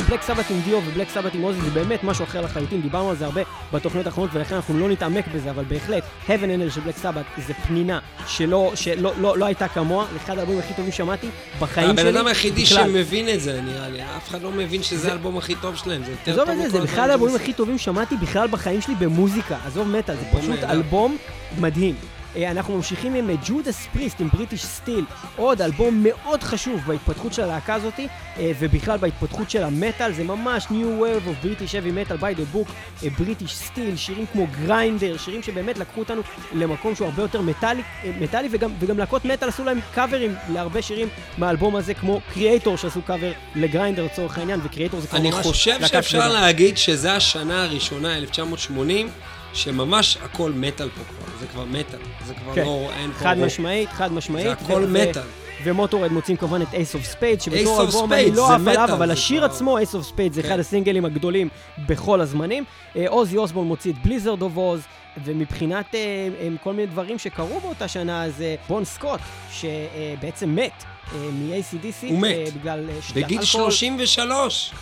בלק 0.09 0.23
סבת 0.23 0.51
עם 0.51 0.61
דיו 0.61 0.81
ובלק 0.87 1.09
סבת 1.09 1.35
עם 1.35 1.43
עוזי 1.43 1.61
זה 1.61 1.71
באמת 1.71 2.05
משהו 2.05 2.25
אחר 2.25 2.41
לחלוטין, 2.41 2.83
דיברנו 2.83 3.11
על 3.11 3.17
זה 3.17 3.25
הרבה 3.25 3.43
בתוכניות 3.73 4.07
האחרונות, 4.07 4.31
ולכן 4.49 4.57
אנחנו 4.57 4.79
לא 4.79 4.89
נתעמק 4.89 5.25
בזה, 5.35 5.51
אבל 5.51 5.65
בהחלט, 5.65 6.03
Heaven 6.27 6.31
and 6.31 6.71
Hell 6.71 6.75
של 6.75 6.81
בלק 6.81 6.97
סבת 6.97 7.25
זה 7.47 7.55
פנינה 7.55 7.99
שלא, 8.27 8.73
שלא 8.75 9.13
לא, 9.21 9.39
לא 9.39 9.45
הייתה 9.45 9.69
כמוה, 9.69 10.07
אחד 10.17 10.39
האלבומים 10.39 10.61
הכי 10.61 10.75
טובים 10.75 10.93
שמעתי 10.93 11.29
בחיים 11.61 11.97
שלי. 11.97 12.09
הבן 12.09 12.17
אדם 12.17 12.27
היחידי. 12.27 12.67
שמבין 12.67 13.29
את 13.29 13.41
זה, 13.41 13.61
נראה 13.61 13.89
לי. 13.89 14.03
אף 14.03 14.29
אחד 14.29 14.43
לא 14.43 14.51
מבין 14.53 14.83
שזה 14.83 15.11
האלבום 15.11 15.39
הכי 15.39 15.55
טוב 15.55 15.77
שלהם, 15.77 16.05
זה 16.05 16.11
יותר 16.11 16.33
עזוב 16.33 16.47
טוב 16.47 16.61
את 16.65 16.71
זה, 16.71 16.79
זה 16.79 16.85
אחד 16.85 17.11
האלבומים 17.11 17.37
הכי 17.37 17.53
טובים 17.53 17.79
שמעתי 17.79 18.17
בכלל 18.17 18.49
בחיים 18.49 18.81
שלי 18.81 18.95
במוזיקה. 18.95 19.57
עזוב 19.67 19.89
מטאל, 19.89 20.15
זה 20.17 20.39
פשוט. 20.39 20.65
אלבום 20.65 21.17
מדהים. 21.61 22.18
אה, 22.37 22.51
אנחנו 22.51 22.77
ממשיכים 22.77 23.15
עם 23.15 23.31
Judas 23.45 23.87
Priest 23.93 24.21
עם 24.21 24.29
British 24.29 24.65
Steel, 24.65 25.05
עוד 25.37 25.63
אלבום 25.63 26.03
מאוד 26.03 26.43
חשוב 26.43 26.81
בהתפתחות 26.87 27.33
של 27.33 27.43
הלהקה 27.43 27.75
הזאתי, 27.75 28.09
אה, 28.39 28.53
ובכלל 28.59 28.99
בהתפתחות 28.99 29.51
של 29.51 29.63
המטאל, 29.63 30.13
זה 30.13 30.25
ממש 30.25 30.67
New 30.67 31.03
Wave 31.03 31.29
of 31.29 31.45
British 31.45 31.71
Heavy 31.71 32.11
Metal 32.11 32.21
by 32.21 32.39
the 32.39 32.57
Book, 32.57 32.73
British 33.19 33.57
Steel, 33.57 33.97
שירים 33.97 34.27
כמו 34.33 34.47
Grinder, 34.47 35.17
שירים 35.17 35.43
שבאמת 35.43 35.79
לקחו 35.79 36.01
אותנו 36.01 36.23
למקום 36.53 36.95
שהוא 36.95 37.09
הרבה 37.09 37.23
יותר 37.23 37.41
מטאלי, 37.41 37.83
אה, 38.05 38.11
מטאלי 38.21 38.49
וגם, 38.51 38.71
וגם 38.79 38.99
להקות 38.99 39.25
מטאל 39.25 39.49
עשו 39.49 39.65
להם 39.65 39.81
קאברים 39.95 40.35
להרבה 40.53 40.83
שירים 40.83 41.09
מהאלבום 41.39 41.77
הזה, 41.77 41.95
כמו 41.95 42.21
Kreator 42.35 42.77
שעשו 42.77 43.03
קאבר 43.03 43.33
ל 43.55 43.61
Grinder 43.61 44.05
לצורך 44.05 44.39
העניין, 44.39 44.61
ו 44.65 44.69
Kreator 44.69 45.01
זה 45.01 45.09
כבר 45.09 45.19
אני 45.19 45.31
ממש 45.31 45.47
חושב 45.47 45.71
להקה 45.81 45.87
שאפשר. 45.87 46.29
להגיד 46.29 46.79
שזו 46.79 47.09
השנה 47.09 47.65
הראשונה, 47.65 48.17
1980, 48.17 49.11
שממש 49.53 50.19
הכל 50.23 50.53
מטאל 50.53 50.89
פה 50.89 51.01
כבר. 51.09 51.39
זה 51.41 51.47
כבר 51.47 51.65
מטאל. 51.65 51.99
זה 52.27 52.35
כבר 52.35 52.55
כן. 52.55 52.65
לא, 52.65 52.89
אין 52.97 53.13
פה... 53.13 53.19
חד 53.19 53.37
רוק. 53.37 53.47
משמעית, 53.47 53.89
חד 53.89 54.13
משמעית. 54.13 54.47
זה 54.47 54.53
הכל 54.53 54.85
ו- 54.89 54.93
מטאל. 55.09 55.23
ו 55.65 55.69
Motörhead 55.69 56.13
מוציאים 56.13 56.37
כמובן 56.37 56.63
את 56.63 56.69
Ace 56.69 56.95
of 56.95 57.15
Spades, 57.17 57.41
שבתור 57.45 57.81
אלבום 57.83 58.13
אני 58.13 58.31
לא 58.31 58.47
זה 58.49 58.55
עף 58.55 58.61
עליו, 58.67 58.89
אבל 58.93 59.07
זה 59.07 59.13
השיר 59.13 59.45
עצמו, 59.45 59.79
Ace 59.79 59.93
of 59.95 60.13
Spades, 60.13 60.33
זה 60.33 60.43
כן. 60.43 60.49
אחד 60.49 60.59
הסינגלים 60.59 61.05
הגדולים 61.05 61.49
בכל 61.87 62.21
הזמנים. 62.21 62.65
אה, 62.97 63.05
אוזי 63.09 63.37
אוסבורן 63.37 63.67
מוציא 63.67 63.93
את 63.93 63.97
Blizzard 64.05 64.43
of 64.43 64.57
Ozz, 64.57 64.81
ומבחינת 65.25 65.95
אה, 65.95 66.01
אה, 66.41 66.49
כל 66.63 66.73
מיני 66.73 66.87
דברים 66.87 67.19
שקרו 67.19 67.61
באותה 67.61 67.89
שנה, 67.89 68.25
אז 68.25 68.41
אה, 68.43 68.55
בון 68.69 68.85
סקוט, 68.85 69.21
שבעצם 69.53 70.55
מת. 70.57 70.85
אה, 71.15 71.19
מ-ACDC, 71.33 72.07
הוא 72.09 72.19
מת. 72.19 72.35
אה, 72.35 72.45
בגלל 72.61 72.85
אה, 72.91 73.03
שתיית 73.03 73.25
בגיל 73.27 73.39
אלכוהול. 73.39 73.71
33. 73.71 74.73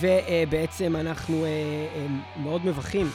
ובעצם 0.00 0.96
אנחנו 0.96 1.44
אה, 1.44 1.48
אה, 1.48 2.06
מאוד 2.42 2.66
מברכים 2.66 3.10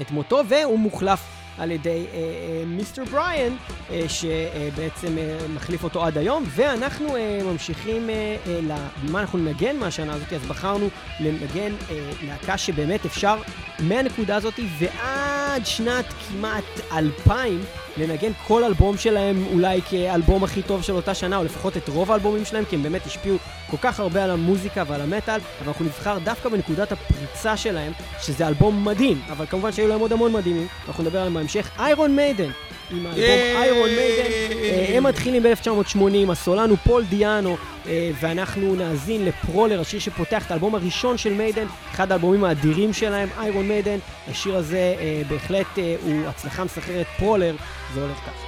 את 0.00 0.10
מותו, 0.10 0.40
והוא 0.48 0.78
מוחלף 0.78 1.20
על 1.58 1.70
ידי 1.70 2.06
אה, 2.12 2.18
אה, 2.18 2.62
מיסטר 2.66 3.04
בריאן, 3.04 3.56
אה, 3.90 4.02
שבעצם 4.08 5.18
אה, 5.18 5.38
מחליף 5.54 5.84
אותו 5.84 6.04
עד 6.04 6.18
היום, 6.18 6.44
ואנחנו 6.48 7.16
אה, 7.16 7.40
ממשיכים 7.44 8.10
אה, 8.10 8.36
אה, 8.46 8.60
למה 9.08 9.20
אנחנו 9.20 9.38
ננגן 9.38 9.76
מהשנה 9.76 10.12
הזאת, 10.14 10.32
אז 10.32 10.42
בחרנו 10.42 10.88
לנגן 11.20 11.72
אה, 11.90 12.10
להקה 12.22 12.58
שבאמת 12.58 13.04
אפשר 13.04 13.36
מהנקודה 13.78 14.36
הזאת 14.36 14.60
ועד 14.78 15.66
שנת 15.66 16.04
כמעט 16.28 16.64
2000 16.92 17.64
לנגן 17.96 18.32
כל 18.46 18.64
אלבום 18.64 18.96
שלהם 18.96 19.44
אולי 19.52 19.80
כאלבום 19.82 20.44
הכי 20.44 20.62
טוב 20.62 20.82
של 20.82 20.92
אותה 20.92 21.14
שנה, 21.14 21.36
או 21.36 21.44
לפחות 21.44 21.76
את 21.76 21.88
רוב 21.88 22.12
האלבומים 22.12 22.44
שלהם, 22.44 22.64
כי 22.64 22.76
הם 22.76 22.82
באמת 22.82 23.06
השפיעו 23.06 23.36
כל 23.70 23.76
כך 23.80 24.00
הרבה 24.00 24.24
על 24.24 24.30
המוזיקה 24.30 24.82
ועל 24.86 25.00
המטאל, 25.00 25.40
אבל 25.58 25.68
אנחנו 25.68 25.84
נבחר 25.84 26.18
דווקא 26.18 26.48
בנקודת 26.48 26.92
הפריצה 26.92 27.56
שלהם, 27.56 27.92
שזה 28.20 28.48
אלבום 28.48 28.84
מדהים, 28.84 29.22
אבל 29.30 29.46
כמובן 29.46 29.72
שהיו 29.72 29.88
להם 29.88 30.00
עוד 30.00 30.12
המון 30.12 30.32
מדהימים, 30.32 30.66
אנחנו 30.88 31.04
נדבר 31.04 31.18
עליהם 31.18 31.34
בהמשך. 31.34 31.70
Iron 31.78 32.16
Maiden, 32.16 32.50
עם 32.92 33.06
האלבום! 33.06 33.22
Iron 33.56 33.90
Maiden, 33.90 34.30
אה, 34.62 34.96
הם 34.96 35.06
מתחילים 35.06 35.42
ב-1980, 35.42 36.32
הסולן 36.32 36.70
הוא 36.70 36.78
פול 36.84 37.04
דיאנו, 37.04 37.56
אה, 37.86 38.10
ואנחנו 38.20 38.74
נאזין 38.74 39.24
ל 39.24 39.30
Prowler, 39.30 39.80
השיר 39.80 40.00
שפותח 40.00 40.46
את 40.46 40.50
האלבום 40.50 40.74
הראשון 40.74 41.18
של 41.18 41.32
Maiden, 41.32 41.66
אחד 41.90 42.12
האלבומים 42.12 42.44
האדירים 42.44 42.92
שלהם, 42.92 43.28
Iron 43.38 43.68
Maiden. 43.68 43.98
השיר 44.28 44.56
הזה 44.56 44.94
אה, 44.98 45.22
בהחלט 45.28 45.78
אה, 45.78 45.96
הוא 46.02 46.26
הצלחה 46.26 46.64
מסחררת 46.64 47.06
פרולר, 47.18 47.54
זה 47.94 48.02
הולך 48.02 48.16
ככה. 48.16 48.41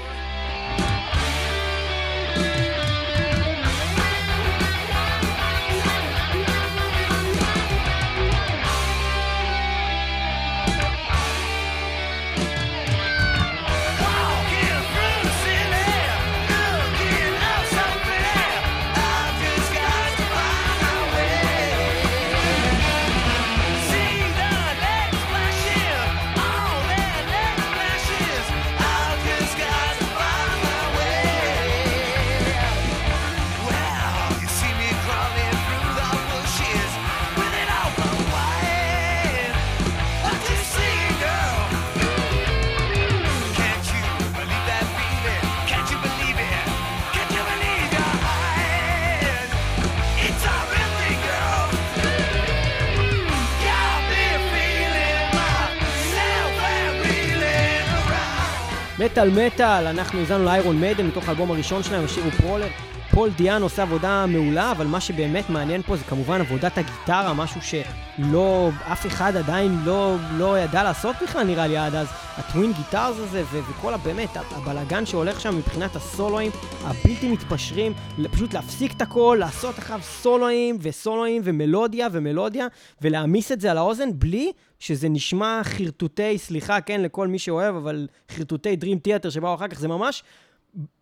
מטאל 59.15 59.31
מטאל, 59.31 59.87
אנחנו 59.87 60.19
האזנו 60.19 60.45
ל 60.45 60.51
Iron 60.51 60.76
Maiden 60.76 61.07
מתוך 61.07 61.29
האלבום 61.29 61.51
הראשון 61.51 61.83
שלהם, 61.83 62.05
השיר 62.05 62.25
הוא 62.25 62.33
Prowler. 62.32 62.66
פול 63.15 63.31
דיאנו 63.30 63.62
עושה 63.62 63.83
עבודה 63.83 64.27
מעולה, 64.27 64.71
אבל 64.71 64.87
מה 64.87 65.01
שבאמת 65.01 65.51
מעניין 65.51 65.83
פה 65.83 65.97
זה 65.97 66.05
כמובן 66.05 66.41
עבודת 66.41 66.79
הגיטרה, 66.79 67.35
משהו 67.35 67.61
שלא, 67.62 68.71
אף 68.93 69.07
אחד 69.07 69.37
עדיין 69.37 69.79
לא, 69.85 70.17
לא 70.39 70.59
ידע 70.59 70.83
לעשות 70.83 71.17
בכלל 71.23 71.45
נראה 71.45 71.67
לי 71.67 71.77
עד 71.77 71.95
אז. 71.95 72.07
ה 72.37 72.44
twin 72.44 72.72
guitars 72.72 73.16
הזה, 73.19 73.43
ו- 73.53 73.61
וכל 73.71 73.95
הבאמת, 73.95 74.29
הבלגן 74.37 75.07
שהולך 75.07 75.41
שם 75.41 75.57
מבחינת 75.59 75.97
הסולואים 75.97 76.51
הבלתי 76.85 77.29
מתפשרים, 77.29 77.93
פשוט 78.33 78.55
להפסיק 78.55 78.93
את 78.93 79.03
הכל, 79.03 79.37
לעשות 79.41 79.79
אחריו 79.79 80.01
סולואים 80.03 80.79
וסולואים 80.81 81.43
ומלודיה 81.45 82.09
ומלודיה, 82.12 82.67
ולהעמיס 83.03 83.53
את 83.53 83.61
זה 83.61 83.71
על 83.71 83.79
האוזן 83.79 84.09
בלי 84.15 84.53
שזה 84.79 85.09
נשמע 85.09 85.61
חרטוטי, 85.65 86.39
סליחה, 86.39 86.81
כן, 86.81 87.01
לכל 87.01 87.29
מי 87.29 87.39
שאוהב, 87.39 87.75
אבל 87.75 88.07
חרטוטי 88.31 88.77
Dream 88.81 89.09
Theater 89.09 89.31
שבאו 89.31 89.55
אחר 89.55 89.69
כך, 89.69 89.79
זה 89.79 89.89
ממש 89.89 90.23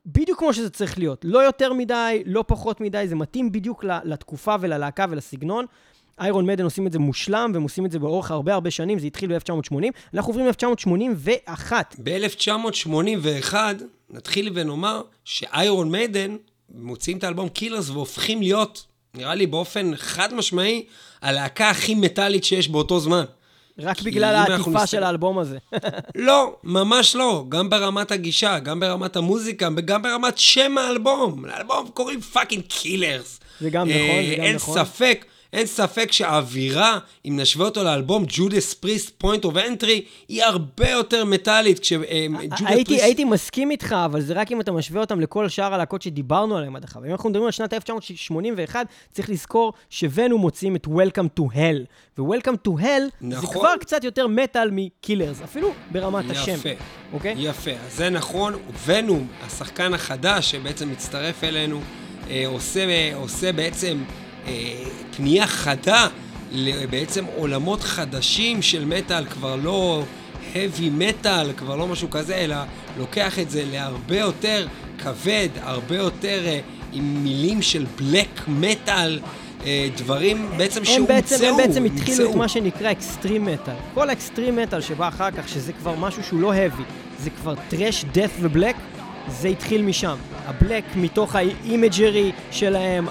בדיוק 0.07 0.39
כמו 0.39 0.53
שזה 0.53 0.71
צריך 0.71 0.99
להיות. 0.99 1.25
לא 1.25 1.39
יותר 1.39 1.73
מדי, 1.73 2.23
לא 2.27 2.45
פחות 2.47 2.81
מדי, 2.81 3.05
זה 3.09 3.15
מתאים 3.15 3.53
בדיוק 3.53 3.85
לתקופה 3.85 4.55
וללהקה 4.61 5.07
ולסגנון. 5.11 5.65
Iron 6.21 6.47
Maiden 6.47 6.65
עושים 6.65 6.87
את 6.87 6.93
זה 6.93 6.99
מושלם, 6.99 7.51
והם 7.55 7.63
עושים 7.63 7.87
את 7.87 7.91
זה 7.91 7.99
לאורך 7.99 8.31
הרבה 8.31 8.55
הרבה 8.55 8.71
שנים, 8.71 8.99
זה 8.99 9.07
התחיל 9.07 9.39
ב-1980. 9.39 9.75
אנחנו 10.15 10.33
עוברים 10.33 10.47
ל-1981. 10.47 11.73
ב-1981 11.99 13.55
נתחיל 14.11 14.51
ונאמר 14.55 15.03
ש 15.25 15.47
Iron 15.47 15.91
Maiden 15.91 16.37
מוציאים 16.75 17.19
את 17.19 17.25
האלבום 17.25 17.49
Killers 17.49 17.91
והופכים 17.91 18.43
להיות, 18.43 18.87
נראה 19.15 19.35
לי 19.35 19.47
באופן 19.47 19.97
חד 19.97 20.35
משמעי, 20.35 20.87
הלהקה 21.23 21.71
הכי 21.71 21.95
מטאלית 21.95 22.45
שיש 22.45 22.69
באותו 22.69 23.01
זמן. 23.01 23.25
רק 23.79 24.03
בגלל 24.03 24.35
העטיפה 24.35 24.87
של 24.87 25.03
האלבום 25.03 25.39
הזה. 25.39 25.59
לא, 26.15 26.57
ממש 26.65 27.17
לא. 27.17 27.45
גם 27.49 27.71
ברמת 27.71 28.11
הגישה, 28.11 28.59
גם 28.59 28.81
ברמת 28.81 29.17
המוזיקה, 29.17 29.69
וגם 29.77 30.03
ברמת 30.03 30.39
שם 30.39 30.79
האלבום. 30.79 31.45
לאלבום 31.45 31.89
קוראים 31.95 32.21
fucking 32.21 32.63
Killers. 32.69 33.41
זה 33.61 33.71
גם 33.71 33.89
נכון, 33.89 34.25
זה 34.29 34.35
גם 34.37 34.43
אין 34.45 34.57
נכון. 34.57 34.75
ספק, 34.75 35.25
אין 35.53 35.67
ספק 35.67 36.13
שהאווירה, 36.13 36.99
אם 37.25 37.37
נשווה 37.41 37.65
אותו 37.67 37.85
לאלבום 37.85 38.25
Judas 38.29 38.75
Priest 38.75 39.11
Point 39.19 39.45
of 39.45 39.57
Entry, 39.57 40.03
היא 40.29 40.43
הרבה 40.45 40.91
יותר 40.91 41.25
מטאלית. 41.25 41.79
כש... 41.79 41.93
אה, 41.93 42.27
Judas 42.31 42.63
הייתי, 42.67 42.95
Priest- 42.97 43.03
הייתי 43.03 43.25
מסכים 43.25 43.71
איתך, 43.71 43.97
אבל 44.05 44.21
זה 44.21 44.33
רק 44.35 44.53
אם 44.53 44.61
אתה 44.61 44.73
משווה 44.73 45.01
אותם 45.01 45.21
לכל 45.21 45.49
שאר 45.49 45.75
הלהקות 45.75 46.03
שדיברנו 46.03 46.57
עליהם 46.57 46.77
עד 46.77 46.85
עכשיו. 46.85 47.05
אם 47.05 47.11
אנחנו 47.11 47.31
מדברים 47.31 47.47
על 47.47 47.53
שנת 47.53 47.73
1981, 47.73 48.87
צריך 49.13 49.31
לזכור 49.31 49.73
שוonu 49.91 50.39
מוצאים 50.39 50.77
את 50.77 50.87
Welcome 50.87 51.41
to 51.41 51.55
Hell. 51.55 51.87
ו-Welcome 52.19 52.69
to 52.69 52.83
Hell 52.83 52.85
זה 52.85 53.09
נכון. 53.21 53.53
כבר 53.61 53.77
קצת 53.81 54.05
יותר 54.05 54.27
מטאל 54.27 54.69
מקילרס, 54.73 55.43
אפילו 55.43 55.73
ברמת 55.91 56.31
השם. 56.31 56.53
יפה. 56.55 56.69
אוקיי? 57.13 57.35
יפה, 57.39 57.71
זה 57.91 58.11
נכון. 58.11 58.55
ונום, 58.87 59.27
השחקן 59.47 59.95
החדש 59.95 60.51
שבעצם 60.51 60.91
מצטרף 60.91 61.45
אלינו, 61.45 61.81
אה, 62.31 62.45
עושה, 62.47 62.81
אה, 62.89 63.13
עושה 63.15 63.53
בעצם 63.53 63.99
אה, 64.09 64.22
פנייה 65.17 65.47
חדה 65.47 66.09
לבעצם 66.53 67.25
עולמות 67.37 67.83
חדשים 67.83 68.63
של 68.63 68.85
מטאל, 68.85 69.25
כבר 69.25 69.57
לא 69.57 70.05
heavy 70.55 70.91
מטאל, 70.91 71.53
כבר 71.57 71.77
לא 71.77 71.87
משהו 71.87 72.11
כזה, 72.11 72.35
אלא 72.35 72.57
לוקח 72.99 73.39
את 73.39 73.51
זה 73.51 73.65
להרבה 73.73 74.19
יותר 74.19 74.67
כבד, 74.99 75.49
הרבה 75.63 75.97
יותר 75.97 76.43
אה, 76.47 76.61
עם 76.93 77.25
מילים 77.25 77.63
של 77.63 77.87
black 77.97 78.49
metal. 78.49 79.21
אה, 79.67 79.89
דברים 79.97 80.49
בעצם 80.57 80.85
שהומצאו, 80.85 81.07
בעצם, 81.15 81.45
הם 81.45 81.57
בעצם 81.57 81.85
התחילו 81.85 82.31
את. 82.31 82.37
מה 82.37 82.49
שנקרא 82.49 82.91
extreme 82.91 83.45
metal. 83.45 83.75
כל 83.95 84.11
ה 84.11 84.17
extreme 84.17 84.57
metal 84.57 84.81
שבא 84.81 85.09
אחר 85.09 85.31
כך, 85.31 85.49
שזה 85.49 85.73
כבר 85.73 85.95
משהו 85.95 86.23
שהוא 86.25 86.41
לא 86.41 86.53
heavy, 86.53 86.83
זה 87.19 87.31
כבר 87.31 87.55
thrash, 87.69 88.05
death 88.13 88.28
ו 88.28 88.31
black, 88.41 88.77
זה 89.29 89.49
התחיל 89.49 89.83
משם. 89.83 90.17
ה 90.47 90.53
black 90.53 90.85
מתוך 90.97 91.37
ה 91.37 91.49
imagery 91.49 92.33
שלהם, 92.51 93.07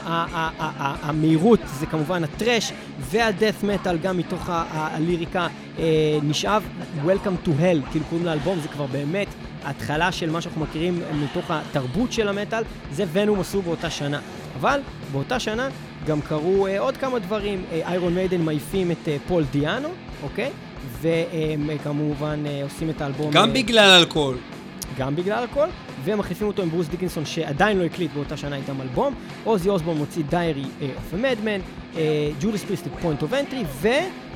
המהירות 1.01 1.59
זה 1.80 1.86
כמובן 1.86 2.24
ה 2.24 2.30
thrash, 2.30 2.72
וה 2.99 3.18
death 3.18 3.63
metal 3.63 3.97
גם 3.97 4.18
מתוך 4.18 4.49
הליריקה 4.49 5.47
אה, 5.80 5.84
נשאב. 6.24 6.64
Welcome 7.05 7.47
to 7.47 7.49
Hell, 7.49 7.91
כאילו 7.91 8.05
קוראים 8.09 8.26
לאלבום, 8.26 8.59
זה 8.59 8.68
כבר 8.68 8.86
באמת 8.86 9.28
ההתחלה 9.64 10.12
של 10.12 10.30
מה 10.30 10.41
שאנחנו 10.41 10.62
מכירים 10.62 11.01
מתוך 11.24 11.51
התרבות 11.51 12.12
של 12.12 12.28
המטאל, 12.28 12.64
זה 12.91 13.05
Venom 13.11 13.39
עשו 13.39 13.62
באותה 13.62 13.89
שנה. 13.89 14.20
אבל 14.59 14.80
באותה 15.12 15.39
שנה 15.39 15.70
גם 16.07 16.22
קרו 16.22 16.68
אה, 16.68 16.80
עוד 16.80 16.97
כמה 16.97 17.20
דברים, 17.20 17.64
Iron 17.72 18.13
Maiden 18.13 18.41
מעיפים 18.41 18.91
את 18.91 19.07
אה, 19.07 19.18
פול 19.28 19.43
דיאנו, 19.51 19.89
אוקיי? 20.24 20.49
והם 21.01 21.70
אה, 21.70 21.78
כמובן 21.78 22.43
אה, 22.45 22.64
עושים 22.64 22.89
את 22.89 23.01
האלבום... 23.01 23.32
גם 23.32 23.49
אה, 23.49 23.53
בגלל 23.53 23.89
אלכוהול. 23.99 24.38
גם 24.97 25.16
בגלל 25.16 25.43
הכל, 25.43 25.68
ומחליפים 26.04 26.47
אותו 26.47 26.62
עם 26.62 26.70
ברוס 26.70 26.88
דיקנסון 26.88 27.26
שעדיין 27.26 27.78
לא 27.78 27.84
הקליט 27.84 28.12
באותה 28.14 28.38
שנה 28.38 28.56
איתם 28.56 28.82
אלבום, 28.82 29.16
אוזי 29.43 29.69
אוסבורן 29.70 29.97
מוציא 29.97 30.24
Diary 30.30 30.65
of 30.82 31.13
a 31.13 31.19
Madman, 31.19 31.59
Judas 32.39 32.63
Priest 32.63 32.88
Point 33.01 33.22
of 33.22 33.34
Entry, 33.34 33.63
ו... 33.82 33.88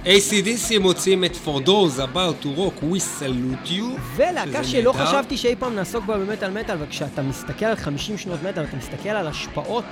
ACDC 0.03 0.79
מוציאים 0.79 1.23
את 1.23 1.31
For 1.45 1.67
Those 1.67 1.97
About 1.97 2.43
to 2.43 2.47
Rock 2.57 2.83
We 2.83 2.99
Salute 3.19 3.69
You. 3.69 3.99
ולהקה 4.15 4.63
שלא 4.63 4.93
נהדר. 4.93 5.05
חשבתי 5.05 5.37
שאי 5.37 5.55
פעם 5.55 5.75
נעסוק 5.75 6.05
בה 6.05 6.17
במטאל 6.17 6.51
מטאל, 6.51 6.77
וכשאתה 6.79 7.21
מסתכל 7.21 7.65
על 7.65 7.75
50 7.75 8.17
שנות 8.17 8.43
מטאל, 8.43 8.63
אתה 8.63 8.77
מסתכל 8.77 9.09
על 9.09 9.27
השפעות, 9.27 9.83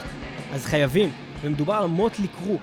אז 0.53 0.65
חייבים. 0.65 1.09
ומדובר 1.41 1.73
על 1.73 1.87
Mötley 1.87 2.27
Crüe, 2.27 2.57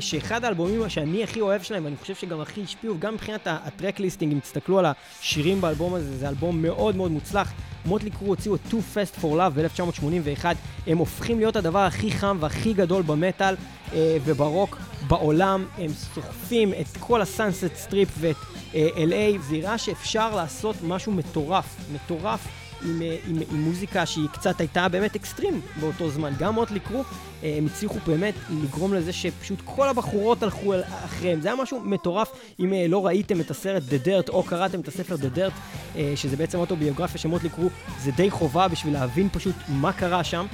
שאחד 0.00 0.44
האלבומים 0.44 0.88
שאני 0.88 1.24
הכי 1.24 1.40
אוהב 1.40 1.62
שלהם, 1.62 1.84
ואני 1.84 1.96
חושב 1.96 2.14
שגם 2.14 2.40
הכי 2.40 2.62
השפיעו, 2.62 2.94
גם 2.98 3.14
מבחינת 3.14 3.40
ה 3.46 3.55
track 3.55 4.00
listing, 4.00 4.32
אם 4.32 4.40
תסתכלו 4.40 4.78
על 4.78 4.86
השירים 4.86 5.60
באלבום 5.60 5.94
הזה, 5.94 6.16
זה 6.16 6.28
אלבום 6.28 6.62
מאוד 6.62 6.96
מאוד 6.96 7.10
מוצלח. 7.10 7.52
Mötley 7.86 8.10
Crüe 8.10 8.26
הוציאו 8.26 8.54
את 8.54 8.60
Too 8.70 8.96
Fast 8.96 9.20
for 9.20 9.24
Love 9.24 9.50
ב-1981, 9.54 10.44
הם 10.86 10.98
הופכים 10.98 11.38
להיות 11.38 11.56
הדבר 11.56 11.78
הכי 11.78 12.10
חם 12.10 12.36
והכי 12.40 12.72
גדול 12.72 13.02
במטאל 13.02 13.54
אה, 13.92 14.16
וברוק 14.24 14.78
בעולם, 15.08 15.64
הם 15.78 15.92
סוחפים 15.92 16.72
את 16.80 16.96
כל 17.00 17.20
ה 17.20 17.28
Sunset 17.28 17.74
Strip 17.74 18.08
ואת 18.18 18.36
אה, 18.74 18.88
LA, 18.96 19.40
זה 19.40 19.56
הראה 19.56 19.78
שאפשר 19.78 20.36
לעשות 20.36 20.76
משהו 20.82 21.12
מטורף, 21.12 21.76
מטורף. 21.92 22.65
עם, 22.86 23.02
אה, 23.02 23.16
עם, 23.28 23.36
עם 23.52 23.60
מוזיקה 23.60 24.06
שהיא 24.06 24.28
קצת 24.32 24.60
הייתה 24.60 24.88
באמת 24.88 25.16
אקסטרים 25.16 25.60
באותו 25.80 26.10
זמן. 26.10 26.32
גם 26.38 26.54
Mötley 26.54 26.80
Crüe, 26.80 27.04
אה, 27.42 27.54
הם 27.58 27.66
הצליחו 27.66 27.98
באמת 28.06 28.34
לגרום 28.50 28.94
לזה 28.94 29.12
שפשוט 29.12 29.58
כל 29.64 29.88
הבחורות 29.88 30.42
הלכו 30.42 30.74
אחריהם. 31.04 31.40
זה 31.40 31.48
היה 31.48 31.62
משהו 31.62 31.80
מטורף. 31.80 32.32
אם 32.60 32.72
אה, 32.72 32.86
לא 32.88 33.06
ראיתם 33.06 33.40
את 33.40 33.50
הסרט 33.50 33.82
The 33.82 34.06
Dirt 34.06 34.28
או 34.28 34.42
קראתם 34.42 34.80
את 34.80 34.88
הספר 34.88 35.14
The 35.14 35.38
Dirt, 35.38 35.98
שזה 36.16 36.36
בעצם 36.36 36.58
אוטוביוגרפיה 36.58 37.18
של 37.18 37.28
Mötley 37.28 37.48
Crüe, 37.48 37.68
זה 38.00 38.10
די 38.10 38.30
חובה 38.30 38.68
בשביל 38.68 38.92
להבין 38.92 39.28
פשוט 39.32 39.54
מה 39.68 39.92
קרה 39.92 40.24
שם. 40.24 40.46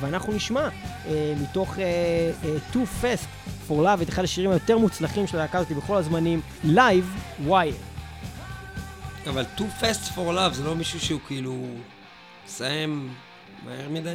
ואנחנו 0.00 0.32
נשמע 0.32 0.68
מתוך 1.42 1.76
Too 2.72 3.02
Fast 3.02 3.50
for 3.68 3.72
Love, 3.72 4.02
את 4.02 4.08
אחד 4.08 4.24
השירים 4.24 4.50
היותר 4.50 4.78
מוצלחים 4.78 5.26
של 5.26 5.36
הלהקה 5.36 5.58
הזאת 5.58 5.72
בכל 5.72 5.96
הזמנים, 5.96 6.40
Live 6.64 7.46
Wire. 7.48 7.89
אבל 9.28 9.44
Too 9.56 9.82
Fast 9.82 10.14
for 10.14 10.18
Love 10.36 10.52
זה 10.52 10.64
לא 10.64 10.76
מישהו 10.76 11.00
שהוא 11.00 11.20
כאילו... 11.26 11.66
מסיים 12.50 13.14
מהר 13.64 13.88
מדי? 13.88 14.14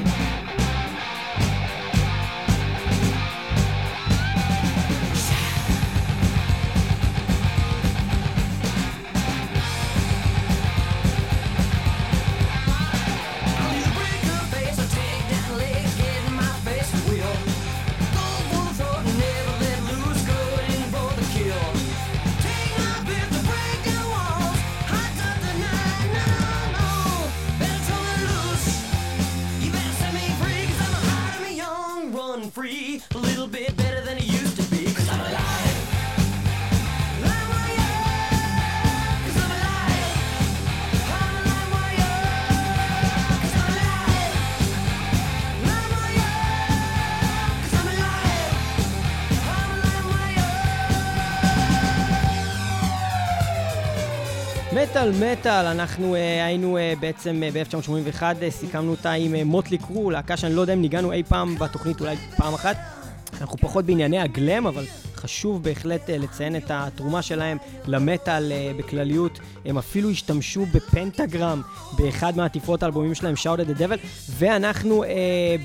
מטאל 55.05 55.31
מטאל, 55.31 55.65
אנחנו 55.65 56.15
אה, 56.15 56.45
היינו 56.45 56.77
אה, 56.77 56.93
בעצם 56.99 57.43
אה, 57.43 57.49
ב-1981, 57.53 58.23
אה, 58.41 58.51
סיכמנו 58.51 58.91
אותה 58.91 59.11
עם 59.11 59.35
מוטלי 59.47 59.77
קרו, 59.77 60.11
להקה 60.11 60.37
שאני 60.37 60.55
לא 60.55 60.61
יודע 60.61 60.73
אם 60.73 60.81
ניגענו 60.81 61.11
אי 61.11 61.23
פעם 61.23 61.55
בתוכנית, 61.55 62.01
אולי 62.01 62.15
פעם 62.37 62.53
אחת. 62.53 62.77
אנחנו 63.41 63.57
פחות 63.57 63.85
בענייני 63.85 64.19
הגלם, 64.19 64.67
אבל 64.67 64.85
חשוב 65.15 65.63
בהחלט 65.63 66.09
אה, 66.09 66.17
לציין 66.17 66.55
את 66.55 66.63
התרומה 66.69 67.21
שלהם 67.21 67.57
למטאל 67.87 68.51
אה, 68.51 68.71
בכלליות. 68.77 69.39
הם 69.65 69.77
אפילו 69.77 70.09
השתמשו 70.09 70.65
בפנטגרם 70.65 71.61
באחד 71.97 72.37
מעטיפות 72.37 72.83
האלבומים 72.83 73.15
שלהם, 73.15 73.33
Shout 73.33 73.59
at 73.59 73.77
the 73.77 73.79
Devil, 73.79 74.07
ואנחנו 74.29 75.03
אה, 75.03 75.09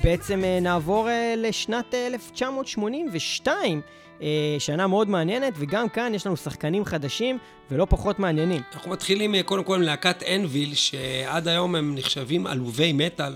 בעצם 0.03 0.43
אה, 0.43 0.59
נעבור 0.61 1.09
אה, 1.09 1.33
לשנת 1.37 1.93
אה, 1.93 2.07
1982. 2.07 3.81
אה, 4.21 4.55
שנה 4.59 4.87
מאוד 4.87 5.09
מעניינת, 5.09 5.53
וגם 5.57 5.89
כאן 5.89 6.11
יש 6.15 6.25
לנו 6.27 6.37
שחקנים 6.37 6.85
חדשים 6.85 7.37
ולא 7.71 7.87
פחות 7.89 8.19
מעניינים. 8.19 8.61
אנחנו 8.73 8.91
מתחילים 8.91 9.35
אה, 9.35 9.43
קודם 9.43 9.63
כל 9.63 9.75
עם 9.75 9.81
להקת 9.81 10.23
אנביל, 10.23 10.73
שעד 10.75 11.47
היום 11.47 11.75
הם 11.75 11.95
נחשבים 11.95 12.47
עלובי 12.47 12.93
מטאל, 12.93 13.33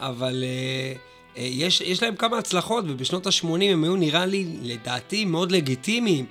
אבל 0.00 0.44
אה, 0.46 1.42
יש, 1.42 1.80
יש 1.80 2.02
להם 2.02 2.16
כמה 2.16 2.38
הצלחות, 2.38 2.84
ובשנות 2.88 3.26
ה-80 3.26 3.46
הם 3.62 3.84
היו 3.84 3.96
נראה 3.96 4.26
לי, 4.26 4.46
לדעתי, 4.62 5.24
מאוד 5.24 5.52
לגיטימיים. 5.52 6.26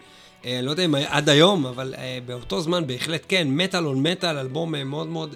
אה, 0.45 0.59
לא 0.63 0.71
יודע 0.71 0.85
אם 0.85 0.95
עד 0.95 1.29
היום, 1.29 1.65
אבל 1.65 1.93
אה, 1.97 2.17
באותו 2.25 2.61
זמן 2.61 2.87
בהחלט 2.87 3.25
כן, 3.27 3.47
מטאל 3.51 3.85
און 3.85 4.07
מטאל, 4.07 4.37
אלבום 4.37 4.75
אה, 4.75 4.83
מאוד 4.83 5.07
מאוד 5.07 5.35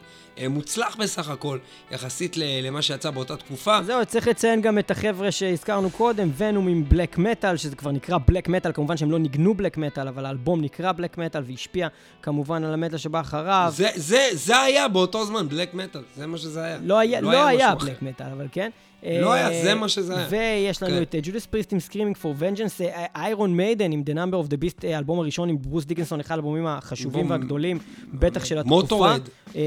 מוצלח 0.49 0.95
בסך 0.95 1.29
הכל, 1.29 1.57
יחסית 1.91 2.37
ל- 2.37 2.43
למה 2.67 2.81
שיצא 2.81 3.11
באותה 3.11 3.37
תקופה. 3.37 3.83
זהו, 3.83 4.05
צריך 4.05 4.27
לציין 4.27 4.61
גם 4.61 4.79
את 4.79 4.91
החבר'ה 4.91 5.31
שהזכרנו 5.31 5.89
קודם, 5.89 6.29
ונום 6.37 6.67
עם 6.67 6.83
בלק 6.89 7.17
מטאל, 7.17 7.57
שזה 7.57 7.75
כבר 7.75 7.91
נקרא 7.91 8.17
בלק 8.25 8.47
מטאל, 8.49 8.71
כמובן 8.71 8.97
שהם 8.97 9.11
לא 9.11 9.19
ניגנו 9.19 9.53
בלק 9.53 9.77
מטאל, 9.77 10.07
אבל 10.07 10.25
האלבום 10.25 10.61
נקרא 10.61 10.91
בלק 10.91 11.17
מטאל 11.17 11.43
והשפיע 11.47 11.87
כמובן 12.21 12.63
על 12.63 12.73
המטאל 12.73 12.97
שבא 12.97 13.19
אחריו. 13.19 13.71
זה, 13.75 13.89
זה, 13.95 14.27
זה 14.33 14.61
היה 14.61 14.87
באותו 14.87 15.25
זמן, 15.25 15.49
black 15.49 15.73
metal, 15.73 16.01
זה 16.15 16.27
מה 16.27 16.37
שזה 16.37 16.63
היה. 16.63 16.77
לא 16.83 16.99
היה, 16.99 17.21
לא 17.21 17.47
היה 17.47 17.67
משהו 17.67 17.77
אחר. 17.77 17.85
Black 17.85 18.01
metal, 18.01 18.27
אבל 18.31 18.47
כן. 18.51 18.69
לא 19.03 19.33
אה, 19.33 19.47
היה, 19.47 19.63
זה 19.63 19.75
מה 19.75 19.89
שזה 19.89 20.17
היה. 20.17 20.27
ויש 20.29 20.83
לנו 20.83 20.95
כן. 20.95 21.01
את 21.01 21.15
Judas 21.23 21.45
Priest 21.45 21.73
עם 21.73 21.79
Screaming 21.79 22.17
for 22.17 22.35
Vengeance, 22.37 22.81
Iron 23.15 23.57
Maiden 23.57 23.91
עם 23.91 24.03
The 24.05 24.13
Number 24.13 24.47
of 24.47 24.51
the 24.51 24.63
Beast, 24.63 24.83
אה, 24.83 24.95
האלבום 24.95 25.19
הראשון 25.19 25.49
עם 25.49 25.57
ברוס 25.61 25.85
דיקנסון, 25.85 26.19
אחד 26.19 26.35
האלבומים 26.35 26.67
החשובים 26.67 27.29
והגדולים, 27.29 27.79
בטח 28.13 28.45
של 28.45 28.57
התקופה. 28.57 28.75
Motörhead. 28.75 29.21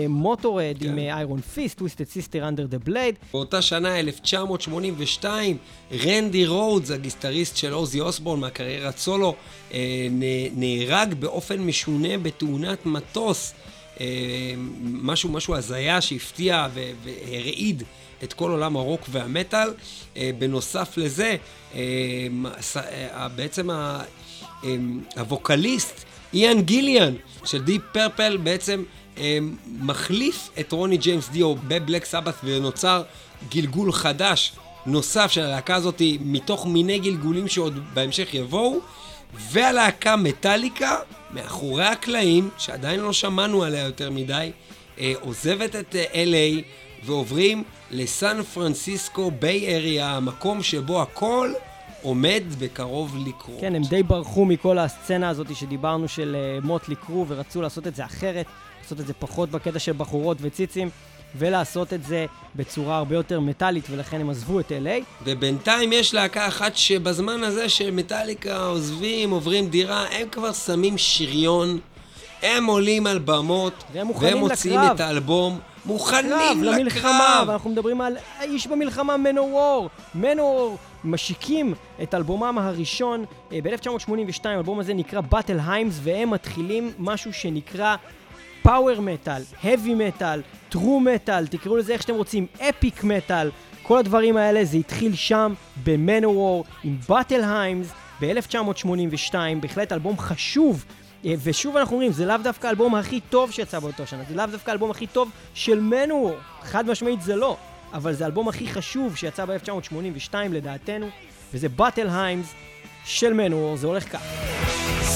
Motörhead 0.08 0.76
עם. 0.82 0.98
Iron 0.98 1.40
Fist, 1.40 1.78
Twisted 1.78 2.04
Sister 2.04 2.48
Under 2.48 2.66
the 2.66 2.78
Blade. 2.78 3.14
באותה 3.32 3.62
שנה, 3.62 3.98
1982, 3.98 5.56
רנדי 6.04 6.46
רודס, 6.46 6.90
הגיטריסט 6.90 7.56
של 7.56 7.72
אוזי 7.72 8.00
אוסבורן 8.00 8.40
מהקריירת 8.40 8.98
סולו, 8.98 9.34
אה, 9.72 10.06
נהרג 10.56 11.14
באופן 11.14 11.60
משונה 11.60 12.18
בתאונת 12.18 12.86
מטוס. 12.86 13.54
אה, 14.00 14.54
משהו, 14.82 15.28
משהו 15.28 15.54
הזיה 15.54 16.00
שהפתיע 16.00 16.66
והרעיד 16.74 17.82
את 18.24 18.32
כל 18.32 18.50
עולם 18.50 18.76
הרוק 18.76 19.00
והמטאל. 19.10 19.68
אה, 20.16 20.30
בנוסף 20.38 20.96
לזה, 20.96 21.36
אה, 21.74 21.80
אה, 22.76 23.28
בעצם 23.28 23.68
הווקליסט 25.16 26.04
איאן 26.34 26.62
גיליאן 26.62 27.14
של 27.44 27.62
דיפ 27.62 27.82
פרפל 27.92 28.36
בעצם 28.36 28.82
מחליף 29.80 30.50
את 30.60 30.72
רוני 30.72 30.96
ג'יימס 30.96 31.28
דיו 31.28 31.54
בבלק 31.54 32.04
סבת 32.04 32.34
ונוצר 32.44 33.02
גלגול 33.50 33.92
חדש 33.92 34.52
נוסף 34.86 35.30
של 35.30 35.40
הלהקה 35.40 35.74
הזאת 35.74 36.02
מתוך 36.20 36.66
מיני 36.66 36.98
גלגולים 36.98 37.48
שעוד 37.48 37.78
בהמשך 37.94 38.34
יבואו 38.34 38.78
והלהקה 39.50 40.16
מטאליקה 40.16 40.96
מאחורי 41.30 41.84
הקלעים 41.84 42.50
שעדיין 42.58 43.00
לא 43.00 43.12
שמענו 43.12 43.62
עליה 43.62 43.84
יותר 43.84 44.10
מדי 44.10 44.50
עוזבת 45.20 45.76
את 45.76 45.94
LA 46.12 46.62
ועוברים 47.04 47.64
לסן 47.92 48.42
פרנסיסקו 48.42 49.30
ביי 49.30 49.74
אריה 49.76 50.10
המקום 50.10 50.62
שבו 50.62 51.02
הכל 51.02 51.52
עומד 52.02 52.42
בקרוב 52.58 53.16
לקרות. 53.26 53.60
כן, 53.60 53.74
הם 53.74 53.82
די 53.82 54.02
ברחו 54.02 54.44
מכל 54.44 54.78
הסצנה 54.78 55.28
הזאת 55.28 55.56
שדיברנו 55.56 56.08
של 56.08 56.36
uh, 56.60 56.66
מוטלי 56.66 56.94
קרו, 56.94 57.24
ורצו 57.28 57.62
לעשות 57.62 57.86
את 57.86 57.94
זה 57.94 58.04
אחרת, 58.04 58.46
לעשות 58.82 59.00
את 59.00 59.06
זה 59.06 59.12
פחות 59.12 59.50
בקטע 59.50 59.78
של 59.78 59.92
בחורות 59.92 60.36
וציצים, 60.40 60.90
ולעשות 61.38 61.92
את 61.92 62.04
זה 62.04 62.26
בצורה 62.56 62.96
הרבה 62.96 63.14
יותר 63.14 63.40
מטאלית, 63.40 63.84
ולכן 63.90 64.20
הם 64.20 64.30
עזבו 64.30 64.60
את 64.60 64.72
LA. 64.72 65.04
ובינתיים 65.24 65.92
יש 65.92 66.14
להקה 66.14 66.48
אחת 66.48 66.76
שבזמן 66.76 67.44
הזה 67.44 67.68
שמטאליקה 67.68 68.64
עוזבים, 68.64 69.30
עוברים 69.30 69.68
דירה, 69.68 70.06
הם 70.10 70.28
כבר 70.28 70.52
שמים 70.52 70.98
שריון, 70.98 71.78
הם 72.42 72.66
עולים 72.66 73.06
על 73.06 73.18
במות, 73.18 73.84
והם 73.92 74.10
והם 74.20 74.38
מוציאים 74.38 74.80
לקרב. 74.80 74.94
את 74.94 75.00
האלבום, 75.00 75.58
מוכנים 75.86 76.30
קרב, 76.30 76.56
לקרב. 76.62 76.74
למלחמה, 76.74 77.44
ואנחנו 77.46 77.70
מדברים 77.70 78.00
על 78.00 78.16
האיש 78.38 78.66
במלחמה, 78.66 79.16
מנוור. 79.16 79.88
מנוור 80.14 80.76
משיקים 81.04 81.74
את 82.02 82.14
אלבומם 82.14 82.58
הראשון 82.58 83.24
אה, 83.52 83.58
ב-1982, 83.62 84.48
האלבום 84.48 84.80
הזה 84.80 84.94
נקרא 84.94 85.20
באטל 85.20 85.58
היימס, 85.66 85.98
והם 86.02 86.30
מתחילים 86.30 86.92
משהו 86.98 87.32
שנקרא 87.32 87.96
פאוור 88.62 89.00
מטאל, 89.00 89.42
heavy 89.62 89.94
מטאל, 89.96 90.42
טרו 90.68 91.00
מטאל, 91.00 91.46
תקראו 91.46 91.76
לזה 91.76 91.92
איך 91.92 92.02
שאתם 92.02 92.14
רוצים, 92.14 92.46
אפיק 92.68 93.04
מטאל. 93.04 93.50
כל 93.82 93.98
הדברים 93.98 94.36
האלה, 94.36 94.64
זה 94.64 94.76
התחיל 94.76 95.14
שם 95.14 95.54
במנוור 95.84 96.64
עם 96.84 96.96
באטל 97.08 97.44
היימס 97.44 97.92
ב-1982, 98.20 99.34
בהחלט 99.60 99.92
אלבום 99.92 100.18
חשוב. 100.18 100.84
אה, 101.24 101.34
ושוב 101.42 101.76
אנחנו 101.76 101.92
אומרים, 101.92 102.12
זה 102.12 102.26
לאו 102.26 102.36
דווקא 102.42 102.66
האלבום 102.66 102.94
הכי 102.94 103.20
טוב 103.20 103.50
שיצא 103.50 103.78
באותו 103.78 104.06
שנה, 104.06 104.22
זה 104.28 104.34
לאו 104.34 104.46
דווקא 104.46 104.70
האלבום 104.70 104.90
הכי 104.90 105.06
טוב 105.06 105.30
של 105.54 105.80
מנוור, 105.80 106.36
חד 106.62 106.90
משמעית 106.90 107.22
זה 107.22 107.36
לא, 107.36 107.56
אבל 107.92 108.12
זה 108.12 108.24
האלבום 108.24 108.48
הכי 108.48 108.68
חשוב 108.68 109.16
שיצא 109.16 109.44
ב-1982 109.44 110.34
לדעתנו, 110.50 111.08
וזה 111.54 111.68
באטל 111.68 112.08
היימס 112.08 112.54
של 113.04 113.32
מנוור, 113.32 113.76
זה 113.76 113.86
הולך 113.86 114.12
כך. 114.12 114.22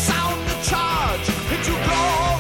Sound 0.07 0.51
the 0.51 0.71
charge 0.71 1.37
glory 1.63 1.87
ride 1.89 2.36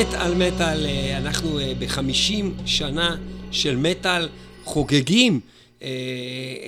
מטאל 0.00 0.34
מטאל, 0.34 0.86
אה, 0.86 1.18
אנחנו 1.18 1.58
אה, 1.58 1.72
בחמישים 1.78 2.54
שנה 2.66 3.16
של 3.50 3.76
מטאל 3.76 4.28
חוגגים 4.64 5.40
אה, 5.82 5.88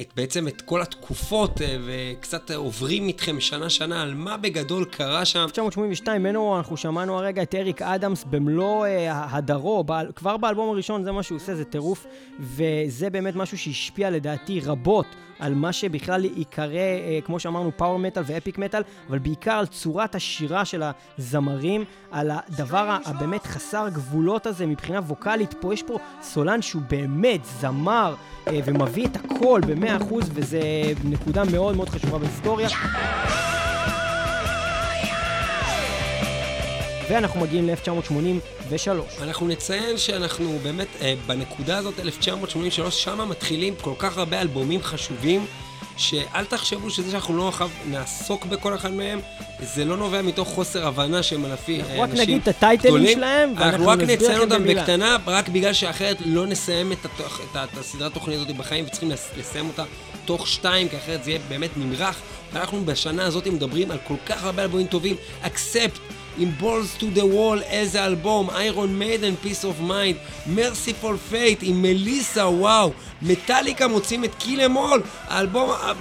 את, 0.01 0.13
בעצם 0.17 0.49
את 0.49 0.61
כל 0.61 0.83
התקופות 0.83 1.61
וקצת 1.87 2.51
עוברים 2.51 3.09
איתכם 3.09 3.41
שנה-שנה 3.41 4.03
על 4.03 4.15
מה 4.15 4.37
בגדול 4.37 4.85
קרה 4.85 5.25
שם. 5.25 5.39
1982, 5.43 6.23
מנוור, 6.23 6.59
אנחנו 6.59 6.77
שמענו 6.77 7.19
הרגע 7.19 7.43
את 7.43 7.55
אריק 7.55 7.83
אדמס 7.83 8.25
במלוא 8.31 8.87
הדרו, 9.09 9.85
כבר 10.17 10.37
באלבום 10.37 10.71
הראשון 10.71 11.05
זה 11.05 11.13
מה 11.13 11.23
שהוא 11.23 11.37
עושה, 11.37 11.55
זה 11.55 11.65
טירוף, 11.65 12.07
וזה 12.41 13.11
באמת 13.11 13.35
משהו 13.37 13.59
שהשפיע 13.59 14.11
לדעתי 14.11 14.61
רבות 14.61 15.07
על 15.43 15.55
מה 15.55 15.73
שבכלל 15.73 16.25
ייקרא, 16.25 16.77
אה, 16.77 17.19
כמו 17.25 17.41
שאמרנו, 17.41 17.71
פאוור 17.77 17.99
מטאל 17.99 18.23
ואפיק 18.27 18.59
מטאל, 18.59 18.83
אבל 19.09 19.19
בעיקר 19.19 19.53
על 19.53 19.67
צורת 19.67 20.15
השירה 20.15 20.65
של 20.65 20.83
הזמרים, 21.19 21.85
על 22.11 22.31
הדבר 22.31 22.97
הבאמת 23.05 23.47
חסר 23.47 23.89
גבולות 23.89 24.47
הזה 24.47 24.67
מבחינה 24.67 24.99
ווקאלית. 24.99 25.55
פה 25.61 25.75
יש 25.75 25.83
פה 25.83 25.99
סולן 26.23 26.63
שהוא 26.63 26.83
באמת 26.89 27.41
זמר 27.45 28.15
אה, 28.49 28.61
ומביא 28.65 29.07
את 29.07 29.17
הכל 29.17 29.61
ב-100%, 29.67 30.15
וזה 30.35 30.61
נקודה 31.05 31.45
מאוד 31.45 31.77
מאוד 31.77 31.89
חשובה 31.89 32.19
בהיסטוריה. 32.19 32.69
ואנחנו 37.13 37.41
מגיעים 37.41 37.69
ל-1983. 37.69 38.89
אנחנו 39.23 39.49
נציין 39.49 39.99
שאנחנו 39.99 40.59
באמת, 40.63 40.87
אה, 41.01 41.15
בנקודה 41.27 41.79
הזאת, 41.79 42.01
1983, 42.01 43.05
שם 43.05 43.29
מתחילים 43.29 43.75
כל 43.81 43.93
כך 43.99 44.19
הרבה 44.19 44.41
אלבומים 44.41 44.83
חשובים, 44.83 45.47
שאל 45.97 46.45
תחשבו 46.45 46.91
שזה 46.91 47.11
שאנחנו 47.11 47.37
לא 47.37 47.49
עכשיו 47.49 47.71
נעסוק 47.91 48.45
בכל 48.47 48.75
אחד 48.75 48.93
מהם, 48.93 49.21
זה 49.75 49.85
לא 49.85 49.97
נובע 49.97 50.23
מתוך 50.23 50.49
חוסר 50.49 50.87
הבנה 50.87 51.23
שהם 51.23 51.45
אנחנו 51.47 51.75
אה, 51.75 52.03
רק 52.03 52.11
אנשים 52.11 52.23
נגיד 52.23 52.43
את 52.43 52.49
הטייטלים 52.49 52.95
גדולים. 52.95 53.19
שלהם, 53.19 53.49
ואנחנו 53.57 53.69
אנחנו 53.71 53.89
רק 53.89 53.99
נציין 54.01 54.41
אותם 54.41 54.63
במילה. 54.63 54.81
בקטנה, 54.83 55.17
רק 55.27 55.49
בגלל 55.49 55.73
שאחרת 55.73 56.17
לא 56.25 56.47
נסיים 56.47 56.93
את, 56.93 57.05
התוך, 57.05 57.41
את, 57.41 57.57
את 57.73 57.79
הסדרת 57.79 58.15
תוכנית 58.15 58.37
הזאת 58.41 58.57
בחיים, 58.57 58.85
וצריכים 58.87 59.11
לס- 59.11 59.31
לסיים 59.39 59.69
אותה 59.69 59.85
תוך 60.25 60.49
שתיים, 60.49 60.89
כי 60.89 60.97
אחרת 60.97 61.25
זה 61.25 61.31
יהיה 61.31 61.41
באמת 61.49 61.71
נמרח. 61.77 62.21
ואנחנו 62.53 62.85
בשנה 62.85 63.25
הזאת 63.25 63.47
מדברים 63.47 63.91
על 63.91 63.99
כל 64.09 64.15
כך 64.27 64.45
הרבה 64.45 64.63
אלבומים 64.63 64.87
טובים, 64.87 65.17
אקספט. 65.43 65.99
in 66.39 66.55
Balls 66.57 66.97
to 66.99 67.07
the 67.07 67.27
Wall 67.27 67.61
as 67.69 67.95
album, 67.95 68.51
Iron 68.53 68.99
Maiden, 68.99 69.37
Peace 69.37 69.65
of 69.65 69.81
Mind, 69.81 70.19
Merciful 70.47 71.17
Fate, 71.17 71.63
in 71.63 71.81
Melissa, 71.81 72.51
wow. 72.51 72.95
מטאליקה 73.23 73.89
מוצאים 73.89 74.25
את 74.25 74.35
קיל 74.39 74.61
אמול, 74.61 75.03
האלבום, 75.29 75.71
אה, 75.71 75.93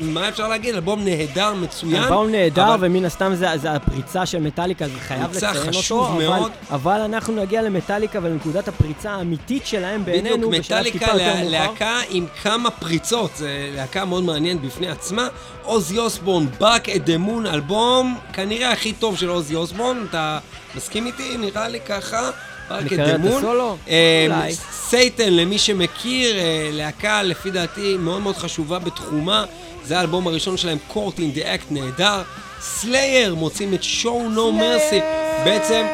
מה 0.00 0.28
אפשר 0.28 0.48
להגיד? 0.48 0.74
אלבום 0.74 1.04
נהדר, 1.04 1.54
מצוין, 1.54 2.02
אלבום 2.02 2.30
נהדר, 2.30 2.74
אבל- 2.74 2.86
ומן 2.86 3.04
הסתם 3.04 3.34
זה, 3.34 3.46
זה 3.56 3.72
הפריצה 3.72 4.26
של 4.26 4.38
מטאליקה, 4.40 4.84
אז 4.84 4.90
חייב 5.00 5.26
פריצה 5.26 5.50
לציין 5.52 5.72
חשוב 5.72 6.00
אותו, 6.00 6.12
מאוד. 6.14 6.38
אבל, 6.42 6.50
אבל 6.70 7.00
אנחנו 7.00 7.34
נגיע 7.34 7.62
למטאליקה 7.62 8.18
ולנקודת 8.22 8.68
הפריצה 8.68 9.10
האמיתית 9.10 9.66
שלהם 9.66 10.04
בעינינו, 10.04 10.36
בדיוק, 10.48 10.54
בשלב 10.64 10.78
מטאליקה 10.78 10.98
טיפה 10.98 11.10
יותר 11.12 11.26
לה- 11.26 11.34
מאוחר. 11.42 11.50
להקה 11.72 11.98
עם 12.10 12.26
כמה 12.42 12.70
פריצות, 12.70 13.30
זה 13.36 13.48
להקה 13.74 14.04
מאוד 14.04 14.24
מעניינת 14.24 14.60
בפני 14.60 14.88
עצמה. 14.90 15.28
עוזי 15.62 15.98
אוסבורן, 15.98 16.46
Back 16.60 16.84
at 16.86 17.06
the 17.06 17.28
Moon, 17.28 17.48
אלבום 17.48 18.18
כנראה 18.32 18.72
הכי 18.72 18.92
טוב 18.92 19.16
של 19.16 19.28
עוזי 19.28 19.54
אוסבורן, 19.56 20.04
אתה 20.10 20.38
מסכים 20.76 21.06
איתי? 21.06 21.36
נראה 21.36 21.68
לי 21.68 21.80
ככה. 21.80 22.30
Moon. 22.70 23.28
הסולו? 23.38 23.76
אה, 23.88 24.26
אולי. 24.26 24.54
סייטן, 24.70 25.32
למי 25.32 25.58
שמכיר, 25.58 26.36
אה, 26.36 26.70
להקה 26.72 27.22
לפי 27.22 27.50
דעתי 27.50 27.96
מאוד 27.96 28.22
מאוד 28.22 28.36
חשובה 28.36 28.78
בתחומה. 28.78 29.44
זה 29.84 29.98
האלבום 29.98 30.26
הראשון 30.26 30.56
שלהם, 30.56 30.78
Court 30.90 31.16
in 31.16 31.36
the 31.36 31.42
Act, 31.42 31.66
נהדר. 31.70 32.22
סלייר 32.60 33.34
מוצאים 33.34 33.74
את 33.74 33.82
Show 33.82 34.36
No 34.36 34.60
Mercy. 34.60 35.02
בעצם, 35.44 35.86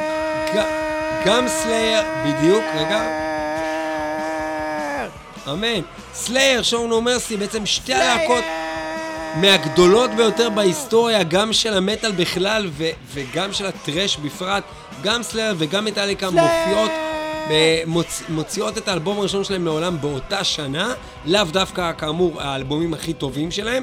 גם 1.26 1.48
סלייר, 1.48 2.02
בדיוק, 2.26 2.64
רגע. 2.76 3.26
אמן. 5.52 5.80
סלייר, 6.14 6.62
Show 6.62 6.86
No 6.86 7.00
Mercy, 7.00 7.36
בעצם 7.36 7.66
שתי 7.66 7.94
הלהקות 7.94 8.44
מהגדולות 9.40 10.10
ביותר 10.16 10.50
בהיסטוריה, 10.50 11.22
גם 11.22 11.52
של 11.52 11.74
המטאל 11.76 12.12
בכלל 12.12 12.66
ו- 12.72 12.84
וגם 13.14 13.52
של 13.52 13.66
הטרש 13.66 14.16
בפרט. 14.16 14.64
גם 15.02 15.22
סלייר 15.22 15.54
וגם 15.58 15.84
מטאליקה 15.84 16.30
מופיעות, 16.30 16.90
אה, 17.50 17.82
מוצ- 17.86 18.22
מוציאות 18.28 18.78
את 18.78 18.88
האלבום 18.88 19.18
הראשון 19.18 19.44
שלהם 19.44 19.64
לעולם 19.64 20.00
באותה 20.00 20.44
שנה, 20.44 20.94
לאו 21.26 21.44
דווקא 21.44 21.92
כאמור 21.98 22.42
האלבומים 22.42 22.94
הכי 22.94 23.12
טובים 23.12 23.50
שלהם. 23.50 23.82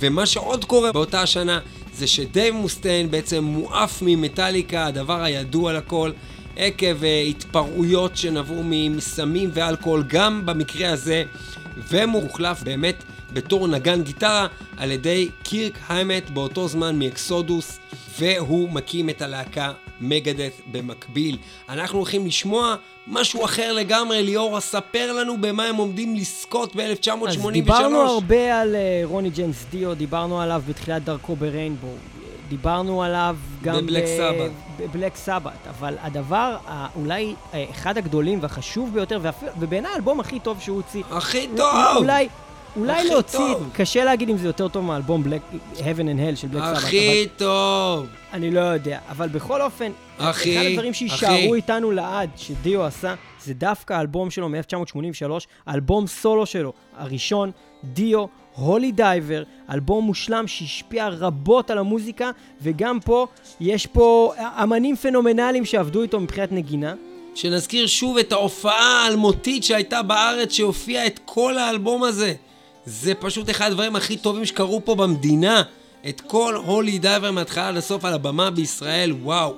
ומה 0.00 0.26
שעוד 0.26 0.64
קורה 0.64 0.92
באותה 0.92 1.22
השנה 1.22 1.60
זה 1.94 2.06
שדייב 2.06 2.54
מוסטיין 2.54 3.10
בעצם 3.10 3.44
מועף 3.44 3.98
ממטאליקה, 4.02 4.86
הדבר 4.86 5.22
הידוע 5.22 5.72
לכל. 5.72 6.10
עקב 6.56 7.04
אה, 7.04 7.20
התפרעויות 7.28 8.16
שנבעו 8.16 8.62
מסמים 8.64 9.50
ואלכוהול, 9.54 10.04
גם 10.08 10.46
במקרה 10.46 10.90
הזה, 10.92 11.22
ומוחלף 11.90 12.62
באמת 12.62 13.02
בתור 13.32 13.68
נגן 13.68 14.02
גיטרה 14.02 14.46
על 14.76 14.90
ידי 14.90 15.28
קירק 15.42 15.78
היימט 15.88 16.30
באותו 16.30 16.68
זמן 16.68 16.98
מאקסודוס, 16.98 17.78
והוא 18.18 18.70
מקים 18.70 19.08
את 19.10 19.22
הלהקה 19.22 19.72
מגדeth 20.00 20.62
במקביל. 20.72 21.36
אנחנו 21.68 21.98
הולכים 21.98 22.26
לשמוע 22.26 22.74
משהו 23.06 23.44
אחר 23.44 23.72
לגמרי, 23.72 24.22
ליאורה, 24.22 24.60
ספר 24.60 25.12
לנו 25.12 25.36
במה 25.40 25.64
הם 25.64 25.76
עומדים 25.76 26.16
לזכות 26.16 26.76
ב-1983. 26.76 27.28
אז 27.28 27.46
דיברנו 27.52 27.98
הרבה 28.00 28.60
על 28.60 28.74
אה, 28.74 28.80
רוני 29.04 29.30
ג'יימס 29.30 29.64
דיו, 29.70 29.94
דיברנו 29.94 30.40
עליו 30.40 30.62
בתחילת 30.68 31.04
דרכו 31.04 31.36
בריינבו, 31.36 31.88
דיברנו 32.48 33.02
עליו 33.02 33.36
גם 33.62 33.76
בבלק 33.76 34.04
סבת. 34.06 34.50
בבלק 34.80 35.16
סבת, 35.16 35.66
אבל 35.70 35.94
הדבר 36.00 36.56
אולי 36.96 37.34
אה, 37.54 37.64
אחד 37.70 37.98
הגדולים 37.98 38.38
והחשוב 38.42 38.94
ביותר, 38.94 39.18
ואפילו- 39.22 39.52
ובעיניי 39.60 39.92
האלבום 39.92 40.20
הכי 40.20 40.40
טוב 40.40 40.60
שהוא 40.60 40.76
הוציא, 40.76 41.02
הכי 41.10 41.48
טוב! 41.56 41.96
אולי, 41.96 42.28
אולי 42.76 43.08
להוציא, 43.08 43.38
טוב. 43.38 43.70
קשה 43.74 44.04
להגיד 44.04 44.30
אם 44.30 44.36
זה 44.36 44.46
יותר 44.46 44.68
טוב 44.68 44.84
מהאלבום 44.84 45.24
Black, 45.24 45.56
Heaven 45.78 45.82
and 45.82 46.36
Hell 46.36 46.36
של 46.36 46.48
בלק 46.48 46.62
סבת, 46.64 46.76
הכי 46.76 47.26
טוב! 47.36 48.06
אני 48.32 48.50
לא 48.50 48.60
יודע, 48.60 48.98
אבל 49.08 49.28
בכל 49.28 49.62
אופן, 49.62 49.92
אחי, 50.18 50.56
אחד 50.58 50.66
הדברים. 50.66 50.94
שיישארו 50.94 51.54
איתנו 51.54 51.90
לעד, 51.90 52.30
שדיו 52.36 52.84
עשה, 52.84 53.14
זה 53.44 53.54
דווקא 53.54 53.94
האלבום 53.94 54.30
שלו 54.30 54.48
מ-1983, 54.48 55.30
האלבום 55.66 56.06
סולו 56.06 56.46
שלו, 56.46 56.72
הראשון, 56.98 57.50
דיו, 57.84 58.24
הולי 58.56 58.92
דייבר, 58.92 59.42
אלבום 59.70 60.04
מושלם 60.04 60.46
שהשפיע 60.46 61.08
רבות 61.08 61.70
על 61.70 61.78
המוזיקה, 61.78 62.30
וגם 62.62 63.00
פה, 63.00 63.26
יש 63.60 63.86
פה 63.86 64.32
אמנים 64.62 64.96
פנומנליים 64.96 65.64
שעבדו 65.64 66.02
איתו 66.02 66.20
מבחינת 66.20 66.52
נגינה. 66.52 66.94
שנזכיר 67.34 67.86
שוב 67.86 68.18
את 68.18 68.32
ההופעה 68.32 69.04
האלמותית 69.04 69.64
שהייתה 69.64 70.02
בארץ 70.02 70.52
שהופיעה 70.52 71.06
את 71.06 71.20
כל 71.24 71.58
האלבום 71.58 72.04
הזה. 72.04 72.34
זה 72.86 73.14
פשוט 73.14 73.50
אחד 73.50 73.66
הדברים 73.70 73.96
הכי 73.96 74.16
טובים 74.16 74.44
שקרו 74.44 74.84
פה 74.84 74.94
במדינה. 74.94 75.62
את 76.08 76.20
כל 76.20 76.54
Holy 76.66 76.98
Diver 76.98 77.30
מההתחלה 77.30 77.68
עד 77.68 77.76
הסוף 77.76 78.04
על 78.04 78.14
הבמה 78.14 78.50
בישראל, 78.50 79.12
וואו. 79.12 79.54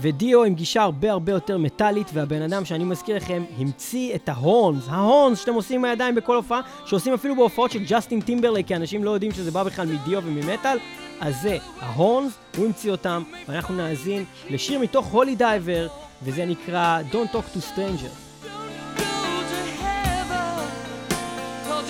ודיו 0.00 0.44
עם 0.44 0.54
גישה 0.54 0.82
הרבה 0.82 1.12
הרבה 1.12 1.32
יותר 1.32 1.58
מטאלית, 1.58 2.10
והבן 2.12 2.42
אדם 2.42 2.64
שאני 2.64 2.84
מזכיר 2.84 3.16
לכם 3.16 3.44
המציא 3.58 4.14
את 4.14 4.28
ה 4.28 4.36
horns, 4.36 4.84
ה 4.88 4.97
horns 4.97 5.40
שאתם 5.40 5.54
עושים 5.54 5.78
עם 5.78 5.84
הידיים 5.84 6.14
בכל 6.14 6.36
הופעה, 6.36 6.60
שעושים 6.86 7.14
אפילו 7.14 7.36
בהופעות 7.36 7.70
של 7.70 7.84
ג'סטין 7.88 8.20
טימברלייק, 8.20 8.66
כי 8.66 8.76
אנשים 8.76 9.04
לא 9.04 9.10
יודעים 9.10 9.32
שזה 9.32 9.50
בא 9.50 9.62
בכלל 9.62 9.86
מדיו 9.86 10.22
וממטאל, 10.24 10.78
אז 11.20 11.42
זה, 11.42 11.58
ה 11.80 11.87
horns, 11.87 12.32
הוא 12.56 12.66
המציא 12.66 12.90
אותם, 12.90 13.22
ואנחנו 13.48 13.74
נאזין 13.74 14.24
לשיר 14.50 14.78
מתוך 14.78 15.06
Holy 15.06 15.36
Diver, 15.36 15.88
וזה 16.22 16.44
נקרא 16.44 17.00
Don't 17.12 17.34
Talk 17.34 17.56
to 17.56 17.74
Strangers. 17.74 18.27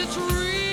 it's 0.00 0.16
real. 0.16 0.67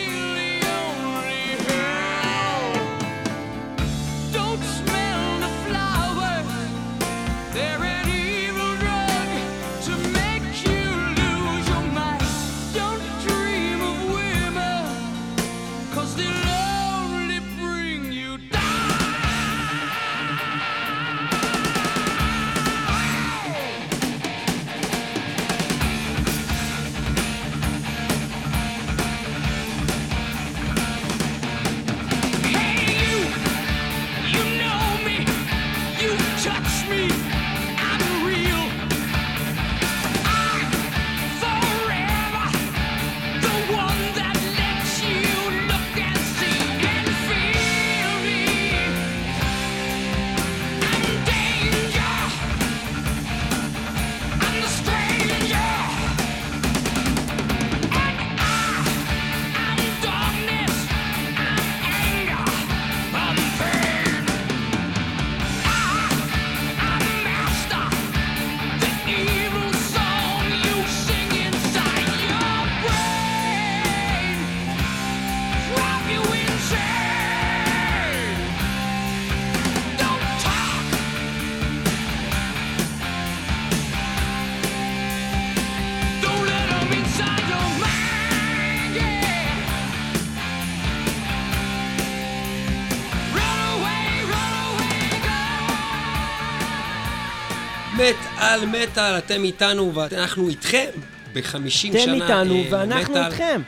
מת 98.56 98.64
על 98.64 98.84
מטאל, 98.84 99.18
אתם 99.18 99.44
איתנו 99.44 99.96
ואנחנו 99.96 100.50
איתכם 100.50 100.90
ב-50 101.34 101.56
אתם 101.56 101.70
שנה. 101.70 102.14
איתנו 102.14 102.56
אה, 102.56 102.68
ואנחנו 102.70 103.14
מטאל. 103.14 103.26
איתכם. 103.26 103.62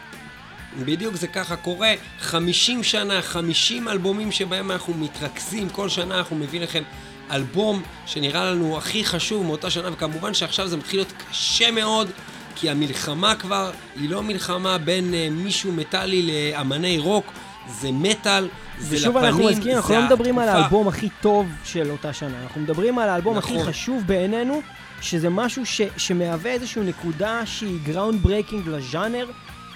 בדיוק 0.85 1.15
זה 1.15 1.27
ככה 1.27 1.55
קורה. 1.55 1.93
50 2.19 2.83
שנה, 2.83 3.21
50 3.21 3.87
אלבומים 3.87 4.31
שבהם 4.31 4.71
אנחנו 4.71 4.93
מתרכזים, 4.93 5.69
כל 5.69 5.89
שנה 5.89 6.17
אנחנו 6.17 6.35
מביא 6.35 6.59
לכם 6.61 6.83
אלבום 7.31 7.81
שנראה 8.05 8.51
לנו 8.51 8.77
הכי 8.77 9.05
חשוב 9.05 9.45
מאותה 9.45 9.69
שנה, 9.69 9.93
וכמובן 9.93 10.33
שעכשיו 10.33 10.67
זה 10.67 10.77
מתחיל 10.77 10.99
להיות 10.99 11.13
קשה 11.29 11.71
מאוד, 11.71 12.11
כי 12.55 12.69
המלחמה 12.69 13.35
כבר 13.35 13.71
היא 13.95 14.09
לא 14.09 14.23
מלחמה 14.23 14.77
בין 14.77 15.13
uh, 15.13 15.31
מישהו 15.31 15.71
מטאלי 15.71 16.21
לאמני 16.51 16.99
רוק, 16.99 17.31
זה 17.69 17.91
מטאל, 17.91 18.47
ושוב 18.79 19.17
אנחנו 19.17 19.43
מזכירים, 19.43 19.77
אנחנו 19.77 19.95
לא 19.95 20.05
מדברים 20.05 20.39
על. 20.39 20.49
האלבום 20.49 20.87
הכי 20.87 21.09
טוב 21.21 21.47
של 21.63 21.91
אותה 21.91 22.13
שנה, 22.13 22.43
אנחנו 22.43 22.61
מדברים 22.61 22.99
על 22.99 23.09
האלבום 23.09 23.37
הכי 23.37 23.53
נכון. 23.53 23.67
חשוב 23.67 24.03
בעינינו, 24.05 24.61
שזה 25.01 25.29
משהו 25.29 25.65
ש, 25.65 25.81
שמהווה 25.97 26.51
איזושהי 26.51 26.83
נקודה 26.83 27.45
שהיא 27.45 27.79
ground 27.83 28.23
breaking 28.23 28.67
לז'אנר, 28.67 29.27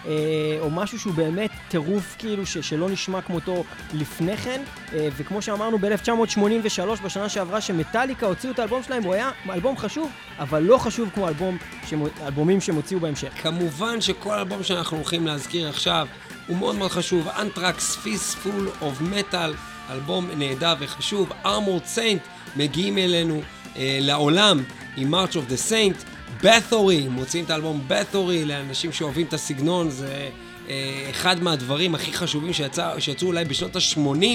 אה, 0.05 0.57
או 0.59 0.69
משהו 0.69 0.99
שהוא 0.99 1.13
באמת 1.13 1.51
טירוף 1.69 2.15
כאילו 2.19 2.45
ש, 2.45 2.57
שלא 2.57 2.89
נשמע 2.89 3.21
כמותו 3.21 3.63
לפני 3.93 4.37
כן, 4.37 4.61
אה, 4.93 5.09
וכמו 5.17 5.41
שאמרנו 5.41 5.77
ב-1983, 5.79 7.01
בשנה 7.03 7.29
שעברה 7.29 7.61
שמטאליקה 7.61 8.25
הוציאו 8.25 8.53
את 8.53 8.59
האלבום 8.59 8.83
שלהם, 8.83 9.03
הוא 9.03 9.13
היה 9.13 9.31
אלבום 9.49 9.77
חשוב, 9.77 10.11
אבל 10.39 10.63
לא 10.63 10.77
חשוב 10.77 11.09
כמו 11.13 11.27
אלבום, 11.27 11.57
שמו, 11.87 12.07
אלבומים 12.25 12.61
שהם 12.61 12.75
הוציאו 12.75 12.99
בהמשך. 12.99 13.29
כמובן 13.41 14.01
שכל 14.01 14.33
אלבום 14.33 14.63
שאנחנו 14.63 14.97
הולכים 14.97 15.27
להזכיר 15.27 15.69
עכשיו 15.69 16.07
הוא 16.51 16.57
מאוד 16.57 16.75
מאוד 16.75 16.91
חשוב. 16.91 17.27
אנטרקס, 17.27 17.95
Fistful 17.95 18.69
of 18.81 19.01
Metal, 19.01 19.53
אלבום 19.89 20.29
נהדר 20.37 20.73
וחשוב. 20.79 21.29
ארמורד 21.45 21.85
סיינט 21.85 22.21
מגיעים 22.55 22.97
אלינו 22.97 23.41
אה, 23.77 23.97
לעולם 24.01 24.63
עם 24.97 25.13
March 25.13 25.31
of 25.31 25.51
the 25.51 25.71
Saint. 25.71 26.05
בת'ורי, 26.43 27.07
מוציאים 27.07 27.45
את 27.45 27.49
האלבום 27.49 27.81
בת'ורי 27.87 28.45
לאנשים 28.45 28.91
שאוהבים 28.91 29.25
את 29.25 29.33
הסגנון, 29.33 29.89
זה 29.89 30.29
אה, 30.69 31.07
אחד 31.09 31.43
מהדברים 31.43 31.95
הכי 31.95 32.13
חשובים 32.13 32.53
שיצא, 32.53 32.99
שיצאו 32.99 33.27
אולי 33.27 33.45
בשנות 33.45 33.75
ה-80. 33.75 34.25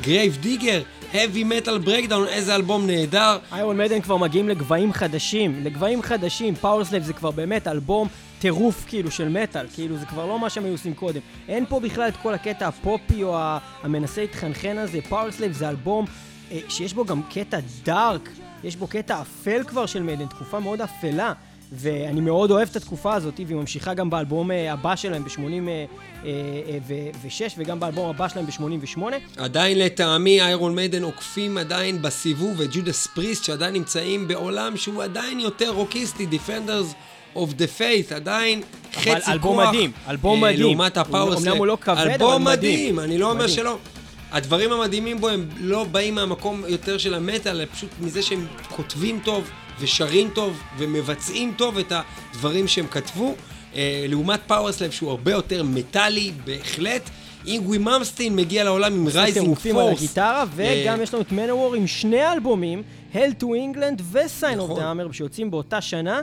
גרייב 0.00 0.36
דיגר, 0.40 0.82
heavy 1.12 1.44
metal 1.64 1.86
breakdown, 1.86 2.28
איזה 2.28 2.54
אלבום 2.54 2.86
נהדר. 2.86 3.38
איירון 3.52 3.76
מדן 3.76 4.00
כבר 4.00 4.16
מגיעים 4.16 4.48
לגבהים 4.48 4.92
חדשים, 4.92 5.64
לגבהים 5.64 6.02
חדשים, 6.02 6.54
Powerslave 6.54 7.02
זה 7.02 7.12
כבר 7.12 7.30
באמת 7.30 7.68
אלבום 7.68 8.08
טירוף 8.40 8.84
כאילו 8.88 9.10
של 9.10 9.28
מטאל, 9.28 9.66
כאילו 9.74 9.96
זה 9.96 10.06
כבר 10.06 10.26
לא 10.26 10.38
מה 10.38 10.50
שהם 10.50 10.64
היו 10.64 10.72
עושים 10.72 10.94
קודם. 10.94 11.20
אין 11.48 11.66
פה 11.68 11.80
בכלל 11.80 12.08
את 12.08 12.16
כל 12.16 12.34
הקטע 12.34 12.68
הפופי 12.68 13.22
או 13.22 13.36
המנסה 13.82 14.20
להתחנחן 14.20 14.78
הזה, 14.78 14.98
Powerslave 15.08 15.52
זה 15.52 15.68
אלבום 15.68 16.04
אה, 16.50 16.58
שיש 16.68 16.94
בו 16.94 17.04
גם 17.04 17.22
קטע 17.22 17.58
dark, 17.84 18.28
יש 18.64 18.76
בו 18.76 18.86
קטע 18.86 19.20
אפל 19.20 19.64
כבר 19.66 19.86
של 19.86 20.02
מדן, 20.02 20.26
תקופה 20.26 20.60
מאוד 20.60 20.80
אפלה. 20.80 21.32
ואני 21.72 22.20
מאוד 22.20 22.50
אוהב 22.50 22.68
את 22.70 22.76
התקופה 22.76 23.14
הזאת, 23.14 23.40
והיא 23.46 23.56
ממשיכה 23.56 23.94
גם 23.94 24.10
באלבום 24.10 24.50
אה, 24.50 24.72
הבא 24.72 24.96
שלהם 24.96 25.24
ב-86, 25.24 26.20
וגם 27.58 27.80
באלבום 27.80 28.10
הבא 28.10 28.28
שלהם 28.28 28.46
ב-88. 28.46 29.02
עדיין 29.36 29.78
לטעמי 29.78 30.40
איירון 30.40 30.74
מיידן 30.74 31.02
עוקפים 31.02 31.58
עדיין 31.58 32.02
בסיבוב 32.02 32.60
את 32.60 32.68
ג'ודס 32.72 33.06
פריסט 33.06 33.44
שעדיין 33.44 33.74
נמצאים 33.74 34.28
בעולם 34.28 34.76
שהוא 34.76 35.02
עדיין 35.02 35.40
יותר 35.40 35.70
רוקיסטי, 35.70 36.26
Defenders 36.30 36.94
of 37.36 37.38
the 37.58 37.78
Faith, 37.78 38.14
עדיין 38.14 38.62
חצי 38.94 39.10
כוח. 39.10 39.28
אלבום 39.28 39.60
מדהים, 39.60 39.92
אלבום 40.08 40.44
אה, 40.44 40.50
מדהים. 40.50 40.60
לעומת 40.60 40.96
ה 40.96 40.99
Powerslave. 40.99 41.38
אומנם 41.38 41.56
הוא 41.56 41.66
לא 41.66 41.78
כבד, 41.80 41.96
אבל 41.98 42.10
אלבום 42.10 42.44
מדהים. 42.44 42.74
מדהים, 42.74 43.00
אני 43.00 43.18
לא 43.18 43.30
אומר 43.30 43.42
מדהים. 43.42 43.56
שלא. 43.56 43.76
הדברים 44.32 44.72
המדהימים 44.72 45.20
בו 45.20 45.28
הם 45.28 45.48
לא 45.58 45.84
באים 45.84 46.14
מהמקום 46.14 46.62
יותר 46.68 46.98
של 46.98 47.14
המטאל, 47.14 47.56
אלא 47.56 47.64
פשוט 47.72 47.90
מזה 48.00 48.22
שהם 48.22 48.46
כותבים 48.68 49.20
טוב 49.24 49.50
ושרים 49.80 50.30
טוב 50.34 50.62
ומבצעים 50.78 51.54
טוב 51.56 51.78
את 51.78 51.92
הדברים 52.32 52.68
שהם 52.68 52.86
כתבו. 52.86 53.34
אה, 53.74 54.04
לעומת 54.08 54.40
Powerslave 54.46 54.94
שהוא 54.94 55.10
הרבה 55.10 55.30
יותר 55.30 55.62
מטאלי 55.62 56.32
בהחלט. 56.44 57.10
אינגווי 57.46 57.78
מלמסטין 57.78 58.36
מגיע 58.36 58.64
לעולם 58.64 58.92
עם 58.92 59.08
Rising 59.08 59.44
טירופים 59.44 59.76
על 59.78 59.86
Force. 59.86 59.98
הגיטרה, 59.98 60.44
וגם 60.54 61.02
יש 61.02 61.14
לנו 61.14 61.22
את 61.22 61.32
מנוור 61.32 61.74
עם 61.74 61.86
שני 61.86 62.32
אלבומים, 62.32 62.82
Hell 63.12 63.42
to 63.42 63.44
England 63.44 64.02
נכון. 64.56 64.78
the 64.78 64.80
Hammer, 64.80 65.12
שיוצאים 65.12 65.50
באותה 65.50 65.80
שנה. 65.80 66.22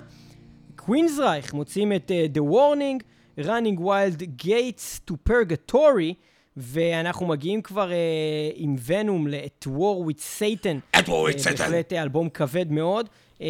קווינסרייך 0.87 1.53
מוצאים 1.53 1.93
את 1.93 2.11
uh, 2.11 2.37
The 2.37 2.41
Warning, 2.41 3.03
Running 3.45 3.79
Wild 3.79 4.45
Gates 4.45 5.11
to 5.11 5.13
Purgatory, 5.29 6.13
ואנחנו 6.57 7.27
מגיעים 7.27 7.61
כבר 7.61 7.89
uh, 7.89 7.93
עם 8.55 8.75
ונום 8.85 9.27
ל-At 9.27 9.67
War 9.67 10.09
with 10.09 10.21
Satan. 10.39 10.97
At 10.97 11.03
War 11.03 11.07
with 11.07 11.47
אה, 11.47 11.53
Satan. 11.53 11.57
בהחלט 11.57 11.93
אה, 11.93 12.01
אלבום 12.03 12.29
כבד 12.29 12.71
מאוד, 12.71 13.09
uh, 13.37 13.41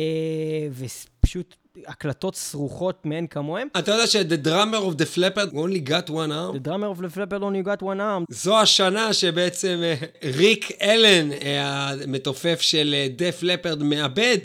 ופשוט 0.72 1.56
הקלטות 1.88 2.36
סרוחות 2.36 3.02
מאין 3.06 3.28
כמוהם. 3.28 3.68
אתה 3.80 3.92
יודע 3.92 4.08
ש-The 4.08 4.48
drummer 4.48 4.78
of 4.92 5.02
the 5.02 5.18
flapper 5.18 5.54
only 5.56 5.90
got 5.90 6.10
one 6.10 6.32
arm? 6.32 6.56
The 6.56 6.68
drummer 6.68 6.88
of 6.98 7.02
the 7.02 7.16
flapper 7.18 7.38
only 7.42 7.64
got 7.68 7.82
one 7.84 8.00
arm. 8.00 8.26
זו 8.30 8.58
השנה 8.60 9.14
שבעצם 9.14 9.80
אה, 9.84 9.96
ריק 10.24 10.72
אלן, 10.82 11.32
אה, 11.32 11.90
המתופף 11.90 12.62
של 12.62 12.96
אה, 12.98 13.08
דף 13.16 13.40
לפרד, 13.44 13.84
מאבד 13.84 14.38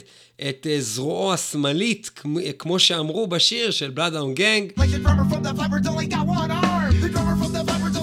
את 0.49 0.67
אה, 0.71 0.77
זרועו 0.81 1.33
השמאלית, 1.35 2.11
כמו- 2.57 2.75
אה, 2.75 2.79
שאמרו 2.79 3.27
בשיר 3.27 3.71
של 3.71 3.91
בלאד 3.91 4.17
און 4.17 4.35
גנג. 4.35 4.71
The 4.71 4.83
drummer 4.83 5.35
from 5.35 5.43
the 5.43 5.55
Flappers 5.59 5.87
only 5.89 6.07
got 6.15 6.27
one 6.27 6.51
arm. 6.51 6.93
The 7.03 7.09
drummer 7.15 7.37
from 7.41 7.53
the 7.57 7.63
Flappers 7.69 7.97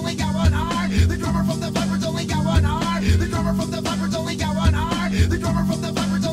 only 4.20 4.36
got 4.36 4.54
one 4.66 4.76
arm. 4.76 5.12
The 5.34 5.38
drummer 5.44 5.64
from 5.70 5.82
the 5.84 5.92
Flappers 5.96 6.26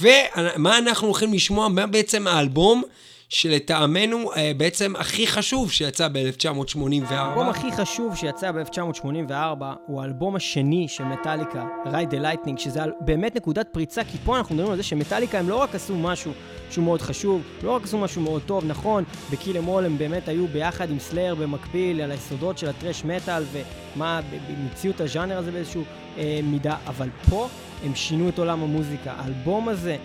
ומה 0.00 0.78
אנחנו 0.78 1.06
הולכים 1.06 1.32
לשמוע? 1.32 1.68
מה 1.68 1.86
בעצם 1.86 2.26
האלבום 2.26 2.82
שלטעמנו 3.30 4.32
אה, 4.32 4.52
בעצם 4.56 4.96
הכי 4.96 5.26
חשוב 5.26 5.72
שיצא 5.72 6.08
ב-1984? 6.08 7.14
האלבום 7.14 7.48
הכי 7.48 7.72
חשוב 7.72 8.16
שיצא 8.16 8.52
ב-1984 8.52 9.64
הוא 9.86 10.02
האלבום 10.02 10.36
השני 10.36 10.86
של 10.88 11.04
מטאליקה, 11.04 11.64
Ride 11.84 12.12
the 12.12 12.22
Lightning, 12.22 12.58
שזה 12.58 12.80
באמת 13.00 13.36
נקודת 13.36 13.68
פריצה, 13.72 14.04
כי 14.04 14.18
פה 14.24 14.38
אנחנו 14.38 14.54
מדברים 14.54 14.72
על 14.72 14.76
זה 14.76 14.82
שמטאליקה 14.82 15.38
הם 15.38 15.48
לא 15.48 15.56
רק 15.56 15.74
עשו 15.74 15.96
משהו 15.96 16.32
שהוא 16.70 16.84
מאוד 16.84 17.02
חשוב, 17.02 17.42
לא 17.62 17.70
רק 17.70 17.84
עשו 17.84 17.98
משהו 17.98 18.22
מאוד 18.22 18.42
טוב, 18.46 18.64
נכון, 18.64 19.04
בקיל 19.30 19.56
אמול 19.56 19.84
הם 19.84 19.98
באמת 19.98 20.28
היו 20.28 20.46
ביחד 20.48 20.90
עם 20.90 20.98
סלייר 20.98 21.34
במקביל 21.34 22.00
על 22.00 22.10
היסודות 22.10 22.58
של 22.58 22.68
הטרש 22.68 23.04
מטאל 23.04 23.44
ומה, 23.52 24.20
ב- 24.30 24.34
המציאו 24.48 24.92
את 24.92 25.00
הז'אנר 25.00 25.38
הזה 25.38 25.50
באיזשהו 25.50 25.84
אה, 26.18 26.40
מידה, 26.42 26.76
אבל 26.86 27.08
פה 27.30 27.48
הם 27.84 27.94
שינו 27.94 28.28
את 28.28 28.38
עולם 28.38 28.62
המוזיקה. 28.62 29.12
האלבום 29.16 29.68
הזה... 29.68 29.96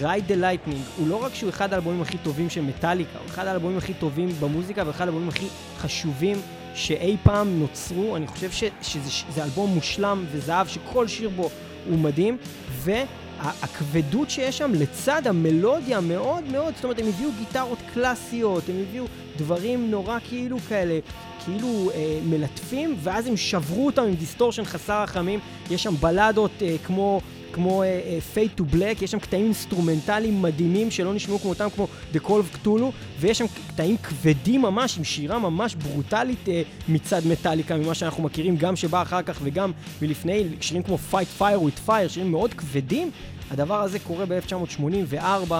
Ride 0.00 0.30
the 0.30 0.34
Lightning 0.34 0.98
הוא 0.98 1.08
לא 1.08 1.24
רק 1.24 1.34
שהוא 1.34 1.50
אחד 1.50 1.72
האלבומים 1.72 2.02
הכי 2.02 2.18
טובים 2.18 2.50
של 2.50 2.60
מטאליקה, 2.60 3.18
הוא 3.18 3.26
אחד 3.26 3.46
האלבומים 3.46 3.78
הכי 3.78 3.94
טובים 3.94 4.28
במוזיקה 4.40 4.82
ואחד 4.86 5.04
האלבומים 5.04 5.28
הכי 5.28 5.46
חשובים 5.78 6.36
שאי 6.74 7.16
פעם 7.22 7.58
נוצרו. 7.60 8.16
אני 8.16 8.26
חושב 8.26 8.50
ש, 8.50 8.64
שזה 8.82 9.10
זה 9.34 9.44
אלבום 9.44 9.74
מושלם 9.74 10.24
וזהב 10.32 10.66
שכל 10.66 11.08
שיר 11.08 11.28
בו 11.28 11.50
הוא 11.88 11.98
מדהים, 11.98 12.36
והכבדות 12.78 14.30
שיש 14.30 14.58
שם 14.58 14.72
לצד 14.74 15.26
המלודיה 15.26 16.00
מאוד 16.00 16.44
מאוד, 16.44 16.74
זאת 16.74 16.84
אומרת 16.84 16.98
הם 16.98 17.06
הביאו 17.06 17.30
גיטרות 17.38 17.78
קלאסיות, 17.94 18.68
הם 18.68 18.74
הביאו 18.88 19.04
דברים 19.36 19.90
נורא 19.90 20.18
כאילו 20.28 20.58
כאלה, 20.68 20.98
כאילו 21.44 21.90
אה, 21.94 22.18
מלטפים, 22.24 22.96
ואז 23.02 23.26
הם 23.26 23.36
שברו 23.36 23.86
אותם 23.86 24.02
עם 24.02 24.14
דיסטורשן 24.14 24.64
חסר 24.64 25.02
רחמים, 25.02 25.40
יש 25.70 25.82
שם 25.82 25.94
בלדות 26.00 26.50
אה, 26.62 26.76
כמו... 26.84 27.20
כמו 27.52 27.82
אה, 27.82 28.36
Fade 28.36 28.60
to 28.60 28.74
Black, 28.74 29.04
יש 29.04 29.10
שם 29.10 29.18
קטעים 29.18 29.44
אינסטרומנטליים 29.44 30.42
מדהימים 30.42 30.90
שלא 30.90 31.14
נשמעו 31.14 31.38
כמותם 31.38 31.68
כמו 31.74 31.88
The 32.14 32.18
Call 32.18 32.28
of 32.28 32.66
Cthulhu, 32.66 32.84
ויש 33.20 33.38
שם 33.38 33.44
קטעים 33.68 33.96
כבדים 33.96 34.62
ממש, 34.62 34.98
עם 34.98 35.04
שירה 35.04 35.38
ממש 35.38 35.74
ברוטלית 35.74 36.46
אה, 36.46 36.50
מצד 36.88 37.26
מטאליקה, 37.26 37.76
ממה 37.76 37.94
שאנחנו 37.94 38.22
מכירים, 38.22 38.56
גם 38.56 38.76
שבא 38.76 39.02
אחר 39.02 39.22
כך 39.22 39.38
וגם 39.42 39.72
מלפני, 40.02 40.44
שירים 40.60 40.82
כמו 40.82 40.98
Fight 41.12 41.40
Fire 41.40 41.42
with 41.42 41.88
Fire, 41.88 42.08
שירים 42.08 42.30
מאוד 42.30 42.54
כבדים. 42.54 43.10
הדבר 43.50 43.80
הזה 43.80 43.98
קורה 43.98 44.26
ב-1984, 44.26 45.52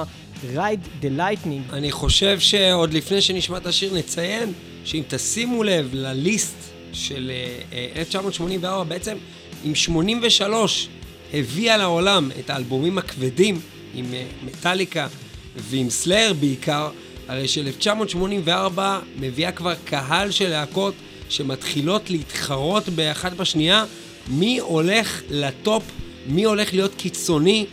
Ride 0.54 1.02
the 1.02 1.18
Lightning. 1.18 1.72
אני 1.72 1.92
חושב 1.92 2.40
שעוד 2.40 2.92
לפני 2.92 3.20
שנשמע 3.20 3.56
את 3.56 3.66
השיר 3.66 3.94
נציין 3.94 4.52
שאם 4.84 5.02
תשימו 5.08 5.62
לב 5.62 5.88
לליסט 5.92 6.56
של 6.92 7.30
אה, 7.30 7.58
אה, 7.72 8.00
1984, 8.00 8.84
בעצם 8.84 9.16
עם 9.64 9.74
83 9.74 10.88
הביאה 11.34 11.76
לעולם 11.76 12.30
את 12.40 12.50
האלבומים 12.50 12.98
הכבדים 12.98 13.60
עם 13.94 14.14
אה, 14.14 14.24
מטאליקה 14.44 15.08
ועם 15.56 15.90
סלאר 15.90 16.32
בעיקר, 16.40 16.88
הרי 17.28 17.48
של-1984 17.48 18.80
מביאה 19.16 19.52
כבר 19.52 19.74
קהל 19.84 20.30
של 20.30 20.48
להקות 20.48 20.94
שמתחילות 21.28 22.10
להתחרות 22.10 22.88
באחת 22.88 23.32
בשנייה 23.32 23.84
מי 24.28 24.58
הולך 24.58 25.22
לטופ, 25.30 25.82
מי 26.26 26.44
הולך 26.44 26.72
להיות 26.72 26.94
קיצוני, 26.94 27.66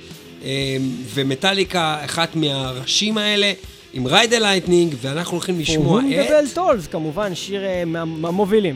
אה, 0.43 0.77
ומטאליקה 1.13 2.05
אחת 2.05 2.35
מהראשים 2.35 3.17
האלה. 3.17 3.53
עם 3.93 4.07
Ride 4.07 4.26
the 4.26 4.39
Lightning, 4.39 4.95
ואנחנו 5.01 5.33
הולכים 5.37 5.59
לשמוע 5.59 6.01
את... 6.01 6.27
the 6.27 6.35
Bell 6.35 6.45
Tolls, 6.53 6.87
כמובן, 6.87 7.35
שיר 7.35 7.61
מה- 7.85 8.05
מהמובילים. 8.05 8.75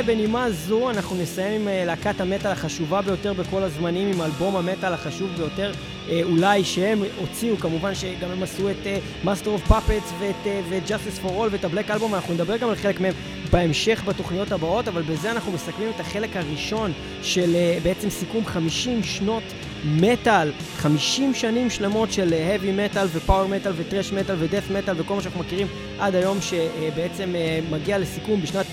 ובנימה 0.00 0.50
זו 0.50 0.90
אנחנו 0.90 1.16
נסיים 1.16 1.60
עם 1.60 1.68
אה, 1.68 1.84
להקת 1.84 2.20
המטאל 2.20 2.50
החשובה 2.50 3.02
ביותר 3.02 3.32
בכל 3.32 3.62
הזמנים, 3.62 4.08
עם 4.12 4.22
אלבום 4.22 4.56
המטאל 4.56 4.92
החשוב 4.92 5.30
ביותר 5.36 5.72
אה, 6.08 6.20
אולי 6.22 6.64
שהם 6.64 7.02
הוציאו, 7.18 7.56
כמובן 7.56 7.94
שגם 7.94 8.30
הם 8.30 8.42
עשו 8.42 8.70
את 8.70 8.76
אה, 8.86 8.98
Master 9.24 9.46
of 9.46 9.70
Puppets 9.70 10.12
ואת 10.18 10.82
Justice 10.86 11.24
for 11.24 11.28
All 11.28 11.48
ואת 11.50 11.64
הבלק 11.64 11.90
אלבום, 11.90 12.14
אנחנו 12.14 12.34
נדבר 12.34 12.56
גם 12.56 12.68
על 12.68 12.76
חלק 12.76 13.00
מהם 13.00 13.14
בהמשך 13.52 14.02
בתוכניות 14.06 14.52
הבאות, 14.52 14.88
אבל 14.88 15.02
בזה 15.02 15.30
אנחנו 15.30 15.52
מסכמים 15.52 15.90
את 15.94 16.00
החלק 16.00 16.36
הראשון 16.36 16.92
של 17.22 17.56
בעצם 17.82 18.10
סיכום 18.10 18.46
50 18.46 19.02
שנות 19.02 19.42
מטאל, 19.84 20.52
50 20.76 21.34
שנים 21.34 21.70
שלמות 21.70 22.12
של 22.12 22.28
heavy 22.32 22.96
metal 22.96 23.06
ופאוור 23.12 23.48
מטאל 23.48 23.72
וטרש 23.76 24.12
מטאל 24.12 24.36
ודף 24.38 24.64
מטאל 24.70 24.94
וכל 25.00 25.14
מה 25.14 25.22
שאנחנו 25.22 25.40
מכירים 25.40 25.66
עד 25.98 26.14
היום 26.14 26.38
שבעצם 26.40 27.34
מגיע 27.70 27.98
לסיכום 27.98 28.42
בשנת 28.42 28.66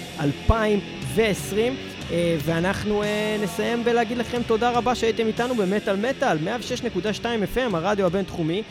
2020. 1.20 1.76
אה, 2.12 2.38
ואנחנו 2.46 3.04
אה, 3.04 3.38
נסיים 3.44 3.84
בלהגיד 3.84 4.18
לכם 4.18 4.42
תודה 4.48 4.70
רבה 4.70 4.96
שהייתם 4.96 5.28
איתנו 5.28 5.56
במטאל 5.56 5.96
מטאל, 5.96 6.38
106.2 7.18 7.24
FM, 7.56 7.76
הרדיו 7.76 8.06
הבינתחומי, 8.06 8.64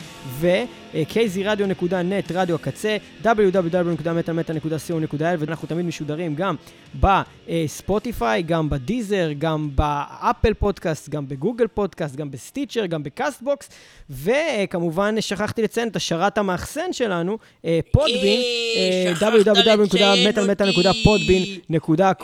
ו-kzradio.net, 0.95 2.33
רדיו 2.33 2.55
הקצה, 2.55 2.97
www.metalmetal.co.il, 3.23 5.23
ואנחנו 5.39 5.67
תמיד 5.67 5.85
משודרים 5.85 6.35
גם 6.35 6.55
בספוטיפיי, 6.99 8.43
גם 8.43 8.69
בדיזר, 8.69 9.29
גם 9.37 9.69
באפל 9.75 10.53
פודקאסט, 10.53 11.09
גם 11.09 11.27
בגוגל 11.27 11.67
פודקאסט, 11.67 12.15
גם 12.15 12.31
בסטיצ'ר, 12.31 12.85
גם 12.85 13.03
בקאסטבוקס, 13.03 13.69
וכמובן 14.09 15.21
שכחתי 15.21 15.61
לציין 15.61 15.87
את 15.87 15.95
השרת 15.95 16.37
המאחסן 16.37 16.93
שלנו, 16.93 17.37
אה, 17.65 17.79
פודבין, 17.91 18.39
אה, 18.39 19.11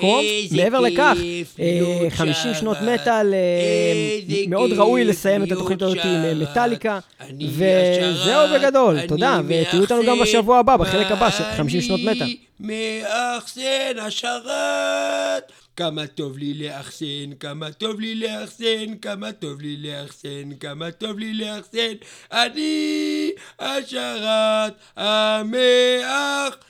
אה. 0.03 0.19
איזה 0.43 0.57
מעבר 0.57 0.80
לכך, 0.80 1.13
כיף, 1.17 1.55
אה, 1.59 1.80
נו, 1.82 2.09
50 2.09 2.53
שנות. 2.53 2.78
מטאל, 2.82 3.34
אה, 3.34 4.19
מאוד 4.47 4.71
ראוי 4.74 5.04
לסיים 5.04 5.43
את 5.43 5.51
התוכנית 5.51 5.82
הזאת 5.82 5.97
עם 5.97 6.05
אה. 6.05 6.33
מטאליקה, 6.33 7.00
וזהו 7.47 8.47
אני 8.67 9.08
תודה, 9.08 9.42
ותהיו 9.47 9.82
איתנו 9.82 10.01
גם 10.08 10.20
בשבוע 10.20 10.59
הבא, 10.59 10.78
בחלק 10.78 11.12
הבא 11.12 11.29
של 11.29 11.43
50 11.58 11.82
שנות. 11.82 12.00
אני 12.00 12.38
מאחסן 12.59 13.97
השרת. 14.01 15.51
כמה 15.75 16.08
טוב 16.08 16.38
לי 16.38 16.54
לאחסן, 16.54 17.33
כמה 17.39 17.71
טוב 17.71 18.00
לי 18.00 18.16
לאחסן, 18.16 18.97
כמה 19.01 19.32
טוב 19.32 19.62
לי 19.62 19.78
לאחסן, 19.78 20.55
כמה 20.59 20.92
טוב 20.92 21.20
לי 21.20 21.33
לאחסן. 21.33 21.93
אני 22.32 23.32
השרת 23.59 24.74
המאחסן. 24.96 26.62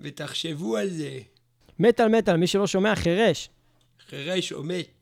ותחשבו 0.00 0.76
על 0.76 0.88
זה, 0.88 1.18
מטאל 1.78 2.08
מטאל, 2.08 2.36
מי 2.36 2.46
שלא 2.46 2.66
שומע 2.66 2.94
חירש. 2.94 3.48
חירש 4.08 4.52
או 4.52 4.62
מת. 4.62 4.95